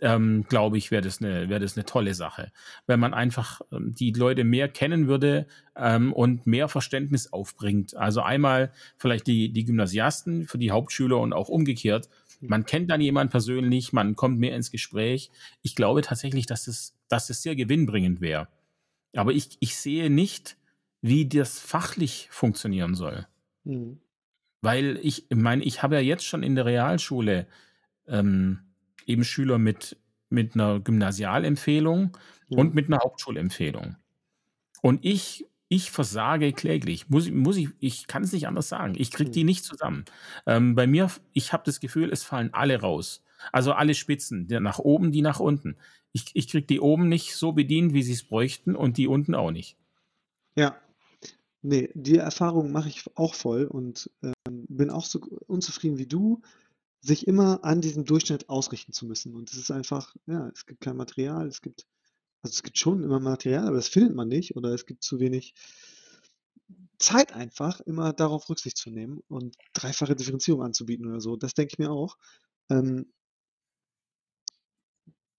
ähm, 0.00 0.44
glaube 0.48 0.78
ich, 0.78 0.90
wäre 0.90 1.02
das, 1.02 1.20
eine, 1.20 1.46
das 1.60 1.76
eine 1.76 1.84
tolle 1.84 2.14
Sache. 2.14 2.52
Wenn 2.86 3.00
man 3.00 3.14
einfach 3.14 3.60
ähm, 3.72 3.94
die 3.94 4.12
Leute 4.12 4.44
mehr 4.44 4.68
kennen 4.68 5.08
würde 5.08 5.46
ähm, 5.76 6.12
und 6.12 6.46
mehr 6.46 6.68
Verständnis 6.68 7.32
aufbringt. 7.32 7.96
Also 7.96 8.22
einmal 8.22 8.72
vielleicht 8.96 9.26
die, 9.26 9.52
die 9.52 9.64
Gymnasiasten 9.64 10.46
für 10.46 10.58
die 10.58 10.70
Hauptschüler 10.70 11.18
und 11.18 11.32
auch 11.32 11.48
umgekehrt. 11.48 12.08
Mhm. 12.40 12.48
Man 12.48 12.66
kennt 12.66 12.90
dann 12.90 13.00
jemanden 13.00 13.30
persönlich, 13.30 13.92
man 13.92 14.16
kommt 14.16 14.38
mehr 14.38 14.56
ins 14.56 14.70
Gespräch. 14.70 15.30
Ich 15.62 15.74
glaube 15.74 16.02
tatsächlich, 16.02 16.46
dass 16.46 16.66
es, 16.66 16.94
dass 17.08 17.30
es 17.30 17.42
sehr 17.42 17.56
gewinnbringend 17.56 18.20
wäre. 18.20 18.48
Aber 19.14 19.32
ich, 19.32 19.56
ich 19.60 19.76
sehe 19.76 20.10
nicht, 20.10 20.56
wie 21.02 21.28
das 21.28 21.58
fachlich 21.58 22.28
funktionieren 22.30 22.94
soll. 22.94 23.26
Mhm. 23.64 24.00
Weil 24.62 24.98
ich 25.02 25.26
meine, 25.30 25.64
ich 25.64 25.82
habe 25.82 25.94
ja 25.94 26.00
jetzt 26.00 26.24
schon 26.24 26.42
in 26.42 26.54
der 26.54 26.66
Realschule 26.66 27.46
ähm, 28.06 28.60
eben 29.06 29.24
Schüler 29.24 29.58
mit, 29.58 29.96
mit 30.28 30.54
einer 30.54 30.80
Gymnasialempfehlung 30.80 32.16
ja. 32.48 32.58
und 32.58 32.74
mit 32.74 32.86
einer 32.86 32.98
Hauptschulempfehlung. 32.98 33.96
Und 34.82 35.04
ich, 35.04 35.46
ich 35.68 35.90
versage 35.90 36.52
kläglich. 36.52 37.08
Muss, 37.08 37.30
muss 37.30 37.56
ich, 37.56 37.68
ich 37.78 38.06
kann 38.06 38.22
es 38.22 38.32
nicht 38.32 38.46
anders 38.46 38.68
sagen. 38.68 38.94
Ich 38.96 39.10
kriege 39.10 39.30
die 39.30 39.44
nicht 39.44 39.64
zusammen. 39.64 40.04
Ähm, 40.46 40.74
bei 40.74 40.86
mir, 40.86 41.10
ich 41.32 41.52
habe 41.52 41.62
das 41.64 41.80
Gefühl, 41.80 42.10
es 42.10 42.24
fallen 42.24 42.52
alle 42.52 42.80
raus. 42.80 43.22
Also 43.52 43.72
alle 43.72 43.94
Spitzen, 43.94 44.48
die 44.48 44.58
nach 44.60 44.78
oben, 44.78 45.12
die 45.12 45.22
nach 45.22 45.40
unten. 45.40 45.76
Ich, 46.12 46.30
ich 46.34 46.48
kriege 46.48 46.66
die 46.66 46.80
oben 46.80 47.08
nicht 47.08 47.36
so 47.36 47.52
bedient, 47.52 47.94
wie 47.94 48.02
sie 48.02 48.12
es 48.12 48.24
bräuchten 48.24 48.74
und 48.74 48.96
die 48.96 49.06
unten 49.06 49.34
auch 49.34 49.50
nicht. 49.50 49.76
Ja, 50.56 50.76
nee, 51.62 51.90
die 51.94 52.18
Erfahrung 52.18 52.72
mache 52.72 52.88
ich 52.88 53.04
auch 53.14 53.34
voll 53.34 53.64
und 53.64 54.10
ähm, 54.22 54.66
bin 54.68 54.90
auch 54.90 55.04
so 55.04 55.20
unzufrieden 55.46 55.98
wie 55.98 56.06
du, 56.06 56.42
sich 57.00 57.26
immer 57.26 57.64
an 57.64 57.80
diesem 57.80 58.04
Durchschnitt 58.04 58.48
ausrichten 58.48 58.92
zu 58.92 59.06
müssen. 59.06 59.34
Und 59.34 59.50
es 59.50 59.56
ist 59.56 59.70
einfach, 59.70 60.14
ja, 60.26 60.48
es 60.48 60.66
gibt 60.66 60.80
kein 60.82 60.96
Material, 60.96 61.46
es 61.46 61.62
gibt, 61.62 61.86
also 62.42 62.52
es 62.52 62.62
gibt 62.62 62.78
schon 62.78 63.02
immer 63.02 63.20
Material, 63.20 63.66
aber 63.66 63.76
das 63.76 63.88
findet 63.88 64.14
man 64.14 64.28
nicht 64.28 64.56
oder 64.56 64.70
es 64.74 64.86
gibt 64.86 65.02
zu 65.02 65.18
wenig 65.18 65.54
Zeit 66.98 67.32
einfach, 67.32 67.80
immer 67.80 68.12
darauf 68.12 68.48
Rücksicht 68.48 68.76
zu 68.76 68.90
nehmen 68.90 69.22
und 69.28 69.56
dreifache 69.72 70.14
Differenzierung 70.14 70.62
anzubieten 70.62 71.06
oder 71.06 71.20
so. 71.20 71.36
Das 71.36 71.54
denke 71.54 71.72
ich 71.72 71.78
mir 71.78 71.90
auch. 71.90 72.18
Ähm, 72.68 73.10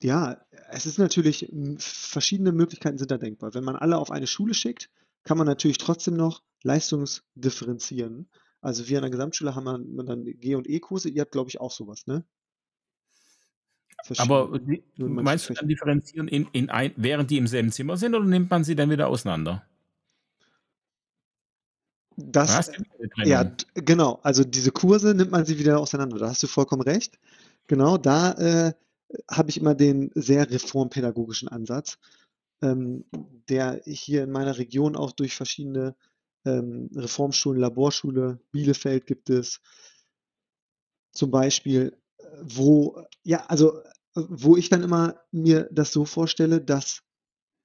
ja, 0.01 0.43
es 0.69 0.87
ist 0.87 0.97
natürlich 0.97 1.47
verschiedene 1.77 2.51
Möglichkeiten 2.51 2.97
sind 2.97 3.11
da 3.11 3.19
denkbar. 3.19 3.53
Wenn 3.53 3.63
man 3.63 3.75
alle 3.75 3.97
auf 3.97 4.09
eine 4.09 4.25
Schule 4.25 4.55
schickt, 4.55 4.89
kann 5.23 5.37
man 5.37 5.45
natürlich 5.45 5.77
trotzdem 5.77 6.15
noch 6.15 6.41
leistungsdifferenzieren. 6.63 8.27
Also 8.61 8.87
wir 8.87 8.97
an 8.97 9.03
der 9.03 9.11
Gesamtschule 9.11 9.55
haben 9.55 9.95
wir 9.95 10.03
dann 10.03 10.25
G 10.25 10.55
und 10.55 10.69
E-Kurse. 10.69 11.09
Ihr 11.09 11.21
habt, 11.21 11.31
glaube 11.31 11.49
ich, 11.49 11.59
auch 11.59 11.71
sowas, 11.71 12.05
ne? 12.07 12.23
Aber 14.17 14.53
wie, 14.67 14.83
meinst 14.97 15.49
du 15.49 15.53
dann 15.53 15.67
differenzieren 15.67 16.27
in, 16.27 16.47
in 16.53 16.69
ein, 16.69 16.93
während 16.95 17.29
die 17.29 17.37
im 17.37 17.47
selben 17.47 17.71
Zimmer 17.71 17.97
sind 17.97 18.15
oder 18.15 18.25
nimmt 18.25 18.49
man 18.49 18.63
sie 18.63 18.75
dann 18.75 18.89
wieder 18.89 19.07
auseinander? 19.07 19.63
Das, 22.17 22.71
ja, 23.23 23.51
genau. 23.73 24.19
Also 24.23 24.43
diese 24.43 24.71
Kurse 24.71 25.13
nimmt 25.13 25.31
man 25.31 25.45
sie 25.45 25.57
wieder 25.59 25.79
auseinander. 25.79 26.17
Da 26.17 26.29
hast 26.29 26.43
du 26.43 26.47
vollkommen 26.47 26.81
recht. 26.81 27.19
Genau, 27.67 27.97
da 27.97 28.33
äh, 28.33 28.73
habe 29.29 29.49
ich 29.49 29.57
immer 29.57 29.75
den 29.75 30.11
sehr 30.15 30.49
reformpädagogischen 30.49 31.47
Ansatz, 31.47 31.97
ähm, 32.61 33.05
der 33.49 33.81
hier 33.85 34.23
in 34.23 34.31
meiner 34.31 34.57
Region 34.57 34.95
auch 34.95 35.11
durch 35.11 35.35
verschiedene 35.35 35.95
ähm, 36.45 36.89
Reformschulen, 36.95 37.61
Laborschule, 37.61 38.39
Bielefeld 38.51 39.05
gibt 39.05 39.29
es 39.29 39.59
zum 41.13 41.31
Beispiel, 41.31 41.97
äh, 42.17 42.23
wo, 42.41 43.03
ja, 43.23 43.45
also 43.45 43.81
wo 44.15 44.57
ich 44.57 44.69
dann 44.69 44.83
immer 44.83 45.21
mir 45.31 45.69
das 45.71 45.91
so 45.91 46.05
vorstelle, 46.05 46.61
dass 46.61 47.03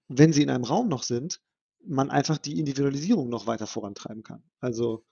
wenn 0.08 0.32
sie 0.32 0.42
in 0.42 0.50
einem 0.50 0.64
Raum 0.64 0.88
noch 0.88 1.02
sind, 1.02 1.40
man 1.84 2.10
einfach 2.10 2.38
die 2.38 2.58
Individualisierung 2.58 3.28
noch 3.28 3.46
weiter 3.46 3.66
vorantreiben 3.66 4.22
kann. 4.22 4.42
Also 4.60 5.04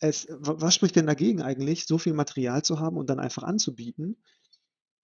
es, 0.00 0.26
was 0.30 0.74
spricht 0.74 0.96
denn 0.96 1.06
dagegen 1.06 1.42
eigentlich, 1.42 1.86
so 1.86 1.98
viel 1.98 2.12
Material 2.12 2.62
zu 2.62 2.78
haben 2.78 2.96
und 2.96 3.08
dann 3.08 3.20
einfach 3.20 3.42
anzubieten, 3.42 4.22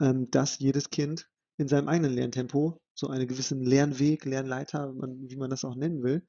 ähm, 0.01 0.31
dass 0.31 0.59
jedes 0.59 0.91
Kind 0.91 1.31
in 1.57 1.69
seinem 1.69 1.89
eigenen 1.89 2.13
Lerntempo 2.13 2.81
so 2.95 3.09
einen 3.09 3.27
gewissen 3.27 3.63
Lernweg, 3.63 4.25
Lernleiter, 4.25 4.93
wie 4.95 5.37
man 5.37 5.51
das 5.51 5.65
auch 5.65 5.77
nennen 5.77 6.03
will, 6.03 6.27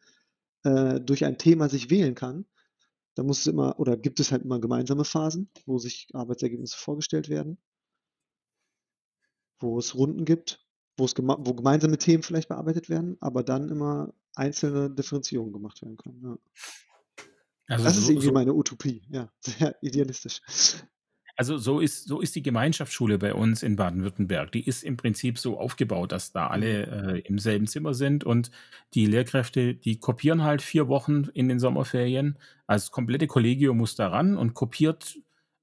äh, 0.64 0.99
durch 0.99 1.26
ein 1.26 1.38
Thema 1.38 1.70
sich 1.70 1.89
wählen 1.89 2.16
kann. 2.16 2.45
Da 3.16 3.24
muss 3.24 3.41
es 3.41 3.47
immer, 3.47 3.80
oder 3.80 3.95
gibt 3.95 4.20
es 4.20 4.32
halt 4.32 4.43
immer 4.43 4.59
gemeinsame 4.59 5.05
Phasen, 5.05 5.49
wo 5.66 5.78
sich 5.78 6.07
Arbeitsergebnisse 6.14 6.78
vorgestellt 6.78 7.30
werden, 7.30 7.57
wo 9.59 9.78
es 9.78 9.93
Runden 9.95 10.26
gibt, 10.26 10.66
wo, 10.97 11.05
es 11.05 11.14
geme 11.14 11.36
wo 11.39 11.53
gemeinsame 11.53 11.97
Themen 11.97 12.24
vielleicht 12.24 12.49
bearbeitet 12.49 12.89
werden, 12.89 13.18
aber 13.20 13.43
dann 13.43 13.70
immer 13.70 14.14
einzelne 14.36 14.89
Differenzierungen 14.89 15.53
gemacht 15.53 15.82
werden 15.82 15.97
können. 15.97 16.22
Ja. 16.24 16.38
Also 17.68 17.86
das 17.86 17.95
so, 17.95 18.01
ist 18.01 18.09
irgendwie 18.09 18.28
so, 18.28 18.34
meine 18.34 18.53
Utopie, 18.53 19.03
ja, 19.09 19.32
sehr 19.39 19.76
idealistisch. 19.82 20.41
Also 21.36 21.57
so 21.57 21.79
ist, 21.79 22.07
so 22.07 22.21
ist 22.21 22.36
die 22.36 22.43
Gemeinschaftsschule 22.43 23.17
bei 23.17 23.34
uns 23.34 23.63
in 23.63 23.75
Baden-Württemberg. 23.75 24.51
Die 24.51 24.67
ist 24.67 24.84
im 24.84 24.97
Prinzip 24.97 25.39
so 25.39 25.59
aufgebaut, 25.59 26.11
dass 26.11 26.31
da 26.31 26.47
alle 26.47 26.86
mhm. 26.86 27.09
äh, 27.09 27.19
im 27.19 27.39
selben 27.39 27.65
Zimmer 27.65 27.95
sind 27.95 28.23
und 28.23 28.51
die 28.93 29.07
Lehrkräfte, 29.07 29.73
die 29.73 29.99
kopieren 29.99 30.43
halt 30.43 30.61
vier 30.61 30.88
Wochen 30.88 31.29
in 31.34 31.49
den 31.49 31.59
Sommerferien. 31.59 32.38
Also 32.67 32.86
das 32.86 32.91
komplette 32.91 33.25
Kollegium 33.25 33.77
muss 33.77 33.95
da 33.95 34.09
ran 34.09 34.38
und 34.38 34.53
kopiert 34.53 35.17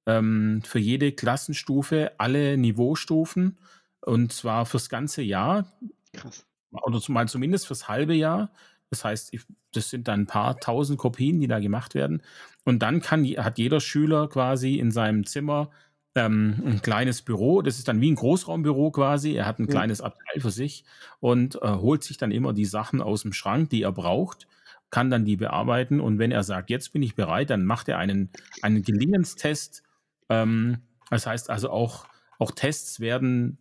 ähm, 0.07 0.63
für 0.65 0.81
jede 0.81 1.13
Klassenstufe 1.13 2.13
alle 2.19 2.57
Niveaustufen 2.57 3.59
und 4.01 4.33
zwar 4.33 4.67
fürs 4.67 4.89
ganze 4.89 5.23
Jahr. 5.23 5.73
Krass. 6.13 6.47
Oder 6.73 7.01
mal 7.09 7.29
zumindest 7.29 7.67
fürs 7.67 7.89
halbe 7.89 8.15
Jahr. 8.15 8.53
Das 8.91 9.05
heißt, 9.05 9.33
das 9.73 9.91
sind 9.91 10.09
dann 10.09 10.23
ein 10.23 10.27
paar 10.27 10.59
tausend 10.59 10.99
Kopien, 10.99 11.41
die 11.41 11.47
da 11.47 11.61
gemacht 11.61 11.95
werden. 11.95 12.23
Und 12.65 12.81
dann 12.81 13.01
kann, 13.01 13.25
hat 13.25 13.59
jeder 13.59 13.81
Schüler 13.81 14.29
quasi 14.29 14.79
in 14.79 14.91
seinem 14.91 15.25
Zimmer 15.25 15.71
ähm, 16.15 16.61
ein 16.67 16.83
kleines 16.83 17.23
Büro. 17.23 17.63
Das 17.63 17.79
ist 17.79 17.89
dann 17.89 18.01
wie 18.01 18.11
ein 18.11 18.17
Großraumbüro 18.17 18.91
quasi. 18.91 19.35
Er 19.35 19.47
hat 19.47 19.59
ein 19.59 19.69
kleines 19.69 20.01
Abteil 20.01 20.41
für 20.41 20.51
sich 20.51 20.85
und 21.21 21.57
äh, 21.63 21.69
holt 21.69 22.03
sich 22.03 22.17
dann 22.17 22.33
immer 22.33 22.53
die 22.53 22.65
Sachen 22.65 23.01
aus 23.01 23.23
dem 23.23 23.33
Schrank, 23.33 23.71
die 23.71 23.83
er 23.83 23.93
braucht, 23.93 24.49
kann 24.91 25.11
dann 25.11 25.25
die 25.25 25.37
bearbeiten. 25.37 26.01
Und 26.01 26.19
wenn 26.19 26.33
er 26.33 26.43
sagt, 26.43 26.69
jetzt 26.69 26.93
bin 26.93 27.03
ich 27.03 27.15
bereit, 27.15 27.51
dann 27.51 27.65
macht 27.65 27.89
er 27.89 27.99
einen, 27.99 28.31
einen 28.63 28.83
Gelingenstest. 28.83 29.85
Ähm, 30.29 30.79
das 31.11 31.27
heißt 31.27 31.49
also 31.49 31.71
auch, 31.71 32.07
auch 32.39 32.51
Tests 32.51 32.99
werden 32.99 33.59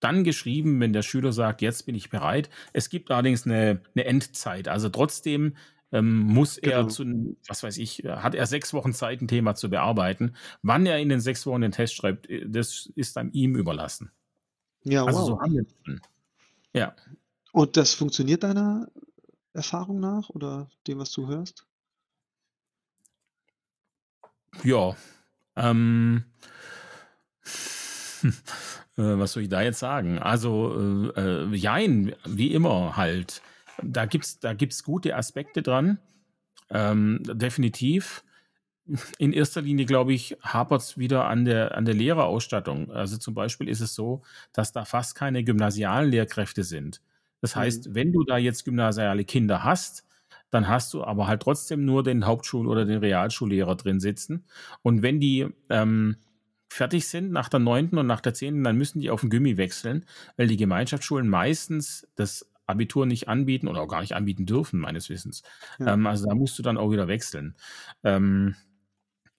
dann 0.00 0.24
geschrieben, 0.24 0.80
wenn 0.80 0.92
der 0.92 1.02
Schüler 1.02 1.32
sagt, 1.32 1.62
jetzt 1.62 1.86
bin 1.86 1.94
ich 1.94 2.10
bereit. 2.10 2.50
Es 2.72 2.88
gibt 2.88 3.10
allerdings 3.10 3.46
eine, 3.46 3.80
eine 3.94 4.04
Endzeit. 4.04 4.68
Also 4.68 4.88
trotzdem 4.88 5.56
ähm, 5.92 6.18
muss 6.20 6.60
genau. 6.60 6.76
er 6.76 6.88
zu, 6.88 7.36
was 7.46 7.62
weiß 7.62 7.78
ich, 7.78 8.04
hat 8.04 8.34
er 8.34 8.46
sechs 8.46 8.74
Wochen 8.74 8.92
Zeit, 8.92 9.22
ein 9.22 9.28
Thema 9.28 9.54
zu 9.54 9.70
bearbeiten. 9.70 10.34
Wann 10.62 10.86
er 10.86 10.98
in 10.98 11.08
den 11.08 11.20
sechs 11.20 11.46
Wochen 11.46 11.60
den 11.60 11.72
Test 11.72 11.94
schreibt, 11.94 12.28
äh, 12.28 12.48
das 12.48 12.90
ist 12.96 13.16
dann 13.16 13.32
ihm 13.32 13.54
überlassen. 13.56 14.10
Ja, 14.82 15.04
also 15.04 15.20
wow. 15.20 15.26
so 15.26 15.40
haben 15.40 15.54
wir. 15.54 15.66
Ja. 16.74 16.94
Und 17.52 17.76
das 17.76 17.94
funktioniert 17.94 18.42
deiner 18.42 18.88
Erfahrung 19.52 20.00
nach 20.00 20.28
oder 20.30 20.68
dem, 20.86 20.98
was 20.98 21.12
du 21.12 21.28
hörst? 21.28 21.64
Ja, 24.62 24.96
ähm, 25.56 26.24
äh, 28.22 28.30
was 28.96 29.32
soll 29.32 29.44
ich 29.44 29.48
da 29.48 29.62
jetzt 29.62 29.78
sagen? 29.80 30.18
Also, 30.18 31.10
äh, 31.16 31.20
äh, 31.20 31.54
jein, 31.54 32.14
wie 32.26 32.52
immer 32.52 32.96
halt. 32.96 33.42
Da 33.82 34.06
gibt's, 34.06 34.38
da 34.38 34.52
gibt's 34.54 34.84
gute 34.84 35.16
Aspekte 35.16 35.62
dran. 35.62 35.98
Ähm, 36.70 37.20
definitiv. 37.24 38.24
In 39.18 39.32
erster 39.32 39.62
Linie, 39.62 39.86
glaube 39.86 40.12
ich, 40.12 40.36
hapert 40.42 40.82
es 40.82 40.98
wieder 40.98 41.26
an 41.26 41.46
der, 41.46 41.74
an 41.76 41.86
der 41.86 41.94
Lehrerausstattung. 41.94 42.90
Also 42.92 43.16
zum 43.16 43.32
Beispiel 43.34 43.68
ist 43.68 43.80
es 43.80 43.94
so, 43.94 44.22
dass 44.52 44.72
da 44.72 44.84
fast 44.84 45.14
keine 45.14 45.42
gymnasialen 45.42 46.10
Lehrkräfte 46.10 46.64
sind. 46.64 47.00
Das 47.40 47.56
heißt, 47.56 47.88
Mhm. 47.88 47.94
wenn 47.94 48.12
du 48.12 48.24
da 48.24 48.36
jetzt 48.38 48.64
gymnasiale 48.64 49.24
Kinder 49.24 49.64
hast, 49.64 50.04
dann 50.50 50.68
hast 50.68 50.92
du 50.94 51.02
aber 51.02 51.26
halt 51.26 51.42
trotzdem 51.42 51.84
nur 51.86 52.02
den 52.02 52.26
Hauptschul- 52.26 52.68
oder 52.68 52.84
den 52.84 52.98
Realschullehrer 52.98 53.74
drin 53.76 54.00
sitzen. 54.00 54.44
Und 54.82 55.02
wenn 55.02 55.18
die 55.18 55.46
ähm, 55.70 56.16
fertig 56.74 57.06
sind 57.06 57.30
nach 57.30 57.48
der 57.48 57.60
neunten 57.60 57.98
und 57.98 58.06
nach 58.06 58.20
der 58.20 58.34
zehnten, 58.34 58.64
dann 58.64 58.76
müssen 58.76 59.00
die 59.00 59.10
auf 59.10 59.20
den 59.20 59.30
Gymmi 59.30 59.56
wechseln, 59.56 60.04
weil 60.36 60.48
die 60.48 60.56
Gemeinschaftsschulen 60.56 61.28
meistens 61.28 62.06
das 62.16 62.50
Abitur 62.66 63.06
nicht 63.06 63.28
anbieten 63.28 63.68
oder 63.68 63.80
auch 63.82 63.88
gar 63.88 64.00
nicht 64.00 64.14
anbieten 64.14 64.44
dürfen, 64.44 64.80
meines 64.80 65.08
Wissens. 65.08 65.42
Ja. 65.78 65.94
Ähm, 65.94 66.06
also 66.06 66.26
da 66.26 66.34
musst 66.34 66.58
du 66.58 66.62
dann 66.62 66.76
auch 66.76 66.90
wieder 66.90 67.06
wechseln. 67.06 67.54
Ähm, 68.02 68.56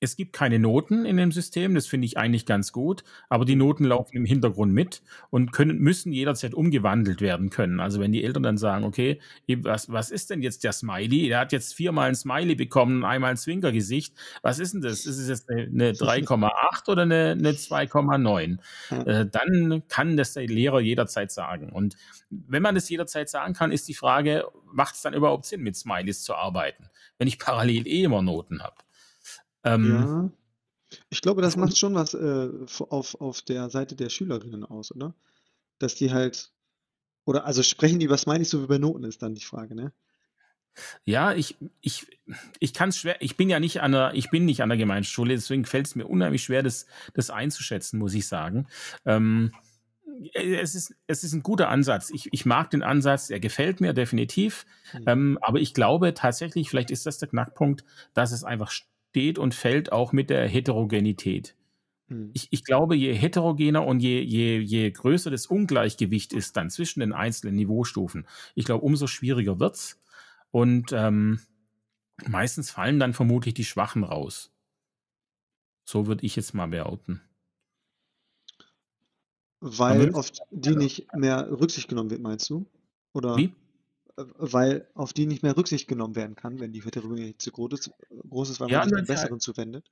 es 0.06 0.16
gibt 0.16 0.34
keine 0.34 0.60
Noten 0.60 1.04
in 1.04 1.18
dem 1.18 1.32
System, 1.32 1.74
das 1.76 1.88
finde 1.88 2.06
ich 2.06 2.18
eigentlich 2.18 2.46
ganz 2.46 2.72
gut, 2.72 3.04
aber 3.28 3.44
die 3.44 3.56
Noten 3.56 3.86
laufen 3.86 4.16
im 4.16 4.26
Hintergrund 4.26 4.72
mit 4.72 5.02
und 5.32 5.52
können, 5.52 5.80
müssen 5.80 6.14
jederzeit 6.14 6.54
umgewandelt 6.54 7.22
werden 7.22 7.50
können. 7.50 7.80
Also 7.80 8.00
wenn 8.00 8.12
die 8.12 8.24
Eltern 8.24 8.44
dann 8.44 8.58
sagen, 8.58 8.86
okay, 8.86 9.20
was, 9.48 9.92
was 9.92 10.12
ist 10.12 10.30
denn 10.30 10.42
jetzt 10.44 10.64
der 10.64 10.74
Smiley? 10.74 11.28
Der 11.28 11.40
hat 11.40 11.52
jetzt 11.52 11.74
viermal 11.74 12.08
ein 12.08 12.16
Smiley 12.16 12.56
bekommen 12.56 13.04
einmal 13.04 13.32
ein 13.32 13.38
Zwinkergesicht. 13.38 14.16
Was 14.44 14.60
ist 14.60 14.76
denn 14.76 14.82
das? 14.82 15.06
Ist 15.06 15.18
es 15.18 15.28
jetzt 15.28 15.50
eine, 15.50 15.64
eine 15.64 15.92
3,8 15.94 16.90
oder 16.90 17.02
eine, 17.02 17.32
eine 17.32 17.52
2,9? 17.52 18.58
Ja. 18.92 19.02
Äh, 19.02 19.30
dann 19.30 19.84
kann 19.88 20.18
das 20.18 20.34
der 20.34 20.46
Lehrer 20.46 20.80
jederzeit 20.80 21.32
sagen. 21.32 21.70
Und 21.70 21.96
wenn 22.30 22.62
man 22.62 22.76
das 22.76 22.88
jederzeit 22.90 23.28
sagen 23.28 23.54
kann, 23.54 23.72
ist 23.72 23.88
die 23.88 23.96
Frage, 23.96 24.46
macht 24.72 24.94
es 24.94 25.02
dann 25.02 25.16
überhaupt 25.16 25.46
Sinn, 25.46 25.62
mit 25.62 25.76
Smileys 25.76 26.22
zu 26.22 26.36
arbeiten, 26.36 26.90
wenn 27.18 27.28
ich 27.28 27.40
parallel 27.40 27.88
eh 27.88 28.04
immer 28.04 28.22
Noten 28.22 28.62
habe? 28.62 28.85
Ähm, 29.66 29.92
Ja. 29.92 30.32
Ich 31.10 31.22
glaube, 31.22 31.42
das 31.42 31.58
macht 31.58 31.78
schon 31.78 31.96
was 31.96 32.14
äh, 32.14 32.50
auf, 32.90 33.20
auf 33.20 33.42
der 33.42 33.70
Seite 33.70 33.96
der 33.96 34.10
Schülerinnen 34.10 34.64
aus, 34.64 34.94
oder? 34.94 35.14
Dass 35.80 35.96
die 35.96 36.14
halt, 36.14 36.54
oder 37.26 37.46
also 37.46 37.64
sprechen 37.64 38.00
die 38.00 38.06
über 38.06 38.18
Smileys 38.18 38.52
so 38.52 38.64
wie 38.64 38.68
bei 38.68 38.78
Noten, 38.78 39.04
ist 39.04 39.22
dann 39.22 39.36
die 39.36 39.44
Frage, 39.44 39.76
ne? 39.76 39.92
Ja, 41.04 41.34
ich, 41.34 41.58
ich, 41.82 42.06
ich 42.60 42.74
kann 42.74 42.90
es 42.90 42.98
schwer, 42.98 43.18
ich 43.22 43.38
bin 43.38 43.50
ja 43.50 43.60
nicht 43.60 43.82
an 43.82 43.94
der, 43.94 44.14
ich 44.14 44.30
bin 44.30 44.46
nicht 44.46 44.62
an 44.62 44.70
der 44.70 44.78
Gemeinschule, 44.78 45.34
deswegen 45.34 45.66
fällt 45.66 45.88
es 45.88 45.96
mir 45.96 46.06
unheimlich 46.06 46.44
schwer, 46.44 46.64
das, 46.64 46.86
das 47.14 47.30
einzuschätzen, 47.30 47.98
muss 47.98 48.14
ich 48.14 48.28
sagen. 48.28 48.68
Ähm, 49.06 49.54
es, 50.34 50.76
ist, 50.76 50.96
es 51.08 51.24
ist 51.24 51.34
ein 51.34 51.44
guter 51.44 51.70
Ansatz. 51.70 52.10
Ich, 52.10 52.32
ich 52.32 52.46
mag 52.46 52.70
den 52.70 52.84
Ansatz, 52.84 53.30
er 53.30 53.40
gefällt 53.40 53.82
mir 53.82 53.94
definitiv. 53.94 54.66
Mhm. 54.94 55.04
Ähm, 55.08 55.40
aber 55.42 55.60
ich 55.60 55.74
glaube 55.74 56.14
tatsächlich, 56.14 56.70
vielleicht 56.70 56.92
ist 56.92 57.06
das 57.06 57.18
der 57.18 57.30
Knackpunkt, 57.30 57.84
dass 58.14 58.32
es 58.32 58.44
einfach 58.44 58.72
steht 59.16 59.40
und 59.40 59.56
fällt 59.56 59.94
auch 59.94 60.12
mit 60.12 60.30
der 60.30 60.46
Heterogenität. 60.46 61.56
Mhm. 62.10 62.32
Ich, 62.34 62.50
ich 62.52 62.66
glaube, 62.66 62.98
je 62.98 63.14
heterogener 63.14 63.88
und 63.88 64.02
je, 64.02 64.20
je, 64.20 64.60
je 64.60 64.92
größer 64.92 65.32
das 65.32 65.48
Ungleichgewicht 65.48 66.34
ist 66.34 66.58
dann 66.58 66.70
zwischen 66.70 67.00
den 67.00 67.14
einzelnen 67.14 67.56
Niveaustufen, 67.56 68.28
ich 68.56 68.66
glaube, 68.66 68.84
umso 68.84 69.08
schwieriger 69.08 69.58
wird's. 69.58 70.02
Und 70.52 70.92
ähm, 70.92 71.40
meistens 72.28 72.72
fallen 72.72 73.00
dann 73.00 73.14
vermutlich 73.14 73.54
die 73.54 73.64
Schwachen 73.64 74.04
raus. 74.04 74.52
So 75.86 76.08
würde 76.08 76.26
ich 76.26 76.36
jetzt 76.36 76.54
mal 76.54 76.68
behaupten. 76.68 77.22
Weil 79.62 80.14
auf 80.14 80.30
die 80.52 80.76
nicht 80.76 81.08
mehr 81.14 81.50
Rücksicht 81.50 81.88
genommen 81.88 82.10
wird, 82.10 82.22
meinst 82.22 82.50
du? 82.50 82.66
Oder 83.14 83.38
Wie? 83.38 83.54
Weil 84.18 84.88
auf 84.94 85.12
die 85.14 85.26
nicht 85.26 85.44
mehr 85.44 85.58
Rücksicht 85.58 85.88
genommen 85.88 86.16
werden 86.16 86.36
kann, 86.36 86.60
wenn 86.60 86.72
die 86.72 86.82
Heterogenität 86.84 87.42
zu 87.42 87.52
groß 87.52 87.74
ist, 87.74 87.92
groß 88.30 88.50
ist 88.50 88.60
weil 88.60 88.70
Ja, 88.70 88.80
man 88.80 88.90
sich 88.90 88.92
den 88.94 88.98
wenn's 89.00 89.10
halt- 89.10 89.20
Besseren 89.20 89.40
zuwendet? 89.40 89.92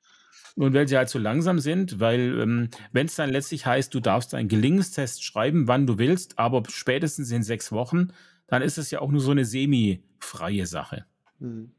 Und 0.55 0.73
weil 0.73 0.87
sie 0.87 0.97
halt 0.97 1.09
so 1.09 1.19
langsam 1.19 1.59
sind, 1.59 1.99
weil 1.99 2.39
ähm, 2.39 2.69
wenn 2.91 3.07
es 3.07 3.15
dann 3.15 3.29
letztlich 3.31 3.65
heißt, 3.65 3.93
du 3.93 3.99
darfst 3.99 4.33
einen 4.33 4.49
Gelingstest 4.49 5.23
schreiben, 5.23 5.67
wann 5.67 5.87
du 5.87 5.97
willst, 5.97 6.37
aber 6.39 6.63
spätestens 6.69 7.31
in 7.31 7.43
sechs 7.43 7.71
Wochen, 7.71 8.09
dann 8.47 8.61
ist 8.61 8.77
es 8.77 8.91
ja 8.91 8.99
auch 9.01 9.11
nur 9.11 9.21
so 9.21 9.31
eine 9.31 9.45
semi-freie 9.45 10.65
Sache. 10.67 11.05
Mhm. 11.39 11.71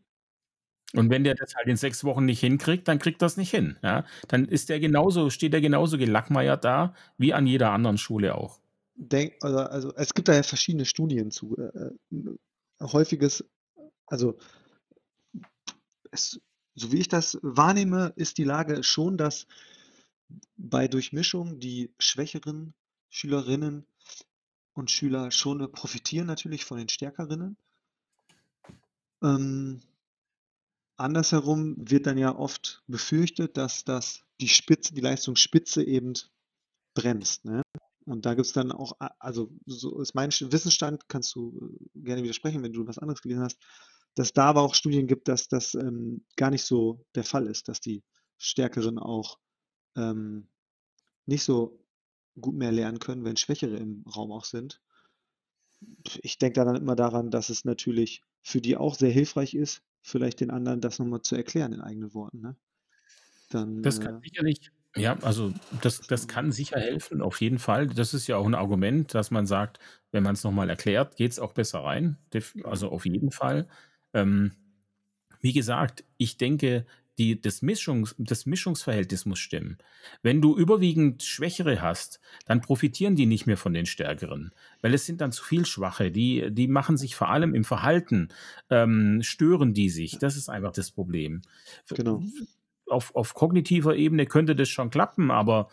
Und 0.95 1.11
wenn 1.11 1.25
der 1.25 1.35
das 1.35 1.55
halt 1.57 1.67
in 1.67 1.77
sechs 1.77 2.05
Wochen 2.05 2.25
nicht 2.25 2.41
hinkriegt, 2.41 2.87
dann 2.89 2.99
kriegt 3.01 3.21
das 3.23 3.37
nicht 3.37 3.51
hin. 3.51 3.77
Ja? 3.83 4.05
Dann 4.29 4.45
ist 4.45 4.69
der 4.69 4.79
genauso, 4.81 5.29
steht 5.31 5.53
der 5.53 5.61
genauso 5.61 5.99
gelackmeiert 5.99 6.65
da, 6.65 6.95
wie 7.19 7.35
an 7.35 7.47
jeder 7.47 7.71
anderen 7.73 7.99
Schule 7.99 8.35
auch. 8.37 8.61
Denk, 8.97 9.35
also, 9.43 9.59
also 9.59 9.95
es 9.97 10.15
gibt 10.15 10.29
da 10.29 10.35
ja 10.35 10.43
verschiedene 10.43 10.85
Studien 10.85 11.31
zu. 11.31 11.57
Äh, 11.57 11.91
äh, 12.11 12.37
häufiges, 12.81 13.45
also 14.07 14.37
es, 16.11 16.41
so 16.75 16.93
wie 16.93 17.01
ich 17.01 17.09
das 17.09 17.39
wahrnehme, 17.43 18.13
ist 18.17 18.39
die 18.39 18.45
Lage 18.45 18.83
schon, 18.83 19.17
dass 19.17 19.47
bei 20.57 20.89
Durchmischung 20.89 21.59
die 21.61 21.93
schwächeren 21.99 22.75
Schülerinnen 23.11 23.87
und 24.75 24.91
Schüler 24.91 25.31
schon 25.31 25.71
profitieren 25.73 26.27
natürlich 26.27 26.65
von 26.65 26.79
den 26.79 26.89
stärkerinnen. 26.89 27.57
Ähm, 29.23 29.81
andersherum 30.97 31.77
wird 31.79 32.07
dann 32.07 32.19
ja 32.19 32.35
oft 32.37 32.83
befürchtet, 32.87 33.57
dass 33.57 33.85
das 33.85 34.25
die 34.41 34.49
Spitze, 34.49 34.95
die 34.95 35.01
Leistungsspitze 35.01 35.85
eben 35.85 36.15
bremst. 36.95 37.45
Ne? 37.45 37.63
Und 38.07 38.27
da 38.27 38.35
gibt 38.35 38.47
es 38.47 38.53
dann 38.53 38.71
auch, 38.73 38.93
also 39.19 39.51
so 39.67 40.01
ist 40.01 40.15
mein 40.15 40.31
Wissensstand, 40.31 41.09
kannst 41.09 41.35
du 41.35 41.79
äh, 41.95 42.01
gerne 42.01 42.23
widersprechen, 42.23 42.63
wenn 42.63 42.73
du 42.73 42.87
was 42.87 42.99
anderes 42.99 43.23
gelesen 43.23 43.43
hast, 43.43 43.59
dass 44.15 44.33
da 44.33 44.45
aber 44.47 44.63
auch 44.63 44.75
Studien 44.75 45.07
gibt, 45.07 45.29
dass 45.29 45.49
das 45.49 45.75
ähm, 45.75 46.25
gar 46.37 46.51
nicht 46.51 46.65
so 46.65 47.05
der 47.15 47.25
Fall 47.25 47.47
ist, 47.47 47.69
dass 47.69 47.81
die 47.81 48.03
Stärkeren 48.39 48.99
auch 48.99 49.39
ähm, 49.97 50.49
nicht 51.27 51.45
so 51.45 51.85
gut 52.41 52.55
mehr 52.55 52.73
lernen 52.73 52.99
können, 52.99 53.25
wenn 53.25 53.37
Schwächere 53.37 53.77
im 53.77 54.05
Raum 54.15 54.33
auch 54.33 54.45
sind. 54.45 54.81
Ich 56.23 56.39
denke 56.39 56.55
da 56.55 56.65
dann 56.65 56.77
immer 56.77 56.97
daran, 56.97 57.31
dass 57.31 57.49
es 57.49 57.65
natürlich 57.65 58.23
für 58.43 58.61
die 58.61 58.77
auch 58.77 58.95
sehr 58.95 59.11
hilfreich 59.11 59.55
ist, 59.55 59.83
vielleicht 60.03 60.41
den 60.41 60.51
anderen 60.51 60.81
das 60.81 60.99
nochmal 60.99 61.23
zu 61.23 61.37
erklären 61.37 61.73
in 61.73 61.81
eigenen 61.81 62.13
Worten. 62.15 62.41
Ne? 62.41 62.57
Dann, 63.51 63.83
Das 63.83 64.01
kann 64.01 64.17
äh, 64.17 64.21
sicherlich, 64.23 64.71
ja, 64.97 65.17
also 65.23 65.53
das, 65.83 66.01
das 66.01 66.29
kann 66.29 66.53
sicher 66.53 66.79
helfen, 66.79 67.21
auf 67.21 67.41
jeden 67.41 67.59
Fall. 67.59 67.89
Das 67.89 68.15
ist 68.15 68.27
ja 68.27 68.37
auch 68.37 68.47
ein 68.47 68.55
Argument, 68.55 69.13
dass 69.15 69.31
man 69.31 69.47
sagt, 69.47 69.79
wenn 70.13 70.23
man 70.23 70.35
es 70.35 70.45
nochmal 70.45 70.71
erklärt, 70.71 71.17
geht 71.17 71.33
es 71.33 71.39
auch 71.39 71.53
besser 71.53 71.81
rein. 71.81 72.17
Also 72.65 72.91
auf 72.91 73.05
jeden 73.05 73.31
Fall. 73.31 73.69
Ähm, 74.13 74.53
wie 75.41 75.53
gesagt, 75.53 76.05
ich 76.17 76.37
denke, 76.37 76.87
die, 77.19 77.41
das, 77.41 77.63
Mischungs, 77.63 78.15
das 78.19 78.47
Mischungsverhältnis 78.47 79.25
muss 79.25 79.39
stimmen. 79.39 79.79
Wenn 80.23 80.41
du 80.41 80.57
überwiegend 80.57 81.23
Schwächere 81.23 81.81
hast, 81.81 82.21
dann 82.47 82.61
profitieren 82.61 83.15
die 83.15 83.27
nicht 83.27 83.47
mehr 83.47 83.57
von 83.57 83.73
den 83.73 83.87
Stärkeren, 83.87 84.53
weil 84.81 84.95
es 84.95 85.07
sind 85.07 85.21
dann 85.21 85.33
zu 85.33 85.45
viel 85.45 85.65
Schwache. 85.65 86.11
Die, 86.11 86.51
die 86.51 86.67
machen 86.67 86.97
sich 86.97 87.15
vor 87.15 87.29
allem 87.29 87.55
im 87.55 87.65
Verhalten, 87.65 88.29
ähm, 88.71 89.23
stören 89.23 89.75
die 89.75 89.91
sich. 89.91 90.19
Das 90.19 90.37
ist 90.37 90.49
einfach 90.49 90.73
das 90.73 90.91
Problem. 90.91 91.43
Genau. 91.89 92.23
Auf, 92.87 93.15
auf 93.15 93.35
kognitiver 93.35 93.97
Ebene 93.97 94.27
könnte 94.27 94.55
das 94.55 94.69
schon 94.69 94.91
klappen, 94.91 95.31
aber 95.31 95.69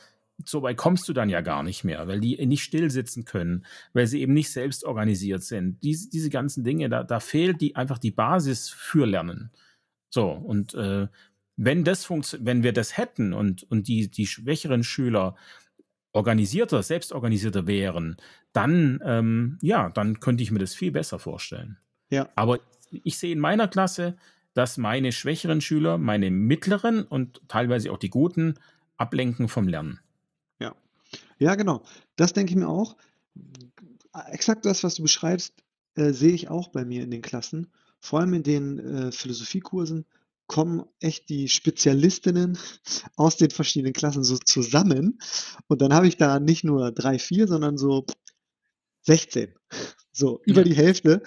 so 0.46 0.62
weit 0.64 0.78
kommst 0.78 1.08
du 1.08 1.14
dann 1.14 1.30
ja 1.30 1.42
gar 1.42 1.64
nicht 1.64 1.84
mehr, 1.84 2.08
weil 2.08 2.20
die 2.20 2.44
nicht 2.46 2.64
still 2.64 2.90
sitzen 2.90 3.26
können, 3.26 3.66
weil 3.94 4.08
sie 4.08 4.22
eben 4.22 4.34
nicht 4.34 4.52
selbst 4.52 4.84
organisiert 4.84 5.44
sind. 5.44 5.82
Diese, 5.84 6.10
diese 6.10 6.30
ganzen 6.30 6.64
Dinge, 6.64 6.90
da, 6.90 7.04
da 7.04 7.20
fehlt 7.20 7.62
die, 7.62 7.76
einfach 7.76 7.98
die 7.98 8.12
Basis 8.12 8.70
für 8.70 9.06
Lernen. 9.06 9.52
So, 10.10 10.32
und 10.32 10.74
äh, 10.74 11.08
wenn 11.58 11.84
das 11.84 12.10
wenn 12.10 12.64
wir 12.64 12.74
das 12.74 12.98
hätten 12.98 13.34
und, 13.34 13.64
und 13.70 13.88
die, 13.88 14.10
die 14.10 14.26
schwächeren 14.26 14.84
Schüler 14.84 15.36
organisierter, 16.14 16.84
selbstorganisierter 16.84 17.68
wären, 17.68 18.18
dann, 18.52 19.00
ähm, 19.06 19.58
ja, 19.62 19.90
dann 19.90 20.20
könnte 20.20 20.44
ich 20.44 20.52
mir 20.52 20.60
das 20.60 20.74
viel 20.74 20.92
besser 20.92 21.20
vorstellen. 21.20 21.78
Ja. 22.10 22.30
Aber 22.36 22.60
ich 22.90 23.18
sehe 23.18 23.32
in 23.32 23.40
meiner 23.40 23.68
Klasse, 23.68 24.18
dass 24.54 24.78
meine 24.78 25.12
schwächeren 25.12 25.62
Schüler, 25.62 25.98
meine 25.98 26.30
mittleren 26.32 27.04
und 27.04 27.42
teilweise 27.48 27.92
auch 27.92 27.98
die 27.98 28.10
guten, 28.10 28.56
ablenken 28.98 29.48
vom 29.48 29.68
Lernen. 29.68 30.00
Ja. 30.60 30.76
Ja, 31.40 31.56
genau. 31.56 31.84
Das 32.16 32.34
denke 32.34 32.52
ich 32.52 32.58
mir 32.58 32.68
auch. 32.68 32.98
Exakt 34.30 34.66
das, 34.66 34.84
was 34.84 34.96
du 34.96 35.04
beschreibst, 35.04 35.54
äh, 35.96 36.12
sehe 36.12 36.34
ich 36.34 36.50
auch 36.50 36.68
bei 36.70 36.86
mir 36.86 37.04
in 37.04 37.12
den 37.12 37.22
Klassen. 37.22 37.68
Vor 38.00 38.20
allem 38.20 38.34
in 38.34 38.44
den 38.44 38.80
äh, 38.80 39.12
Philosophiekursen 39.12 40.06
kommen 40.48 40.84
echt 41.00 41.30
die 41.30 41.48
Spezialistinnen 41.48 42.58
aus 43.16 43.38
den 43.38 43.52
verschiedenen 43.52 43.94
Klassen 43.94 44.24
so 44.24 44.38
zusammen. 44.38 45.20
Und 45.68 45.82
dann 45.82 45.94
habe 45.94 46.08
ich 46.08 46.18
da 46.18 46.40
nicht 46.40 46.64
nur 46.66 46.92
drei, 46.92 47.20
vier, 47.20 47.48
sondern 47.48 47.78
so 47.78 48.06
16. 49.04 49.54
So 50.12 50.42
über 50.46 50.60
Ja. 50.60 50.66
die 50.66 50.76
Hälfte. 50.76 51.24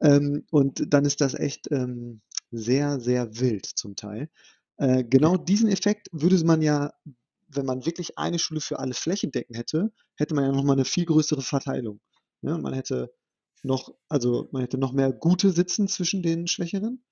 Ähm, 0.00 0.44
und 0.50 0.92
dann 0.92 1.04
ist 1.04 1.20
das 1.20 1.34
echt 1.34 1.70
ähm, 1.70 2.22
sehr, 2.58 3.00
sehr 3.00 3.38
wild 3.38 3.66
zum 3.66 3.96
Teil. 3.96 4.28
Äh, 4.76 5.04
genau 5.04 5.36
diesen 5.36 5.68
Effekt 5.68 6.08
würde 6.12 6.42
man 6.44 6.62
ja, 6.62 6.92
wenn 7.48 7.66
man 7.66 7.86
wirklich 7.86 8.18
eine 8.18 8.38
Schule 8.38 8.60
für 8.60 8.78
alle 8.78 8.94
flächendeckend 8.94 9.56
hätte, 9.56 9.92
hätte 10.16 10.34
man 10.34 10.44
ja 10.44 10.52
nochmal 10.52 10.76
eine 10.76 10.84
viel 10.84 11.04
größere 11.04 11.42
Verteilung. 11.42 12.00
Ja, 12.42 12.58
man 12.58 12.74
hätte 12.74 13.12
noch, 13.62 13.94
also 14.08 14.48
man 14.52 14.62
hätte 14.62 14.78
noch 14.78 14.92
mehr 14.92 15.12
gute 15.12 15.50
sitzen 15.52 15.88
zwischen 15.88 16.22
den 16.22 16.46
Schwächeren. 16.46 17.04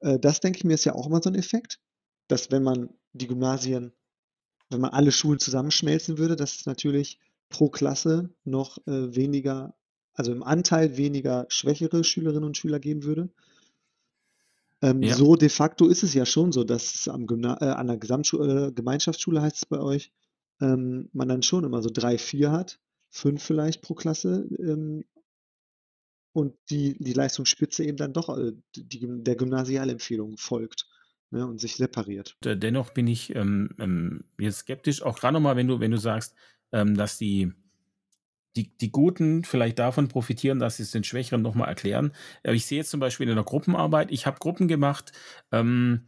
Äh, 0.00 0.18
das 0.18 0.40
denke 0.40 0.58
ich 0.58 0.64
mir 0.64 0.74
ist 0.74 0.84
ja 0.84 0.94
auch 0.94 1.06
immer 1.06 1.22
so 1.22 1.30
ein 1.30 1.36
Effekt, 1.36 1.80
dass 2.28 2.50
wenn 2.50 2.62
man 2.62 2.90
die 3.12 3.26
Gymnasien, 3.26 3.92
wenn 4.68 4.80
man 4.80 4.90
alle 4.90 5.12
Schulen 5.12 5.38
zusammenschmelzen 5.38 6.18
würde, 6.18 6.36
dass 6.36 6.56
es 6.56 6.66
natürlich 6.66 7.18
pro 7.48 7.68
Klasse 7.68 8.30
noch 8.44 8.78
äh, 8.86 9.14
weniger, 9.14 9.74
also 10.14 10.32
im 10.32 10.42
Anteil 10.42 10.96
weniger 10.96 11.46
schwächere 11.48 12.04
Schülerinnen 12.04 12.44
und 12.44 12.56
Schüler 12.56 12.78
geben 12.78 13.04
würde. 13.04 13.30
Ähm, 14.82 15.02
Ja. 15.02 15.14
so 15.14 15.36
de 15.36 15.48
facto 15.48 15.88
ist 15.88 16.02
es 16.02 16.14
ja 16.14 16.24
schon 16.24 16.52
so, 16.52 16.64
dass 16.64 17.06
am 17.08 17.26
Gymna 17.26 17.58
äh, 17.60 17.66
an 17.66 17.88
der 17.88 17.98
Gesamtschule, 17.98 18.68
äh, 18.68 18.72
Gemeinschaftsschule 18.72 19.42
heißt 19.42 19.56
es 19.56 19.66
bei 19.66 19.78
euch, 19.80 20.12
ähm, 20.60 21.08
man 21.12 21.28
dann 21.28 21.42
schon 21.42 21.64
immer 21.64 21.82
so 21.82 21.90
drei, 21.92 22.18
vier 22.18 22.50
hat, 22.52 22.80
fünf 23.10 23.42
vielleicht 23.42 23.82
pro 23.82 23.94
Klasse 23.94 24.48
ähm, 24.58 25.04
und 26.32 26.54
die, 26.70 26.96
die 26.98 27.12
Leistungsspitze 27.12 27.84
eben 27.84 27.96
dann 27.96 28.12
doch 28.12 28.36
äh, 28.38 28.52
die, 28.76 29.22
der 29.22 29.36
Gymnasialempfehlung 29.36 30.36
folgt 30.36 30.86
ne, 31.30 31.46
und 31.46 31.60
sich 31.60 31.76
separiert. 31.76 32.36
Dennoch 32.42 32.90
bin 32.90 33.06
ich 33.06 33.34
ähm, 33.34 33.70
ähm, 33.78 34.24
jetzt 34.38 34.58
skeptisch, 34.58 35.02
auch 35.02 35.18
gerade 35.18 35.34
nochmal, 35.34 35.56
wenn 35.56 35.68
du, 35.68 35.80
wenn 35.80 35.90
du 35.90 35.98
sagst, 35.98 36.34
ähm, 36.72 36.96
dass 36.96 37.18
die, 37.18 37.52
die, 38.56 38.76
die 38.78 38.90
Guten 38.90 39.44
vielleicht 39.44 39.78
davon 39.78 40.08
profitieren, 40.08 40.58
dass 40.58 40.76
sie 40.76 40.82
es 40.82 40.90
den 40.90 41.04
Schwächeren 41.04 41.42
nochmal 41.42 41.68
erklären. 41.68 42.12
Aber 42.42 42.54
ich 42.54 42.66
sehe 42.66 42.78
jetzt 42.78 42.90
zum 42.90 43.00
Beispiel 43.00 43.28
in 43.28 43.34
der 43.34 43.44
Gruppenarbeit, 43.44 44.10
ich 44.10 44.26
habe 44.26 44.38
Gruppen 44.38 44.68
gemacht, 44.68 45.12
ähm, 45.52 46.06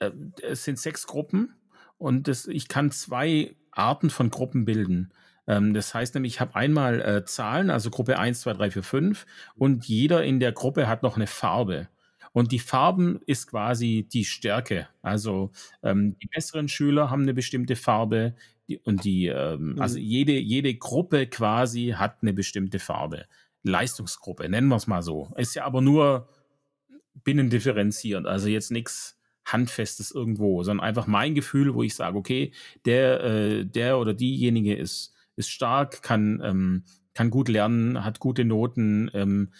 äh, 0.00 0.10
es 0.42 0.64
sind 0.64 0.78
sechs 0.78 1.06
Gruppen 1.06 1.54
und 1.98 2.28
das, 2.28 2.46
ich 2.46 2.68
kann 2.68 2.90
zwei 2.90 3.54
Arten 3.70 4.10
von 4.10 4.30
Gruppen 4.30 4.64
bilden. 4.64 5.12
Ähm, 5.46 5.74
das 5.74 5.94
heißt 5.94 6.14
nämlich, 6.14 6.34
ich 6.34 6.40
habe 6.40 6.56
einmal 6.56 7.00
äh, 7.00 7.24
Zahlen, 7.24 7.70
also 7.70 7.90
Gruppe 7.90 8.18
1, 8.18 8.40
2, 8.40 8.52
3, 8.54 8.70
4, 8.72 8.82
5 8.82 9.26
und 9.56 9.84
jeder 9.86 10.24
in 10.24 10.40
der 10.40 10.52
Gruppe 10.52 10.88
hat 10.88 11.02
noch 11.02 11.16
eine 11.16 11.26
Farbe. 11.26 11.88
Und 12.32 12.50
die 12.50 12.58
Farben 12.58 13.20
ist 13.26 13.46
quasi 13.48 14.08
die 14.12 14.24
Stärke. 14.24 14.88
Also 15.02 15.52
ähm, 15.84 16.16
die 16.18 16.26
besseren 16.26 16.68
Schüler 16.68 17.08
haben 17.10 17.22
eine 17.22 17.34
bestimmte 17.34 17.76
Farbe 17.76 18.34
die, 18.68 18.78
und 18.78 19.04
die, 19.04 19.26
ähm, 19.26 19.76
also 19.78 19.98
Mhm. 19.98 20.04
jede, 20.04 20.32
jede 20.38 20.74
Gruppe 20.74 21.26
quasi 21.26 21.94
hat 21.96 22.18
eine 22.22 22.32
bestimmte 22.32 22.78
Farbe. 22.78 23.26
Leistungsgruppe, 23.62 24.48
nennen 24.48 24.68
wir 24.68 24.76
es 24.76 24.86
mal 24.86 25.02
so. 25.02 25.32
Ist 25.36 25.54
ja 25.54 25.64
aber 25.64 25.80
nur 25.80 26.28
binnendifferenzierend, 27.24 28.26
also 28.26 28.48
jetzt 28.48 28.70
nichts 28.70 29.18
Handfestes 29.46 30.10
irgendwo, 30.10 30.62
sondern 30.62 30.84
einfach 30.86 31.06
mein 31.06 31.34
Gefühl, 31.34 31.74
wo 31.74 31.82
ich 31.82 31.94
sage, 31.94 32.16
okay, 32.16 32.52
der, 32.86 33.22
äh, 33.22 33.64
der 33.66 33.98
oder 33.98 34.14
diejenige 34.14 34.74
ist, 34.74 35.14
ist 35.36 35.50
stark, 35.50 36.02
kann, 36.02 36.40
ähm, 36.42 36.84
kann 37.14 37.30
gut 37.30 37.48
lernen, 37.48 38.04
hat 38.04 38.20
gute 38.20 38.44
Noten, 38.44 39.10
ähm, 39.14 39.52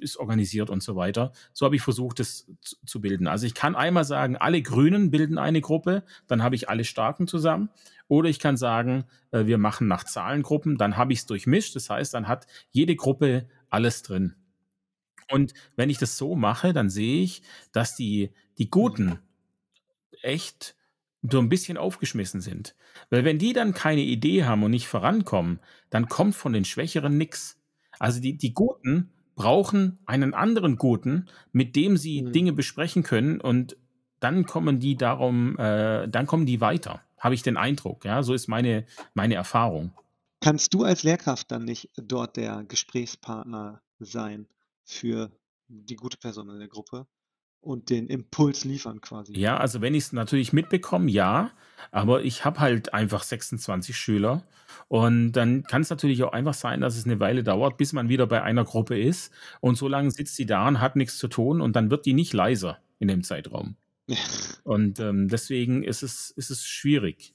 ist 0.00 0.16
organisiert 0.16 0.70
und 0.70 0.82
so 0.82 0.96
weiter. 0.96 1.32
So 1.52 1.66
habe 1.66 1.76
ich 1.76 1.82
versucht, 1.82 2.20
das 2.20 2.50
zu, 2.62 3.00
bilden. 3.00 3.26
Also 3.26 3.46
ich 3.46 3.54
kann 3.54 3.76
einmal 3.76 4.04
sagen, 4.04 4.36
alle 4.36 4.62
Grünen 4.62 5.10
bilden 5.10 5.38
eine 5.38 5.60
Gruppe, 5.60 6.04
dann 6.26 6.42
habe 6.42 6.54
ich 6.54 6.68
alle 6.68 6.84
Starken 6.84 7.26
zusammen. 7.26 7.70
Oder 8.08 8.28
ich 8.28 8.38
kann 8.38 8.56
sagen, 8.56 9.04
äh, 9.30 9.46
wir 9.46 9.58
machen 9.58 9.86
nach 9.86 10.04
Zahlengruppen, 10.04 10.78
dann 10.78 10.96
habe 10.96 11.12
ich 11.12 11.20
es 11.20 11.26
durchmischt. 11.26 11.76
Das 11.76 11.90
heißt, 11.90 12.14
dann 12.14 12.28
hat 12.28 12.46
jede 12.70 12.96
Gruppe 12.96 13.48
alles 13.68 14.02
drin. 14.02 14.34
Und 15.30 15.52
wenn 15.76 15.90
ich 15.90 15.98
das 15.98 16.16
so 16.16 16.34
mache, 16.34 16.72
dann 16.72 16.88
sehe 16.88 17.22
ich, 17.22 17.42
dass 17.72 17.94
die, 17.96 18.30
die 18.56 18.70
Guten 18.70 19.18
echt 20.22 20.74
so 21.22 21.38
ein 21.38 21.48
bisschen 21.48 21.76
aufgeschmissen 21.76 22.40
sind. 22.40 22.74
Weil 23.10 23.24
wenn 23.24 23.38
die 23.38 23.52
dann 23.52 23.74
keine 23.74 24.00
Idee 24.00 24.44
haben 24.44 24.62
und 24.62 24.70
nicht 24.70 24.86
vorankommen, 24.86 25.60
dann 25.90 26.08
kommt 26.08 26.34
von 26.34 26.52
den 26.52 26.64
Schwächeren 26.64 27.18
nichts. 27.18 27.60
Also 27.98 28.20
die, 28.20 28.36
die 28.36 28.54
Guten 28.54 29.10
brauchen 29.38 29.98
einen 30.04 30.34
anderen 30.34 30.76
Guten, 30.76 31.26
mit 31.52 31.76
dem 31.76 31.96
sie 31.96 32.22
Mhm. 32.22 32.32
Dinge 32.32 32.52
besprechen 32.52 33.02
können 33.04 33.40
und 33.40 33.76
dann 34.20 34.44
kommen 34.44 34.80
die 34.80 34.96
darum, 34.96 35.56
äh, 35.58 36.08
dann 36.08 36.26
kommen 36.26 36.44
die 36.44 36.60
weiter. 36.60 37.00
Habe 37.18 37.34
ich 37.34 37.42
den 37.42 37.56
Eindruck. 37.56 38.04
Ja, 38.04 38.22
so 38.22 38.34
ist 38.34 38.48
meine, 38.48 38.84
meine 39.14 39.34
Erfahrung. 39.36 39.92
Kannst 40.40 40.74
du 40.74 40.82
als 40.82 41.02
Lehrkraft 41.04 41.50
dann 41.50 41.64
nicht 41.64 41.88
dort 41.96 42.36
der 42.36 42.64
Gesprächspartner 42.64 43.80
sein 44.00 44.46
für 44.84 45.30
die 45.68 45.96
gute 45.96 46.16
Person 46.16 46.48
in 46.50 46.58
der 46.58 46.68
Gruppe 46.68 47.06
und 47.60 47.90
den 47.90 48.08
Impuls 48.08 48.64
liefern 48.64 49.00
quasi? 49.00 49.38
Ja, 49.38 49.56
also 49.56 49.80
wenn 49.80 49.94
ich 49.94 50.04
es 50.04 50.12
natürlich 50.12 50.52
mitbekomme, 50.52 51.10
ja, 51.10 51.50
aber 51.90 52.22
ich 52.22 52.44
habe 52.44 52.60
halt 52.60 52.94
einfach 52.94 53.22
26 53.22 53.96
Schüler 53.96 54.44
und 54.88 55.32
dann 55.32 55.64
kann 55.64 55.82
es 55.82 55.90
natürlich 55.90 56.22
auch 56.22 56.32
einfach 56.32 56.54
sein, 56.54 56.80
dass 56.80 56.96
es 56.96 57.04
eine 57.04 57.20
Weile 57.20 57.42
dauert, 57.42 57.76
bis 57.76 57.92
man 57.92 58.08
wieder 58.08 58.26
bei 58.26 58.42
einer 58.42 58.64
Gruppe 58.64 58.98
ist 58.98 59.32
und 59.60 59.76
so 59.76 59.88
lange 59.88 60.10
sitzt 60.10 60.38
die 60.38 60.46
da 60.46 60.66
und 60.66 60.80
hat 60.80 60.96
nichts 60.96 61.18
zu 61.18 61.28
tun 61.28 61.60
und 61.60 61.76
dann 61.76 61.90
wird 61.90 62.06
die 62.06 62.14
nicht 62.14 62.32
leiser 62.32 62.78
in 62.98 63.08
dem 63.08 63.22
Zeitraum. 63.22 63.76
Und 64.64 65.00
ähm, 65.00 65.28
deswegen 65.28 65.82
ist 65.82 66.02
es, 66.02 66.30
ist 66.30 66.50
es 66.50 66.66
schwierig. 66.66 67.34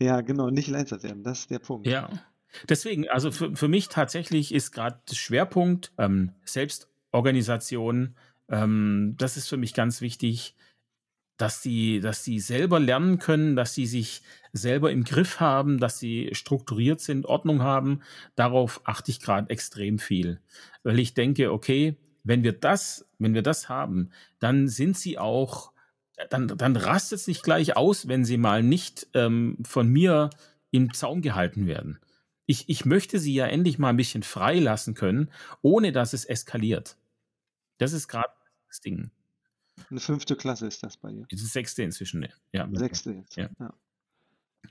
Ja, 0.00 0.20
genau, 0.20 0.50
nicht 0.50 0.68
leiser 0.68 1.02
werden, 1.02 1.22
das 1.22 1.40
ist 1.40 1.50
der 1.50 1.58
Punkt. 1.58 1.86
Ja. 1.86 2.08
Deswegen, 2.68 3.08
also 3.08 3.30
für, 3.30 3.56
für 3.56 3.68
mich 3.68 3.88
tatsächlich 3.88 4.52
ist 4.52 4.72
gerade 4.72 5.00
der 5.08 5.14
Schwerpunkt 5.14 5.92
ähm, 5.98 6.32
Selbstorganisation. 6.44 8.14
Ähm, 8.52 9.14
das 9.18 9.36
ist 9.36 9.48
für 9.48 9.56
mich 9.56 9.74
ganz 9.74 10.00
wichtig, 10.00 10.54
dass 11.38 11.60
die, 11.62 11.98
dass 11.98 12.22
die 12.22 12.38
selber 12.38 12.78
lernen 12.78 13.18
können, 13.18 13.56
dass 13.56 13.74
sie 13.74 13.86
sich 13.86 14.22
selber 14.52 14.92
im 14.92 15.02
Griff 15.02 15.40
haben, 15.40 15.78
dass 15.80 15.98
sie 15.98 16.30
strukturiert 16.34 17.00
sind, 17.00 17.26
Ordnung 17.26 17.62
haben. 17.62 18.02
Darauf 18.36 18.82
achte 18.84 19.10
ich 19.10 19.18
gerade 19.20 19.50
extrem 19.50 19.98
viel. 19.98 20.40
Weil 20.84 21.00
ich 21.00 21.14
denke, 21.14 21.50
okay, 21.52 21.96
wenn 22.22 22.44
wir 22.44 22.52
das, 22.52 23.08
wenn 23.18 23.34
wir 23.34 23.42
das 23.42 23.68
haben, 23.68 24.10
dann 24.38 24.68
sind 24.68 24.96
sie 24.96 25.18
auch, 25.18 25.72
dann, 26.30 26.46
dann 26.46 26.76
rastet 26.76 27.20
es 27.20 27.26
nicht 27.26 27.42
gleich 27.42 27.76
aus, 27.76 28.06
wenn 28.06 28.24
sie 28.24 28.36
mal 28.36 28.62
nicht 28.62 29.08
ähm, 29.14 29.58
von 29.64 29.88
mir 29.88 30.30
im 30.70 30.92
Zaum 30.94 31.22
gehalten 31.22 31.66
werden. 31.66 31.98
Ich, 32.46 32.68
ich 32.68 32.84
möchte 32.84 33.18
sie 33.18 33.34
ja 33.34 33.46
endlich 33.46 33.78
mal 33.78 33.88
ein 33.88 33.96
bisschen 33.96 34.22
frei 34.22 34.58
lassen 34.58 34.94
können, 34.94 35.30
ohne 35.62 35.90
dass 35.90 36.12
es 36.12 36.24
eskaliert. 36.24 36.96
Das 37.78 37.92
ist 37.92 38.06
gerade 38.06 38.32
das 38.72 38.80
Ding. 38.80 39.10
Eine 39.90 40.00
fünfte 40.00 40.36
Klasse 40.36 40.66
ist 40.66 40.82
das 40.82 40.96
bei 40.96 41.12
dir. 41.12 41.26
Das 41.30 41.40
ist 41.42 41.52
sechste 41.52 41.82
inzwischen. 41.82 42.20
ne? 42.20 42.30
Ja, 42.52 42.68
Sechste 42.72 43.12
jetzt. 43.12 43.36
Ja. 43.36 43.50
Ja. 43.58 43.74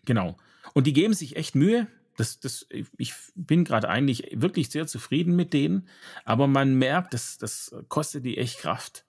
Genau. 0.05 0.37
Und 0.73 0.87
die 0.87 0.93
geben 0.93 1.13
sich 1.13 1.35
echt 1.35 1.55
Mühe. 1.55 1.87
Das, 2.17 2.39
das, 2.39 2.67
ich 2.97 3.13
bin 3.35 3.63
gerade 3.63 3.89
eigentlich 3.89 4.29
wirklich 4.33 4.69
sehr 4.69 4.85
zufrieden 4.85 5.35
mit 5.35 5.53
denen, 5.53 5.87
aber 6.25 6.45
man 6.45 6.75
merkt, 6.75 7.13
das, 7.13 7.37
das 7.37 7.73
kostet 7.87 8.25
die 8.25 8.37
echt 8.37 8.59
Kraft. 8.59 9.05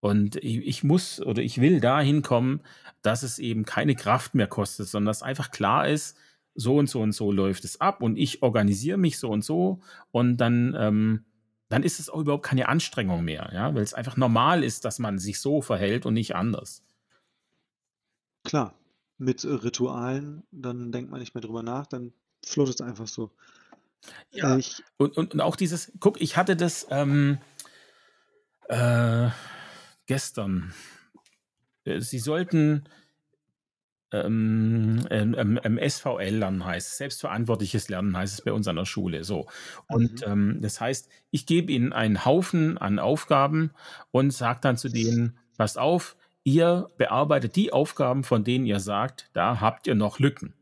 Und 0.00 0.36
ich, 0.36 0.58
ich 0.58 0.84
muss 0.84 1.20
oder 1.20 1.42
ich 1.42 1.60
will 1.60 1.80
dahin 1.80 2.22
kommen, 2.22 2.60
dass 3.02 3.22
es 3.22 3.38
eben 3.38 3.64
keine 3.64 3.94
Kraft 3.94 4.34
mehr 4.34 4.46
kostet, 4.46 4.88
sondern 4.88 5.06
dass 5.06 5.22
einfach 5.22 5.50
klar 5.50 5.88
ist, 5.88 6.18
so 6.54 6.76
und 6.76 6.88
so 6.88 7.00
und 7.00 7.12
so 7.12 7.32
läuft 7.32 7.64
es 7.64 7.80
ab 7.80 8.02
und 8.02 8.16
ich 8.16 8.42
organisiere 8.42 8.98
mich 8.98 9.18
so 9.18 9.30
und 9.30 9.42
so 9.42 9.80
und 10.10 10.36
dann, 10.36 10.76
ähm, 10.78 11.24
dann 11.68 11.82
ist 11.82 12.00
es 12.00 12.10
auch 12.10 12.20
überhaupt 12.20 12.44
keine 12.44 12.68
Anstrengung 12.68 13.24
mehr, 13.24 13.50
ja, 13.52 13.74
weil 13.74 13.82
es 13.82 13.94
einfach 13.94 14.16
normal 14.16 14.62
ist, 14.62 14.84
dass 14.84 14.98
man 14.98 15.18
sich 15.18 15.40
so 15.40 15.62
verhält 15.62 16.06
und 16.06 16.14
nicht 16.14 16.34
anders. 16.34 16.82
Klar, 18.44 18.74
mit 19.18 19.44
Ritualen, 19.44 20.44
dann 20.50 20.92
denkt 20.92 21.10
man 21.10 21.20
nicht 21.20 21.34
mehr 21.34 21.42
drüber 21.42 21.62
nach, 21.62 21.86
dann 21.86 22.12
floatet 22.44 22.76
es 22.76 22.80
einfach 22.86 23.08
so. 23.08 23.30
Ja. 24.32 24.54
Äh, 24.54 24.58
ich, 24.58 24.82
Und, 24.98 25.16
und, 25.16 25.34
und 25.34 25.40
auch 25.40 25.56
dieses, 25.56 25.92
guck, 26.00 26.20
ich 26.20 26.36
hatte 26.36 26.56
das 26.56 26.86
ähm, 26.90 27.38
äh, 28.68 29.30
gestern. 30.06 30.74
Äh, 31.84 32.00
Sie 32.00 32.18
sollten 32.18 32.84
ähm, 34.24 35.06
ähm, 35.10 35.34
ähm, 35.38 35.60
ähm, 35.64 35.78
SVL 35.88 36.36
lernen 36.36 36.64
heißt 36.64 36.88
es, 36.92 36.96
selbstverantwortliches 36.98 37.88
Lernen 37.88 38.16
heißt 38.16 38.34
es 38.34 38.42
bei 38.42 38.52
uns 38.52 38.68
an 38.68 38.76
der 38.76 38.84
Schule. 38.84 39.24
So. 39.24 39.46
Und 39.88 40.20
Mhm. 40.26 40.32
ähm, 40.32 40.58
das 40.60 40.80
heißt, 40.80 41.08
ich 41.30 41.46
gebe 41.46 41.72
ihnen 41.72 41.92
einen 41.92 42.24
Haufen 42.24 42.78
an 42.78 42.98
Aufgaben 42.98 43.70
und 44.10 44.30
sage 44.32 44.60
dann 44.62 44.76
zu 44.76 44.88
denen, 44.88 45.38
passt 45.58 45.78
auf, 45.78 46.16
ihr 46.44 46.90
bearbeitet 46.98 47.56
die 47.56 47.72
Aufgaben, 47.72 48.24
von 48.24 48.44
denen 48.44 48.66
ihr 48.66 48.80
sagt, 48.80 49.30
da 49.32 49.60
habt 49.60 49.86
ihr 49.86 49.94
noch 49.94 50.18
Lücken. 50.18 50.54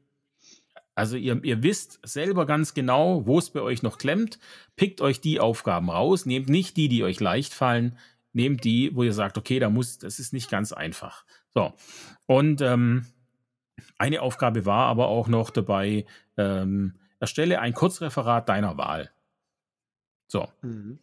Also 0.95 1.17
ihr, 1.17 1.43
ihr 1.43 1.63
wisst 1.63 2.01
selber 2.05 2.45
ganz 2.47 2.75
genau, 2.75 3.27
wo 3.27 3.39
es 3.39 3.51
bei 3.51 3.61
euch 3.61 3.83
noch 3.83 3.97
klemmt, 3.99 4.39
pickt 4.77 5.01
euch 5.01 5.21
die 5.21 5.41
Aufgaben 5.41 5.91
raus, 5.91 6.27
nehmt 6.27 6.49
nicht 6.49 6.77
die, 6.77 6.89
die 6.89 7.03
euch 7.03 7.19
leicht 7.21 7.55
fallen, 7.55 7.99
nehmt 8.35 8.65
die, 8.65 8.95
wo 8.95 9.03
ihr 9.03 9.15
sagt, 9.15 9.39
okay, 9.39 9.59
da 9.59 9.71
muss, 9.71 9.99
das 9.99 10.19
ist 10.19 10.33
nicht 10.35 10.51
ganz 10.51 10.73
einfach. 10.73 11.25
So. 11.55 11.73
Und 12.27 12.61
ähm, 12.61 13.07
eine 13.99 14.23
Aufgabe 14.23 14.67
war 14.67 14.87
aber 14.87 15.09
auch 15.09 15.29
noch 15.29 15.51
dabei, 15.51 16.07
ähm, 16.37 16.95
erstelle 17.21 17.61
ein 17.61 17.75
Kurzreferat 17.75 18.49
deiner 18.49 18.77
Wahl. 18.77 19.11
So. 20.29 20.49
Mhm. 20.63 20.99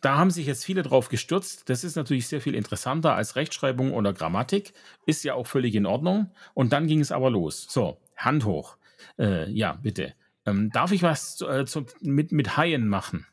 da 0.00 0.18
haben 0.18 0.30
sich 0.30 0.46
jetzt 0.46 0.64
viele 0.64 0.82
drauf 0.82 1.08
gestürzt. 1.08 1.70
Das 1.70 1.84
ist 1.84 1.96
natürlich 1.96 2.26
sehr 2.26 2.40
viel 2.40 2.54
interessanter 2.54 3.14
als 3.14 3.36
Rechtschreibung 3.36 3.94
oder 3.94 4.12
Grammatik. 4.12 4.74
Ist 5.06 5.24
ja 5.24 5.34
auch 5.34 5.46
völlig 5.46 5.74
in 5.74 5.86
Ordnung. 5.86 6.30
Und 6.52 6.72
dann 6.72 6.86
ging 6.88 7.00
es 7.00 7.12
aber 7.12 7.30
los. 7.30 7.66
So, 7.70 7.98
Hand 8.16 8.44
hoch. 8.44 8.76
Äh, 9.18 9.48
ja, 9.50 9.78
bitte. 9.80 10.14
Ähm, 10.44 10.70
darf 10.70 10.92
ich 10.92 11.02
was 11.02 11.40
äh, 11.40 11.64
zu, 11.64 11.86
mit, 12.00 12.32
mit 12.32 12.56
Haien 12.56 12.88
machen? 12.88 13.26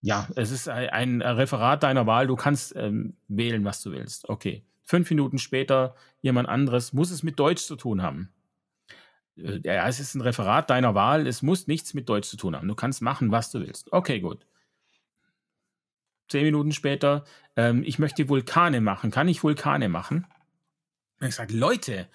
Ja, 0.00 0.28
es 0.36 0.50
ist 0.50 0.68
ein, 0.68 1.22
Referat 1.22 1.82
deiner 1.82 2.06
Wahl. 2.06 2.26
Du 2.26 2.36
kannst 2.36 2.76
ähm, 2.76 3.16
wählen, 3.26 3.64
was 3.64 3.82
du 3.82 3.90
willst. 3.90 4.28
Okay. 4.28 4.62
Fünf 4.84 5.10
Minuten 5.10 5.38
später 5.38 5.94
jemand 6.20 6.48
anderes. 6.48 6.92
Muss 6.92 7.10
es 7.10 7.22
mit 7.22 7.38
Deutsch 7.38 7.64
zu 7.64 7.76
tun 7.76 8.02
haben? 8.02 8.30
Äh, 9.36 9.60
ja, 9.64 9.88
es 9.88 10.00
ist 10.00 10.14
ein 10.14 10.20
Referat 10.20 10.70
deiner 10.70 10.94
Wahl. 10.94 11.26
Es 11.26 11.42
muss 11.42 11.66
nichts 11.66 11.94
mit 11.94 12.08
Deutsch 12.08 12.28
zu 12.28 12.36
tun 12.36 12.54
haben. 12.54 12.68
Du 12.68 12.74
kannst 12.74 13.02
machen, 13.02 13.30
was 13.30 13.50
du 13.50 13.60
willst. 13.60 13.92
Okay, 13.92 14.20
gut 14.20 14.46
zehn 16.28 16.44
Minuten 16.44 16.72
später, 16.72 17.24
ähm, 17.56 17.82
ich 17.84 17.98
möchte 17.98 18.28
Vulkane 18.28 18.80
machen. 18.80 19.10
Kann 19.10 19.28
ich 19.28 19.42
Vulkane 19.42 19.88
machen? 19.88 20.26
Und 21.20 21.28
ich 21.28 21.34
sage, 21.34 21.56
Leute, 21.56 22.08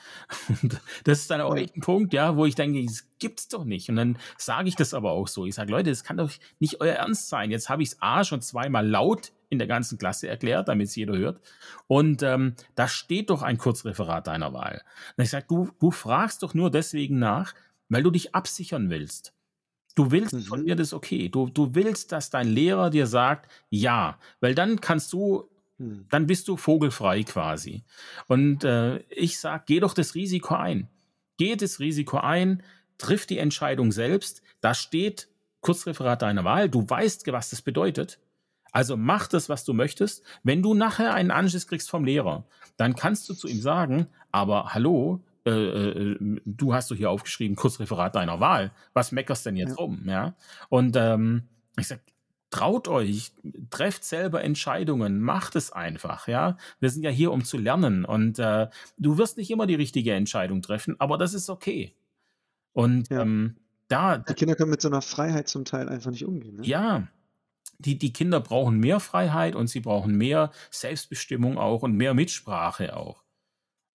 das 1.04 1.20
ist 1.20 1.32
dann 1.32 1.42
auch 1.42 1.56
echt 1.56 1.76
ein 1.76 1.82
Punkt, 1.82 2.14
ja, 2.14 2.36
wo 2.36 2.46
ich 2.46 2.56
denke, 2.56 2.84
das 2.86 3.08
gibt's 3.18 3.48
doch 3.48 3.64
nicht. 3.64 3.90
Und 3.90 3.96
dann 3.96 4.18
sage 4.38 4.68
ich 4.68 4.76
das 4.76 4.94
aber 4.94 5.12
auch 5.12 5.28
so. 5.28 5.46
Ich 5.46 5.56
sage, 5.56 5.72
Leute, 5.72 5.90
das 5.90 6.04
kann 6.04 6.18
doch 6.18 6.32
nicht 6.60 6.82
euer 6.82 6.96
Ernst 6.96 7.30
sein. 7.30 7.50
Jetzt 7.50 7.70
habe 7.70 7.82
ich 7.82 7.90
es 7.90 8.02
A 8.02 8.24
schon 8.24 8.42
zweimal 8.42 8.86
laut 8.86 9.32
in 9.50 9.58
der 9.58 9.68
ganzen 9.68 9.98
Klasse 9.98 10.28
erklärt, 10.28 10.68
damit 10.68 10.88
es 10.88 10.96
jeder 10.96 11.18
hört. 11.18 11.42
Und 11.88 12.24
ähm, 12.24 12.56
da 12.76 12.88
steht 12.88 13.30
doch 13.30 13.42
ein 13.42 13.58
Kurzreferat 13.58 14.28
deiner 14.28 14.54
Wahl. 14.54 14.84
Und 15.18 15.24
ich 15.24 15.30
sage, 15.30 15.46
du, 15.50 15.70
du 15.80 15.92
fragst 15.92 16.44
doch 16.44 16.54
nur 16.54 16.70
deswegen 16.70 17.20
nach, 17.20 17.54
weil 17.90 18.04
du 18.04 18.12
dich 18.12 18.36
absichern 18.36 18.90
willst. 18.90 19.34
Du 19.96 20.12
willst 20.12 20.34
mhm. 20.34 20.42
von 20.42 20.64
mir 20.64 20.76
das 20.76 20.94
okay. 20.94 21.30
Du, 21.30 21.50
du 21.50 21.74
willst, 21.74 22.12
dass 22.12 22.30
dein 22.30 22.48
Lehrer 22.48 22.90
dir 22.90 23.08
sagt, 23.08 23.52
ja, 23.70 24.20
weil 24.40 24.56
dann 24.56 24.80
kannst 24.80 25.12
du, 25.14 25.50
mhm. 25.78 26.06
dann 26.10 26.28
bist 26.28 26.48
du 26.48 26.56
vogelfrei 26.56 27.24
quasi. 27.24 27.84
Und 28.28 28.64
äh, 28.64 29.00
ich 29.10 29.40
sage, 29.40 29.64
geh 29.66 29.80
doch 29.80 29.94
das 29.94 30.16
Risiko 30.16 30.56
ein. 30.56 30.88
Geh 31.38 31.56
das 31.56 31.80
Risiko 31.80 32.18
ein, 32.18 32.64
triff 32.98 33.26
die 33.26 33.40
Entscheidung 33.40 33.92
selbst. 33.92 34.44
Da 34.62 34.74
steht 34.74 35.28
Kurzreferat 35.62 36.22
deiner 36.22 36.44
Wahl. 36.44 36.70
Du 36.70 36.88
weißt, 36.88 37.26
was 37.32 37.50
das 37.50 37.62
bedeutet. 37.62 38.20
Also 38.72 38.98
mach 38.98 39.28
das, 39.28 39.50
was 39.50 39.66
du 39.66 39.74
möchtest. 39.74 40.24
Wenn 40.44 40.62
du 40.62 40.74
nachher 40.74 41.14
einen 41.14 41.32
Anschiss 41.32 41.68
kriegst 41.68 41.90
vom 41.90 42.06
Lehrer, 42.06 42.46
dann 42.78 42.96
kannst 42.96 43.28
du 43.30 43.34
zu 43.34 43.48
ihm 43.48 43.62
sagen, 43.62 44.08
aber 44.32 44.74
hallo, 44.74 45.22
äh, 45.46 45.52
äh, 45.52 46.18
du 46.46 46.74
hast 46.74 46.92
doch 46.92 46.96
hier 46.96 47.10
aufgeschrieben, 47.10 47.56
Kurzreferat 47.56 48.16
deiner 48.16 48.40
Wahl. 48.40 48.72
Was 48.94 49.12
meckerst 49.12 49.46
denn 49.46 49.56
jetzt 49.56 49.72
ja. 49.72 49.76
rum? 49.76 50.04
Ja. 50.06 50.36
Und 50.70 50.96
ähm, 50.96 51.44
ich 51.78 51.88
sag, 51.88 52.02
traut 52.50 52.88
euch, 52.88 53.32
trefft 53.70 54.04
selber 54.04 54.44
Entscheidungen, 54.44 55.22
macht 55.22 55.56
es 55.56 55.72
einfach, 55.72 56.28
ja. 56.28 56.58
Wir 56.80 56.90
sind 56.90 57.04
ja 57.04 57.10
hier, 57.10 57.32
um 57.32 57.44
zu 57.44 57.58
lernen 57.58 58.06
und 58.06 58.40
äh, 58.40 58.68
du 58.98 59.18
wirst 59.18 59.38
nicht 59.38 59.52
immer 59.52 59.68
die 59.68 59.76
richtige 59.76 60.14
Entscheidung 60.14 60.62
treffen, 60.62 60.96
aber 61.00 61.18
das 61.18 61.34
ist 61.34 61.50
okay. 61.50 61.96
Und 62.74 63.10
ja. 63.10 63.22
ähm, 63.22 63.56
da. 63.88 64.18
Die 64.18 64.34
Kinder 64.34 64.56
können 64.56 64.72
mit 64.72 64.82
so 64.82 64.90
einer 64.90 65.02
Freiheit 65.02 65.48
zum 65.48 65.66
Teil 65.66 65.90
einfach 65.90 66.12
nicht 66.12 66.26
umgehen. 66.26 66.58
Ne? 66.58 66.66
Ja. 66.66 67.08
Die, 67.80 67.98
die 67.98 68.14
Kinder 68.14 68.40
brauchen 68.42 68.78
mehr 68.78 69.00
Freiheit 69.00 69.56
und 69.56 69.68
sie 69.68 69.80
brauchen 69.80 70.18
mehr 70.18 70.52
Selbstbestimmung 70.70 71.58
auch 71.58 71.82
und 71.82 71.96
mehr 71.96 72.14
Mitsprache 72.14 72.96
auch. 72.96 73.24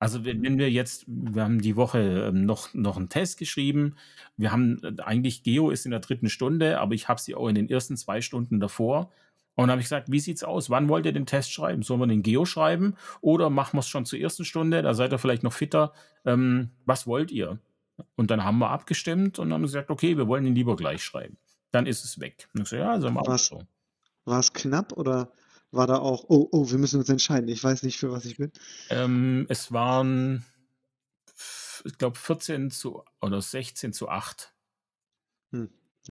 Also 0.05 0.25
wenn, 0.25 0.59
wir 0.59 0.71
jetzt, 0.71 1.05
wir 1.07 1.45
haben 1.45 1.63
die 1.63 1.77
Woche 1.77 2.29
ähm, 2.29 2.45
noch, 2.45 2.75
noch 2.75 2.99
einen 2.99 3.09
Test 3.09 3.39
geschrieben. 3.39 3.97
Wir 4.37 4.53
haben 4.53 4.83
äh, 4.83 5.03
eigentlich 5.03 5.43
Geo 5.43 5.71
ist 5.71 5.87
in 5.87 5.93
der 5.93 6.01
dritten 6.01 6.29
Stunde, 6.29 6.79
aber 6.79 6.95
ich 6.95 7.09
habe 7.09 7.21
sie 7.21 7.35
auch 7.35 7.49
in 7.49 7.55
den 7.55 7.71
ersten 7.71 7.97
zwei 7.97 8.21
Stunden 8.21 8.61
davor. 8.61 9.11
Und 9.55 9.63
dann 9.63 9.71
habe 9.71 9.81
ich 9.81 9.87
gesagt, 9.87 10.11
wie 10.11 10.21
sieht's 10.21 10.45
aus? 10.45 10.69
Wann 10.69 10.91
wollt 10.91 11.07
ihr 11.07 11.13
den 11.13 11.27
Test 11.27 11.53
schreiben? 11.53 11.83
Sollen 11.83 12.01
wir 12.01 12.07
den 12.07 12.23
Geo 12.23 12.45
schreiben 12.45 12.97
oder 13.21 13.49
machen 13.51 13.77
wir 13.77 13.81
es 13.81 13.89
schon 13.89 14.05
zur 14.05 14.19
ersten 14.19 14.45
Stunde? 14.45 14.83
Da 14.83 14.93
seid 14.95 15.13
ihr 15.13 15.19
vielleicht 15.19 15.43
noch 15.43 15.53
fitter. 15.53 15.93
Ähm, 16.27 16.71
was 16.85 17.07
wollt 17.07 17.31
ihr? 17.31 17.59
Und 18.17 18.31
dann 18.31 18.45
haben 18.45 18.59
wir 18.59 18.71
abgestimmt 18.71 19.39
und 19.39 19.53
haben 19.53 19.63
gesagt, 19.63 19.91
okay, 19.91 20.19
wir 20.19 20.27
wollen 20.27 20.45
ihn 20.45 20.55
lieber 20.55 20.77
gleich 20.77 21.03
schreiben. 21.03 21.39
Dann 21.71 21.87
ist 21.87 22.05
es 22.05 22.21
weg. 22.21 22.49
Und 22.53 22.63
ich 22.63 22.69
so, 22.69 22.77
ja, 22.77 22.91
also 22.91 23.11
machen 23.11 23.29
wir 23.29 23.39
so. 23.39 23.63
War 24.25 24.41
es 24.41 24.53
knapp 24.53 24.93
oder 24.93 25.33
war 25.71 25.87
da 25.87 25.99
auch, 25.99 26.25
oh, 26.29 26.49
oh, 26.53 26.71
wir 26.71 26.79
müssen 26.79 27.01
uns 27.01 27.09
entscheiden. 27.09 27.49
Ich 27.49 27.63
weiß 27.63 27.83
nicht, 27.83 27.99
für 27.99 28.13
was 28.13 28.25
ich 28.25 28.37
bin. 28.37 28.53
Ähm, 28.91 29.47
es 29.49 29.73
waren, 29.73 30.45
ich 31.85 31.99
glaube, 31.99 32.17
14 32.17 32.71
zu 32.71 33.03
oder 33.21 33.41
16 33.41 33.93
zu 33.93 34.09
8. 34.09 34.55
Hm, 35.53 35.71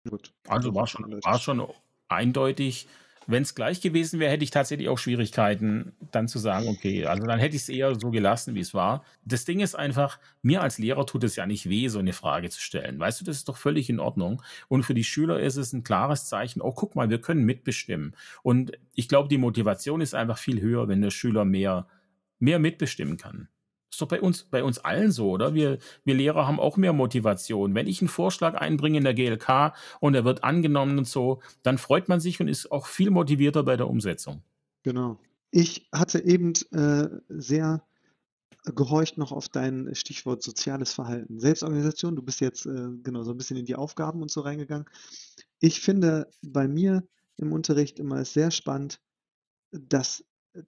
gut. 0.09 0.33
Also 0.47 0.75
war 0.75 0.87
schon, 0.87 1.21
war 1.23 1.39
schon 1.39 1.67
eindeutig 2.09 2.89
wenn 3.29 3.43
es 3.43 3.55
gleich 3.55 3.83
gewesen 3.83 4.21
wäre, 4.21 4.33
hätte 4.33 4.43
ich 4.43 4.51
tatsächlich 4.51 4.89
auch 4.89 4.97
Schwierigkeiten, 4.97 5.93
dann 6.11 6.29
zu 6.29 6.39
sagen, 6.39 6.67
okay, 6.67 7.05
also 7.05 7.27
dann 7.27 7.39
hätte 7.39 7.57
ich 7.57 7.63
es 7.63 7.69
eher 7.69 7.95
so 7.95 8.11
gelassen, 8.11 8.55
wie 8.55 8.61
es 8.61 8.73
war. 8.73 9.05
Das 9.23 9.45
Ding 9.45 9.61
ist 9.61 9.75
einfach, 9.75 10.19
mir 10.41 10.63
als 10.63 10.79
Lehrer 10.79 11.05
tut 11.05 11.25
es 11.25 11.37
ja 11.37 11.45
nicht 11.45 11.69
weh, 11.69 11.89
so 11.89 11.99
eine 11.99 12.15
Frage 12.15 12.49
zu 12.49 12.59
stellen. 12.59 12.99
Weißt 12.99 13.21
du, 13.21 13.27
das 13.27 13.37
ist 13.37 13.49
doch 13.51 13.59
völlig 13.59 13.91
in 13.91 14.01
Ordnung. 14.01 14.43
Und 14.69 14.85
für 14.85 14.95
die 14.95 15.05
Schüler 15.05 15.41
ist 15.41 15.57
es 15.57 15.75
ein 15.75 15.85
klares 15.85 16.25
Zeichen, 16.25 16.63
oh, 16.63 16.73
guck 16.73 16.97
mal, 16.97 17.11
wir 17.11 17.21
können 17.21 17.45
mitbestimmen. 17.45 18.17
Und 18.43 18.73
ich 18.95 19.09
glaube, 19.09 19.29
die 19.29 19.37
Motivation 19.37 20.01
ist 20.01 20.15
einfach 20.15 20.39
viel 20.39 20.63
höher, 20.63 20.89
wenn 20.89 21.03
der 21.03 21.11
Schüler 21.11 21.45
mehr, 21.45 21.87
mehr 22.39 22.59
mitbestimmen 22.59 23.19
kann. 23.19 23.49
Ist 23.91 24.01
doch 24.03 24.09
bei 24.09 24.21
uns, 24.21 24.45
bei 24.45 24.63
uns 24.63 24.79
allen 24.79 25.11
so, 25.11 25.31
oder? 25.31 25.55
Wir, 25.55 25.79
wir 26.05 26.15
Lehrer 26.15 26.47
haben 26.47 26.61
auch 26.61 26.77
mehr 26.77 26.93
Motivation. 26.93 27.75
Wenn 27.75 27.87
ich 27.87 28.01
einen 28.01 28.09
Vorschlag 28.09 28.55
einbringe 28.55 28.99
in 28.99 29.05
der 29.05 29.15
GLK 29.15 29.73
und 30.01 30.15
er 30.15 30.25
wird 30.25 30.45
angenommen 30.45 30.99
und 30.99 31.09
so, 31.09 31.41
dann 31.63 31.79
freut 31.79 32.09
man 32.09 32.21
sich 32.21 32.41
und 32.41 32.49
ist 32.49 32.71
auch 32.71 32.87
viel 32.87 33.11
motivierter 33.11 33.63
bei 33.63 33.77
der 33.77 33.89
Umsetzung. 33.89 34.43
Genau. 34.83 35.19
Ich 35.51 35.89
hatte 35.93 36.23
eben 36.23 36.53
äh, 36.73 37.09
sehr 37.29 37.83
gehorcht 38.75 39.17
noch 39.17 39.33
auf 39.33 39.49
dein 39.49 39.95
Stichwort 39.95 40.43
soziales 40.43 40.93
Verhalten. 40.93 41.41
Selbstorganisation, 41.41 42.17
du 42.17 42.23
bist 42.23 42.41
jetzt 42.41 42.67
äh, 42.67 42.89
genau 43.03 43.23
so 43.23 43.31
ein 43.31 43.39
bisschen 43.39 43.57
in 43.57 43.65
die 43.65 43.77
Aufgaben 43.77 44.21
und 44.21 44.31
so 44.31 44.43
reingegangen. 44.43 44.87
Ich 45.61 45.81
finde 45.81 46.31
bei 46.43 46.69
mir 46.69 47.07
im 47.37 47.53
Unterricht 47.53 47.99
immer 47.99 48.25
sehr 48.25 48.51
spannend, 48.51 49.01
dass 49.71 50.25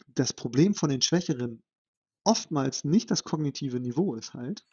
das 0.09 0.33
Problem 0.33 0.75
von 0.75 0.91
den 0.91 1.03
Schwächeren 1.03 1.63
oftmals 2.25 2.85
nicht 2.85 3.11
das 3.11 3.25
kognitive 3.25 3.81
Niveau 3.81 4.15
ist 4.15 4.35
halt, 4.35 4.65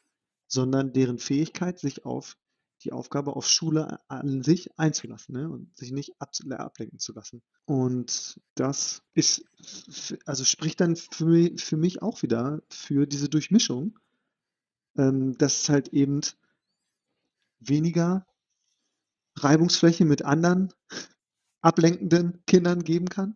sondern 0.48 0.94
deren 0.94 1.20
Fähigkeit, 1.20 1.80
sich 1.80 2.06
auf 2.06 2.38
die 2.84 2.92
Aufgabe 2.92 3.36
auf 3.36 3.48
Schule 3.48 4.00
an 4.08 4.44
sich 4.44 4.78
einzulassen 4.78 5.34
ne? 5.34 5.50
und 5.50 5.76
sich 5.76 5.92
nicht 5.92 6.22
ab, 6.22 6.32
ablenken 6.52 7.00
zu 7.00 7.12
lassen. 7.14 7.42
Und 7.66 8.40
das 8.56 9.02
ist, 9.14 9.46
also 10.26 10.44
spricht 10.44 10.80
dann 10.80 10.96
für 10.96 11.26
mich, 11.26 11.64
für 11.64 11.78
mich 11.78 12.02
auch 12.02 12.22
wieder 12.22 12.62
für 12.70 13.08
diese 13.08 13.30
Durchmischung, 13.30 13.98
ähm, 14.96 15.38
dass 15.38 15.64
es 15.64 15.70
halt 15.70 15.90
eben 15.90 16.22
weniger 17.60 18.28
Reibungsfläche 19.36 20.06
mit 20.06 20.24
anderen 20.24 20.74
ablenkenden 21.62 22.44
Kindern 22.46 22.84
geben 22.84 23.10
kann. 23.10 23.36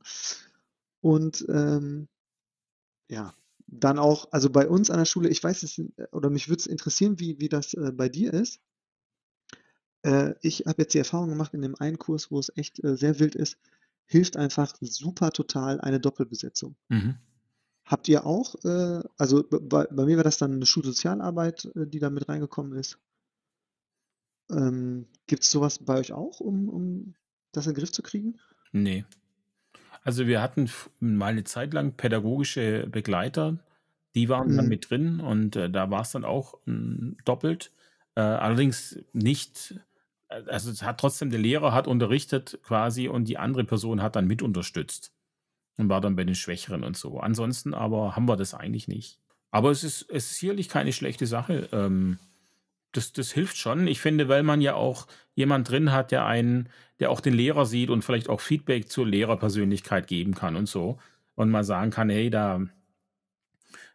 Und 1.01 1.45
ähm, 1.49 2.07
ja, 3.09 3.33
dann 3.71 3.97
auch, 3.97 4.31
also 4.31 4.49
bei 4.49 4.67
uns 4.67 4.89
an 4.89 4.99
der 4.99 5.05
Schule, 5.05 5.29
ich 5.29 5.43
weiß 5.43 5.63
es, 5.63 5.81
oder 6.11 6.29
mich 6.29 6.49
würde 6.49 6.59
es 6.59 6.67
interessieren, 6.67 7.19
wie, 7.19 7.39
wie 7.39 7.49
das 7.49 7.73
äh, 7.73 7.91
bei 7.93 8.09
dir 8.09 8.33
ist. 8.33 8.59
Äh, 10.03 10.35
ich 10.41 10.65
habe 10.67 10.81
jetzt 10.81 10.93
die 10.93 10.99
Erfahrung 10.99 11.29
gemacht 11.29 11.53
in 11.53 11.61
dem 11.61 11.75
einen 11.75 11.97
Kurs, 11.97 12.31
wo 12.31 12.39
es 12.39 12.51
echt 12.55 12.83
äh, 12.83 12.97
sehr 12.97 13.19
wild 13.19 13.35
ist, 13.35 13.57
hilft 14.05 14.35
einfach 14.35 14.75
super 14.81 15.31
total 15.31 15.79
eine 15.79 16.01
Doppelbesetzung. 16.01 16.75
Mhm. 16.89 17.15
Habt 17.85 18.09
ihr 18.09 18.25
auch, 18.25 18.55
äh, 18.65 19.01
also 19.17 19.43
bei, 19.49 19.85
bei, 19.85 20.05
mir 20.05 20.17
war 20.17 20.23
das 20.23 20.37
dann 20.37 20.53
eine 20.53 20.65
Schulsozialarbeit, 20.65 21.65
äh, 21.75 21.87
die 21.87 21.99
da 21.99 22.09
mit 22.09 22.27
reingekommen 22.27 22.77
ist. 22.77 22.99
Ähm, 24.49 25.07
Gibt 25.27 25.43
es 25.43 25.51
sowas 25.51 25.79
bei 25.79 25.97
euch 25.97 26.11
auch, 26.11 26.41
um, 26.41 26.67
um 26.67 27.15
das 27.53 27.67
in 27.67 27.73
den 27.73 27.79
Griff 27.79 27.91
zu 27.93 28.01
kriegen? 28.01 28.37
Nee. 28.73 29.05
Also 30.03 30.27
wir 30.27 30.41
hatten 30.41 30.69
mal 30.99 31.27
eine 31.27 31.43
Zeit 31.43 31.73
lang 31.73 31.93
pädagogische 31.93 32.87
Begleiter, 32.87 33.59
die 34.15 34.29
waren 34.29 34.55
dann 34.55 34.65
mhm. 34.65 34.69
mit 34.69 34.89
drin 34.89 35.19
und 35.19 35.55
äh, 35.55 35.69
da 35.69 35.89
war 35.89 36.01
es 36.01 36.11
dann 36.11 36.25
auch 36.25 36.59
hm, 36.65 37.17
doppelt. 37.23 37.71
Äh, 38.15 38.21
allerdings 38.21 38.99
nicht, 39.13 39.79
äh, 40.29 40.41
also 40.47 40.71
es 40.71 40.83
hat 40.83 40.99
trotzdem 40.99 41.29
der 41.29 41.39
Lehrer 41.39 41.73
hat 41.73 41.87
unterrichtet 41.87 42.59
quasi 42.63 43.07
und 43.07 43.25
die 43.25 43.37
andere 43.37 43.63
Person 43.63 44.01
hat 44.01 44.15
dann 44.15 44.27
mit 44.27 44.41
unterstützt 44.41 45.13
und 45.77 45.87
war 45.89 46.01
dann 46.01 46.15
bei 46.15 46.23
den 46.23 46.35
Schwächeren 46.35 46.83
und 46.83 46.97
so. 46.97 47.19
Ansonsten 47.19 47.73
aber 47.73 48.15
haben 48.15 48.27
wir 48.27 48.35
das 48.35 48.53
eigentlich 48.53 48.87
nicht. 48.87 49.19
Aber 49.51 49.71
es 49.71 49.83
ist, 49.83 50.03
es 50.09 50.31
ist 50.31 50.39
sicherlich 50.39 50.67
keine 50.67 50.93
schlechte 50.93 51.27
Sache. 51.27 51.69
Ähm, 51.71 52.19
das, 52.91 53.13
das 53.13 53.31
hilft 53.31 53.57
schon. 53.57 53.87
Ich 53.87 53.99
finde, 53.99 54.27
weil 54.27 54.43
man 54.43 54.61
ja 54.61 54.75
auch 54.75 55.07
jemand 55.35 55.69
drin 55.69 55.91
hat, 55.91 56.11
der 56.11 56.25
einen, 56.25 56.69
der 56.99 57.11
auch 57.11 57.21
den 57.21 57.33
Lehrer 57.33 57.65
sieht 57.65 57.89
und 57.89 58.03
vielleicht 58.03 58.29
auch 58.29 58.41
Feedback 58.41 58.89
zur 58.89 59.07
Lehrerpersönlichkeit 59.07 60.07
geben 60.07 60.33
kann 60.33 60.55
und 60.55 60.67
so. 60.67 60.97
Und 61.35 61.49
mal 61.49 61.63
sagen 61.63 61.91
kann, 61.91 62.09
hey, 62.09 62.29
da, 62.29 62.61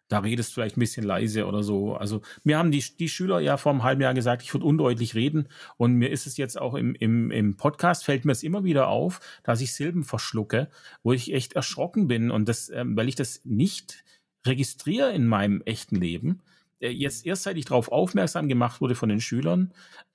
da 0.09 0.21
redest 0.21 0.51
du 0.51 0.55
vielleicht 0.55 0.77
ein 0.77 0.81
bisschen 0.81 1.05
leise 1.05 1.47
oder 1.47 1.63
so. 1.63 1.95
Also 1.97 2.23
mir 2.45 2.59
haben 2.59 2.71
die, 2.71 2.83
die 2.99 3.09
Schüler 3.09 3.41
ja 3.41 3.57
vor 3.57 3.73
einem 3.73 3.83
halben 3.83 4.01
Jahr 4.03 4.15
gesagt, 4.15 4.43
ich 4.43 4.53
würde 4.55 4.67
undeutlich 4.67 5.15
reden. 5.15 5.49
Und 5.77 5.95
mir 5.95 6.11
ist 6.11 6.27
es 6.27 6.37
jetzt 6.37 6.61
auch 6.61 6.75
im, 6.75 6.95
im, 6.95 7.31
im 7.31 7.57
Podcast, 7.57 8.05
fällt 8.05 8.25
mir 8.25 8.33
es 8.33 8.43
immer 8.43 8.65
wieder 8.65 8.89
auf, 8.89 9.21
dass 9.43 9.61
ich 9.61 9.75
Silben 9.75 10.05
verschlucke, 10.05 10.69
wo 11.03 11.13
ich 11.13 11.33
echt 11.33 11.55
erschrocken 11.55 12.09
bin. 12.09 12.31
Und 12.31 12.49
das, 12.49 12.71
ähm, 12.71 12.97
weil 12.97 13.09
ich 13.09 13.17
das 13.17 13.45
nicht 13.45 14.05
registriere 14.47 15.13
in 15.13 15.27
meinem 15.27 15.61
echten 15.65 15.97
Leben. 15.97 16.41
Äh, 16.81 16.91
jetzt 16.91 17.27
erst 17.27 17.45
seit 17.45 17.57
ich 17.57 17.65
darauf 17.65 17.91
aufmerksam 17.91 18.49
gemacht 18.49 18.81
wurde 18.81 18.95
von 18.95 19.09
den 19.09 19.21
Schülern, 19.21 19.73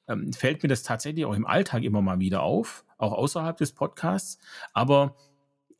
ähm, 0.07 0.33
fällt 0.33 0.63
mir 0.63 0.69
das 0.69 0.83
tatsächlich 0.83 1.25
auch 1.25 1.35
im 1.35 1.45
Alltag 1.45 1.83
immer 1.83 2.01
mal 2.01 2.19
wieder 2.19 2.43
auf, 2.43 2.85
auch 2.97 3.13
außerhalb 3.13 3.57
des 3.57 3.73
Podcasts. 3.73 4.39
Aber 4.73 5.15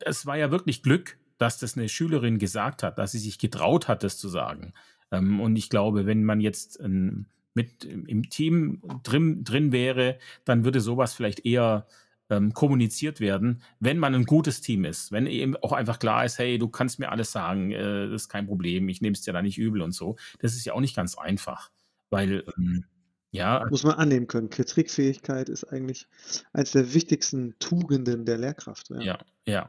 es 0.00 0.26
war 0.26 0.36
ja 0.36 0.50
wirklich 0.50 0.82
Glück, 0.82 1.18
dass 1.38 1.58
das 1.58 1.76
eine 1.76 1.88
Schülerin 1.88 2.38
gesagt 2.38 2.82
hat, 2.82 2.98
dass 2.98 3.12
sie 3.12 3.18
sich 3.18 3.38
getraut 3.38 3.88
hat, 3.88 4.02
das 4.04 4.18
zu 4.18 4.28
sagen. 4.28 4.72
Ähm, 5.10 5.40
und 5.40 5.56
ich 5.56 5.70
glaube, 5.70 6.06
wenn 6.06 6.24
man 6.24 6.40
jetzt 6.40 6.80
ähm, 6.80 7.26
mit 7.54 7.84
im 7.84 8.30
Team 8.30 8.82
drin, 9.02 9.44
drin 9.44 9.72
wäre, 9.72 10.18
dann 10.44 10.64
würde 10.64 10.80
sowas 10.80 11.12
vielleicht 11.12 11.44
eher 11.44 11.86
ähm, 12.32 12.54
kommuniziert 12.54 13.20
werden, 13.20 13.62
wenn 13.78 13.98
man 13.98 14.14
ein 14.14 14.24
gutes 14.24 14.62
Team 14.62 14.84
ist. 14.84 15.12
Wenn 15.12 15.26
eben 15.26 15.56
auch 15.56 15.72
einfach 15.72 15.98
klar 15.98 16.24
ist, 16.24 16.38
hey, 16.38 16.58
du 16.58 16.68
kannst 16.68 16.98
mir 16.98 17.10
alles 17.10 17.30
sagen, 17.30 17.72
äh, 17.72 18.08
das 18.08 18.22
ist 18.22 18.28
kein 18.28 18.46
Problem, 18.46 18.88
ich 18.88 19.02
nehme 19.02 19.12
es 19.12 19.20
dir 19.20 19.32
da 19.32 19.42
nicht 19.42 19.58
übel 19.58 19.82
und 19.82 19.92
so. 19.92 20.16
Das 20.38 20.54
ist 20.54 20.64
ja 20.64 20.72
auch 20.72 20.80
nicht 20.80 20.96
ganz 20.96 21.16
einfach, 21.16 21.70
weil 22.10 22.44
ähm, 22.56 22.84
ja. 23.32 23.66
Muss 23.70 23.84
man 23.84 23.94
annehmen 23.94 24.26
können. 24.26 24.50
Kritikfähigkeit 24.50 25.48
ist 25.48 25.64
eigentlich 25.64 26.06
eines 26.52 26.72
der 26.72 26.94
wichtigsten 26.94 27.58
Tugenden 27.58 28.24
der 28.24 28.38
Lehrkraft. 28.38 28.90
Ja, 28.90 29.00
ja. 29.00 29.18
ja. 29.46 29.68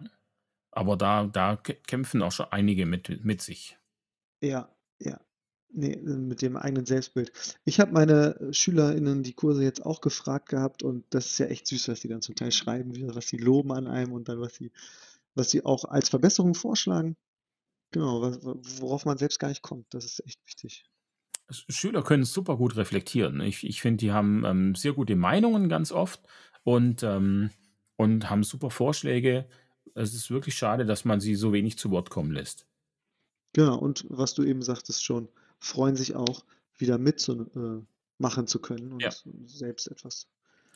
Aber 0.72 0.98
da, 0.98 1.26
da 1.26 1.56
kämpfen 1.56 2.22
auch 2.22 2.32
schon 2.32 2.48
einige 2.52 2.86
mit, 2.86 3.24
mit 3.24 3.42
sich. 3.42 3.78
Ja, 4.42 4.70
ja. 5.00 5.20
Nee, 5.76 5.96
mit 5.96 6.44
dem 6.44 6.56
eigenen 6.56 6.86
Selbstbild. 6.86 7.32
Ich 7.66 7.80
habe 7.80 7.92
meine 7.92 8.38
SchülerInnen 8.52 9.24
die 9.24 9.34
Kurse 9.34 9.64
jetzt 9.64 9.84
auch 9.84 10.02
gefragt 10.02 10.50
gehabt 10.50 10.84
und 10.84 11.04
das 11.10 11.26
ist 11.26 11.40
ja 11.40 11.48
echt 11.48 11.66
süß, 11.66 11.88
was 11.88 12.02
die 12.02 12.08
dann 12.08 12.22
zum 12.22 12.36
Teil 12.36 12.52
schreiben, 12.52 12.94
was 13.16 13.28
sie 13.28 13.38
loben 13.38 13.72
an 13.72 13.88
einem 13.88 14.12
und 14.12 14.30
dann 14.30 14.40
was 14.40 14.54
sie, 14.54 14.72
was 15.34 15.50
sie 15.50 15.66
auch 15.66 15.86
als 15.86 16.10
Verbesserung 16.10 16.54
vorschlagen. 16.54 17.18
Genau, 17.92 18.22
worauf 18.80 19.06
man 19.06 19.18
selbst 19.18 19.40
gar 19.40 19.50
nicht 19.50 19.64
kommt. 19.64 19.92
Das 19.94 20.06
ist 20.06 20.24
echt 20.26 20.46
wichtig. 20.46 20.86
Schüler 21.50 22.04
können 22.04 22.24
super 22.24 22.56
gut 22.58 22.76
reflektieren. 22.76 23.42
Ich, 23.42 23.64
ich 23.64 23.82
finde, 23.82 23.98
die 23.98 24.12
haben 24.12 24.46
ähm, 24.46 24.76
sehr 24.76 24.94
gute 24.94 25.16
Meinungen 25.16 25.70
ganz 25.70 25.92
oft 25.92 26.22
und, 26.64 27.02
ähm, 27.02 27.50
und 27.98 28.30
haben 28.30 28.44
super 28.44 28.70
Vorschläge 28.70 29.48
es 29.96 30.14
ist 30.14 30.32
wirklich 30.32 30.56
schade, 30.56 30.86
dass 30.86 31.06
man 31.06 31.20
sie 31.20 31.36
so 31.36 31.54
wenig 31.54 31.78
zu 31.78 31.92
Wort 31.92 32.10
kommen 32.10 32.32
lässt. 32.32 32.66
Genau, 33.54 33.78
und 33.78 34.06
was 34.10 34.34
du 34.34 34.44
eben 34.44 34.62
sagtest 34.62 35.04
schon, 35.04 35.30
freuen 35.64 35.96
sich 35.96 36.16
auch, 36.16 36.44
wieder 36.78 36.98
mitzumachen 36.98 37.86
äh, 38.20 38.46
zu 38.46 38.60
können 38.60 38.94
und 38.94 39.02
ja. 39.02 39.12
selbst 39.46 39.88
etwas 39.88 40.28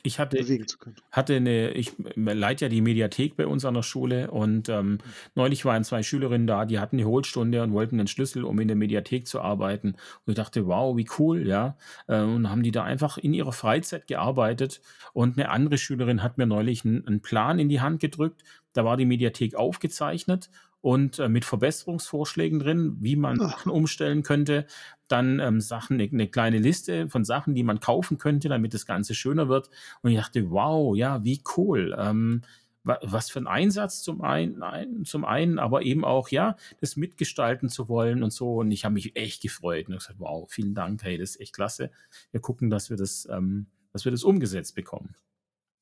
ich 0.04 0.18
hatte, 0.20 0.36
bewegen 0.36 0.68
zu 0.68 0.78
können. 0.78 0.96
Hatte 1.10 1.36
eine, 1.36 1.72
ich 1.72 1.92
leite 2.14 2.66
ja 2.66 2.68
die 2.68 2.80
Mediathek 2.80 3.36
bei 3.36 3.46
uns 3.46 3.64
an 3.64 3.74
der 3.74 3.82
Schule 3.82 4.30
und 4.30 4.68
ähm, 4.68 4.92
mhm. 4.92 4.98
neulich 5.34 5.64
waren 5.64 5.82
zwei 5.82 6.02
Schülerinnen 6.02 6.46
da, 6.46 6.64
die 6.64 6.78
hatten 6.78 6.96
eine 6.96 7.06
Hohlstunde 7.06 7.62
und 7.62 7.72
wollten 7.72 7.98
einen 7.98 8.06
Schlüssel, 8.06 8.44
um 8.44 8.60
in 8.60 8.68
der 8.68 8.76
Mediathek 8.76 9.26
zu 9.26 9.40
arbeiten. 9.40 9.96
Und 10.24 10.32
ich 10.32 10.36
dachte, 10.36 10.66
wow, 10.66 10.96
wie 10.96 11.08
cool, 11.18 11.46
ja. 11.46 11.76
Äh, 12.06 12.22
und 12.22 12.48
haben 12.48 12.62
die 12.62 12.70
da 12.70 12.84
einfach 12.84 13.18
in 13.18 13.34
ihrer 13.34 13.52
Freizeit 13.52 14.06
gearbeitet. 14.06 14.80
Und 15.12 15.36
eine 15.36 15.50
andere 15.50 15.78
Schülerin 15.78 16.22
hat 16.22 16.38
mir 16.38 16.46
neulich 16.46 16.84
einen, 16.84 17.04
einen 17.06 17.20
Plan 17.20 17.58
in 17.58 17.68
die 17.68 17.80
Hand 17.80 18.00
gedrückt. 18.00 18.44
Da 18.74 18.84
war 18.84 18.96
die 18.96 19.06
Mediathek 19.06 19.56
aufgezeichnet 19.56 20.48
und 20.80 21.18
äh, 21.18 21.28
mit 21.28 21.44
Verbesserungsvorschlägen 21.44 22.58
drin, 22.60 22.96
wie 23.00 23.16
man 23.16 23.40
Ach. 23.40 23.52
Sachen 23.52 23.70
umstellen 23.72 24.22
könnte. 24.22 24.66
Dann 25.08 25.40
ähm, 25.40 25.60
Sachen, 25.60 25.94
eine, 25.94 26.08
eine 26.10 26.28
kleine 26.28 26.58
Liste 26.58 27.08
von 27.08 27.24
Sachen, 27.24 27.54
die 27.54 27.62
man 27.62 27.80
kaufen 27.80 28.18
könnte, 28.18 28.48
damit 28.48 28.74
das 28.74 28.86
Ganze 28.86 29.14
schöner 29.14 29.48
wird. 29.48 29.70
Und 30.02 30.10
ich 30.10 30.18
dachte, 30.18 30.50
wow, 30.50 30.96
ja, 30.96 31.24
wie 31.24 31.42
cool. 31.56 31.96
Ähm, 31.98 32.42
was 32.84 33.30
für 33.30 33.40
ein 33.40 33.46
Einsatz 33.46 34.02
zum 34.02 34.22
einen, 34.22 35.04
zum 35.04 35.24
einen, 35.24 35.58
aber 35.58 35.82
eben 35.82 36.04
auch, 36.04 36.30
ja, 36.30 36.56
das 36.80 36.96
mitgestalten 36.96 37.68
zu 37.68 37.88
wollen 37.88 38.22
und 38.22 38.32
so. 38.32 38.54
Und 38.56 38.70
ich 38.70 38.84
habe 38.84 38.94
mich 38.94 39.14
echt 39.16 39.42
gefreut 39.42 39.88
und 39.88 39.94
gesagt, 39.94 40.18
wow, 40.18 40.50
vielen 40.50 40.74
Dank, 40.74 41.02
hey, 41.02 41.18
das 41.18 41.30
ist 41.30 41.40
echt 41.40 41.54
klasse. 41.54 41.90
Wir 42.30 42.40
gucken, 42.40 42.70
dass 42.70 42.88
wir 42.88 42.96
das, 42.96 43.28
ähm, 43.30 43.66
dass 43.92 44.04
wir 44.04 44.12
das 44.12 44.24
umgesetzt 44.24 44.74
bekommen. 44.74 45.16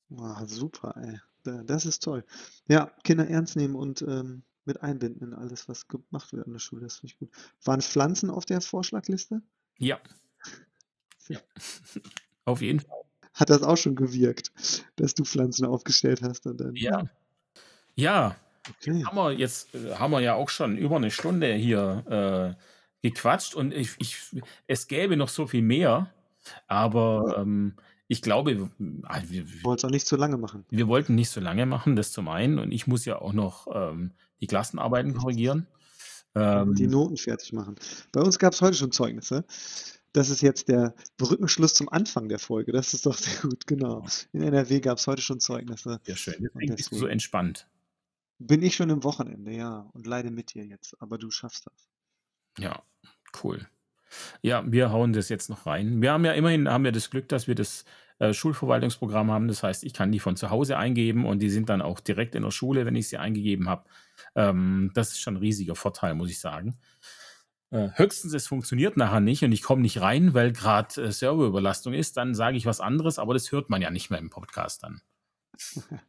Wow, 0.08 0.48
super, 0.48 0.94
ey. 0.96 1.20
Das 1.64 1.86
ist 1.86 2.02
toll. 2.02 2.24
Ja, 2.66 2.90
Kinder 3.04 3.28
ernst 3.28 3.54
nehmen 3.54 3.76
und 3.76 4.02
ähm, 4.02 4.42
mit 4.66 4.82
einbinden 4.82 5.28
in 5.28 5.34
alles, 5.34 5.68
was 5.68 5.88
gemacht 5.88 6.32
wird 6.32 6.46
an 6.46 6.52
der 6.52 6.58
Schule. 6.58 6.82
Das 6.82 6.98
finde 6.98 7.12
ich 7.12 7.18
gut. 7.18 7.30
Waren 7.64 7.80
Pflanzen 7.80 8.30
auf 8.30 8.44
der 8.44 8.60
Vorschlagliste? 8.60 9.42
Ja. 9.78 9.98
ja. 11.28 11.40
auf 12.44 12.60
jeden 12.60 12.80
Fall. 12.80 13.02
Hat 13.34 13.50
das 13.50 13.62
auch 13.62 13.76
schon 13.76 13.96
gewirkt, 13.96 14.52
dass 14.96 15.14
du 15.14 15.24
Pflanzen 15.24 15.66
aufgestellt 15.66 16.22
hast? 16.22 16.46
Und 16.46 16.58
dann, 16.58 16.74
ja. 16.74 17.04
Ja. 17.94 18.36
Okay. 18.68 19.04
Haben 19.04 19.16
wir 19.16 19.32
jetzt 19.32 19.68
haben 19.98 20.10
wir 20.10 20.20
ja 20.20 20.34
auch 20.34 20.48
schon 20.48 20.76
über 20.76 20.96
eine 20.96 21.10
Stunde 21.10 21.54
hier 21.54 22.56
äh, 22.58 23.08
gequatscht 23.08 23.54
und 23.54 23.72
ich, 23.72 23.94
ich, 23.98 24.42
es 24.66 24.88
gäbe 24.88 25.16
noch 25.16 25.28
so 25.28 25.46
viel 25.46 25.62
mehr, 25.62 26.12
aber 26.66 27.36
ähm, 27.38 27.76
ich 28.08 28.22
glaube, 28.22 28.70
also 29.04 29.30
wir, 29.30 29.64
wollten 29.64 29.78
es 29.78 29.84
auch 29.84 29.90
nicht 29.90 30.06
so 30.06 30.16
lange 30.16 30.36
machen. 30.36 30.64
Wir 30.70 30.86
wollten 30.86 31.14
nicht 31.14 31.30
so 31.30 31.40
lange 31.40 31.66
machen, 31.66 31.96
das 31.96 32.12
zum 32.12 32.28
einen. 32.28 32.58
Und 32.58 32.70
ich 32.72 32.86
muss 32.86 33.04
ja 33.04 33.20
auch 33.20 33.32
noch 33.32 33.66
ähm, 33.72 34.12
die 34.40 34.46
Klassenarbeiten 34.46 35.14
korrigieren. 35.14 35.66
Ähm, 36.34 36.74
die 36.74 36.86
Noten 36.86 37.16
fertig 37.16 37.52
machen. 37.52 37.76
Bei 38.12 38.20
uns 38.20 38.38
gab 38.38 38.52
es 38.52 38.60
heute 38.60 38.76
schon 38.76 38.92
Zeugnisse. 38.92 39.44
Das 40.12 40.30
ist 40.30 40.42
jetzt 40.42 40.68
der 40.68 40.94
Brückenschluss 41.16 41.74
zum 41.74 41.88
Anfang 41.88 42.28
der 42.28 42.38
Folge. 42.38 42.72
Das 42.72 42.94
ist 42.94 43.06
doch 43.06 43.14
sehr 43.16 43.40
gut, 43.42 43.66
genau. 43.66 44.04
In 44.32 44.42
NRW 44.42 44.80
gab 44.80 44.98
es 44.98 45.06
heute 45.06 45.22
schon 45.22 45.40
Zeugnisse. 45.40 46.00
Ja, 46.06 46.16
schön. 46.16 46.48
Deswegen 46.54 46.76
so 46.76 47.06
entspannt. 47.06 47.68
Bin 48.38 48.62
ich 48.62 48.76
schon 48.76 48.90
im 48.90 49.02
Wochenende, 49.02 49.52
ja, 49.52 49.88
und 49.94 50.06
leide 50.06 50.30
mit 50.30 50.52
dir 50.52 50.64
jetzt, 50.64 50.94
aber 51.00 51.16
du 51.16 51.30
schaffst 51.30 51.66
das. 51.66 51.88
Ja, 52.58 52.82
cool. 53.42 53.66
Ja, 54.42 54.62
wir 54.70 54.90
hauen 54.90 55.14
das 55.14 55.30
jetzt 55.30 55.48
noch 55.48 55.66
rein. 55.66 56.02
Wir 56.02 56.12
haben 56.12 56.24
ja 56.24 56.32
immerhin 56.32 56.68
haben 56.68 56.84
wir 56.84 56.92
das 56.92 57.10
Glück, 57.10 57.28
dass 57.28 57.48
wir 57.48 57.54
das 57.54 57.84
äh, 58.18 58.32
Schulverwaltungsprogramm 58.32 59.30
haben. 59.30 59.48
Das 59.48 59.62
heißt, 59.62 59.84
ich 59.84 59.92
kann 59.92 60.12
die 60.12 60.20
von 60.20 60.36
zu 60.36 60.50
Hause 60.50 60.78
eingeben 60.78 61.26
und 61.26 61.40
die 61.40 61.50
sind 61.50 61.68
dann 61.68 61.82
auch 61.82 62.00
direkt 62.00 62.34
in 62.34 62.42
der 62.42 62.50
Schule, 62.50 62.86
wenn 62.86 62.96
ich 62.96 63.08
sie 63.08 63.18
eingegeben 63.18 63.68
habe. 63.68 63.84
Ähm, 64.34 64.90
das 64.94 65.12
ist 65.12 65.20
schon 65.20 65.34
ein 65.34 65.38
riesiger 65.38 65.74
Vorteil, 65.74 66.14
muss 66.14 66.30
ich 66.30 66.40
sagen. 66.40 66.78
Äh, 67.70 67.88
höchstens, 67.94 68.32
es 68.32 68.46
funktioniert 68.46 68.96
nachher 68.96 69.20
nicht 69.20 69.42
und 69.42 69.52
ich 69.52 69.62
komme 69.62 69.82
nicht 69.82 70.00
rein, 70.00 70.34
weil 70.34 70.52
gerade 70.52 71.02
äh, 71.02 71.12
Serverüberlastung 71.12 71.94
ist, 71.94 72.16
dann 72.16 72.34
sage 72.34 72.56
ich 72.56 72.66
was 72.66 72.80
anderes, 72.80 73.18
aber 73.18 73.34
das 73.34 73.52
hört 73.52 73.70
man 73.70 73.82
ja 73.82 73.90
nicht 73.90 74.10
mehr 74.10 74.20
im 74.20 74.30
Podcast 74.30 74.82
dann. 74.82 75.00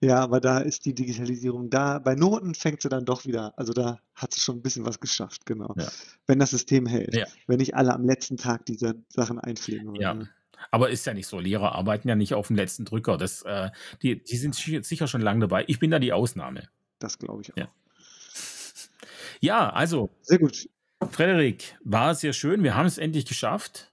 Ja, 0.00 0.18
aber 0.20 0.40
da 0.40 0.58
ist 0.58 0.84
die 0.84 0.94
Digitalisierung 0.94 1.70
da. 1.70 1.98
Bei 1.98 2.14
Noten 2.14 2.54
fängt 2.54 2.82
sie 2.82 2.88
dann 2.88 3.04
doch 3.04 3.26
wieder, 3.26 3.52
also 3.58 3.72
da 3.72 3.98
hat 4.14 4.32
sie 4.32 4.40
schon 4.40 4.58
ein 4.58 4.62
bisschen 4.62 4.86
was 4.86 5.00
geschafft, 5.00 5.44
genau. 5.44 5.74
Ja. 5.76 5.88
Wenn 6.26 6.38
das 6.38 6.50
System 6.50 6.86
hält. 6.86 7.14
Ja. 7.14 7.26
Wenn 7.46 7.58
nicht 7.58 7.74
alle 7.74 7.92
am 7.92 8.04
letzten 8.04 8.36
Tag 8.36 8.64
diese 8.66 8.94
Sachen 9.08 9.38
einpflegen 9.38 9.88
wollen. 9.88 10.00
Ja. 10.00 10.18
Aber 10.70 10.90
ist 10.90 11.06
ja 11.06 11.14
nicht 11.14 11.26
so. 11.26 11.38
Lehrer 11.38 11.74
arbeiten 11.74 12.08
ja 12.08 12.14
nicht 12.14 12.34
auf 12.34 12.48
dem 12.48 12.56
letzten 12.56 12.84
Drücker. 12.84 13.16
Das, 13.16 13.42
äh, 13.42 13.70
die, 14.02 14.22
die 14.22 14.36
sind 14.36 14.54
sicher 14.54 15.06
schon 15.06 15.20
lange 15.20 15.40
dabei. 15.40 15.64
Ich 15.66 15.78
bin 15.78 15.90
da 15.90 15.98
die 15.98 16.12
Ausnahme. 16.12 16.68
Das 16.98 17.18
glaube 17.18 17.42
ich 17.42 17.52
auch. 17.52 17.56
Ja. 17.56 17.68
ja, 19.40 19.70
also. 19.70 20.10
Sehr 20.22 20.38
gut. 20.38 20.68
Frederik, 21.10 21.76
war 21.82 22.14
sehr 22.14 22.34
schön. 22.34 22.62
Wir 22.62 22.74
haben 22.74 22.86
es 22.86 22.98
endlich 22.98 23.24
geschafft. 23.24 23.90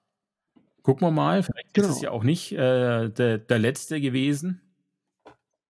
Gucken 0.81 1.07
wir 1.07 1.11
mal. 1.11 1.43
Vielleicht 1.43 1.73
genau. 1.73 1.87
ist 1.87 1.95
es 1.95 2.01
genau. 2.01 2.11
ja 2.11 2.17
auch 2.17 2.23
nicht 2.23 2.51
äh, 2.51 3.09
der, 3.09 3.37
der 3.37 3.59
letzte 3.59 4.01
gewesen 4.01 4.61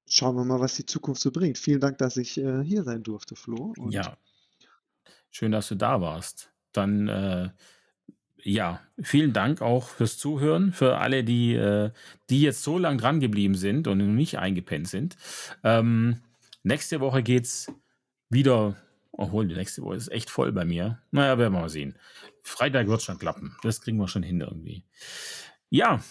schauen 0.08 0.36
wir 0.36 0.46
mal, 0.46 0.60
was 0.60 0.76
die 0.76 0.86
Zukunft 0.86 1.22
so 1.22 1.32
bringt. 1.32 1.58
Vielen 1.58 1.80
Dank, 1.80 1.98
dass 1.98 2.18
ich 2.18 2.38
äh, 2.38 2.64
hier 2.64 2.84
sein 2.84 3.04
durfte, 3.04 3.36
Flo. 3.36 3.74
Und 3.78 3.92
ja. 3.92 4.18
Schön, 5.30 5.52
dass 5.52 5.68
du 5.68 5.76
da 5.76 6.02
warst. 6.02 6.52
Dann, 6.72 7.08
äh, 7.08 7.50
ja, 8.44 8.82
vielen 9.02 9.34
Dank 9.34 9.62
auch 9.62 9.90
fürs 9.90 10.18
Zuhören, 10.18 10.72
für 10.72 10.98
alle, 10.98 11.24
die, 11.24 11.54
äh, 11.56 11.92
die 12.30 12.42
jetzt 12.42 12.64
so 12.64 12.78
lang 12.78 12.98
dran 12.98 13.20
geblieben 13.20 13.56
sind 13.56 13.88
und 13.88 14.16
nicht 14.16 14.40
eingepennt 14.40 14.88
sind. 14.88 15.18
Ähm, 15.64 16.22
nächste 16.64 17.00
Woche 17.00 17.24
geht's 17.24 17.72
wieder, 18.30 18.76
obwohl 19.12 19.48
die 19.48 19.56
nächste 19.56 19.82
Woche 19.82 19.96
ist 19.96 20.12
echt 20.12 20.30
voll 20.30 20.52
bei 20.52 20.66
mir. 20.66 21.00
Naja, 21.12 21.38
werden 21.38 21.54
wir 21.54 21.62
mal 21.62 21.70
sehen. 21.70 21.96
Freitag 22.44 22.88
wird 22.88 23.02
schon 23.02 23.20
klappen. 23.20 23.56
Das 23.64 23.82
kriegen 23.82 23.98
wir 23.98 24.08
schon 24.08 24.24
hin 24.24 24.40
irgendwie. 24.40 24.84
Ja, 25.70 26.02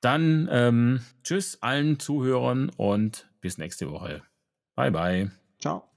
dann 0.00 0.48
ähm, 0.50 1.00
tschüss 1.22 1.62
allen 1.62 1.98
Zuhörern 1.98 2.68
und 2.70 3.30
bis 3.40 3.56
nächste 3.56 3.90
Woche. 3.90 4.22
Bye, 4.74 4.90
bye. 4.90 5.30
Ciao. 5.60 5.91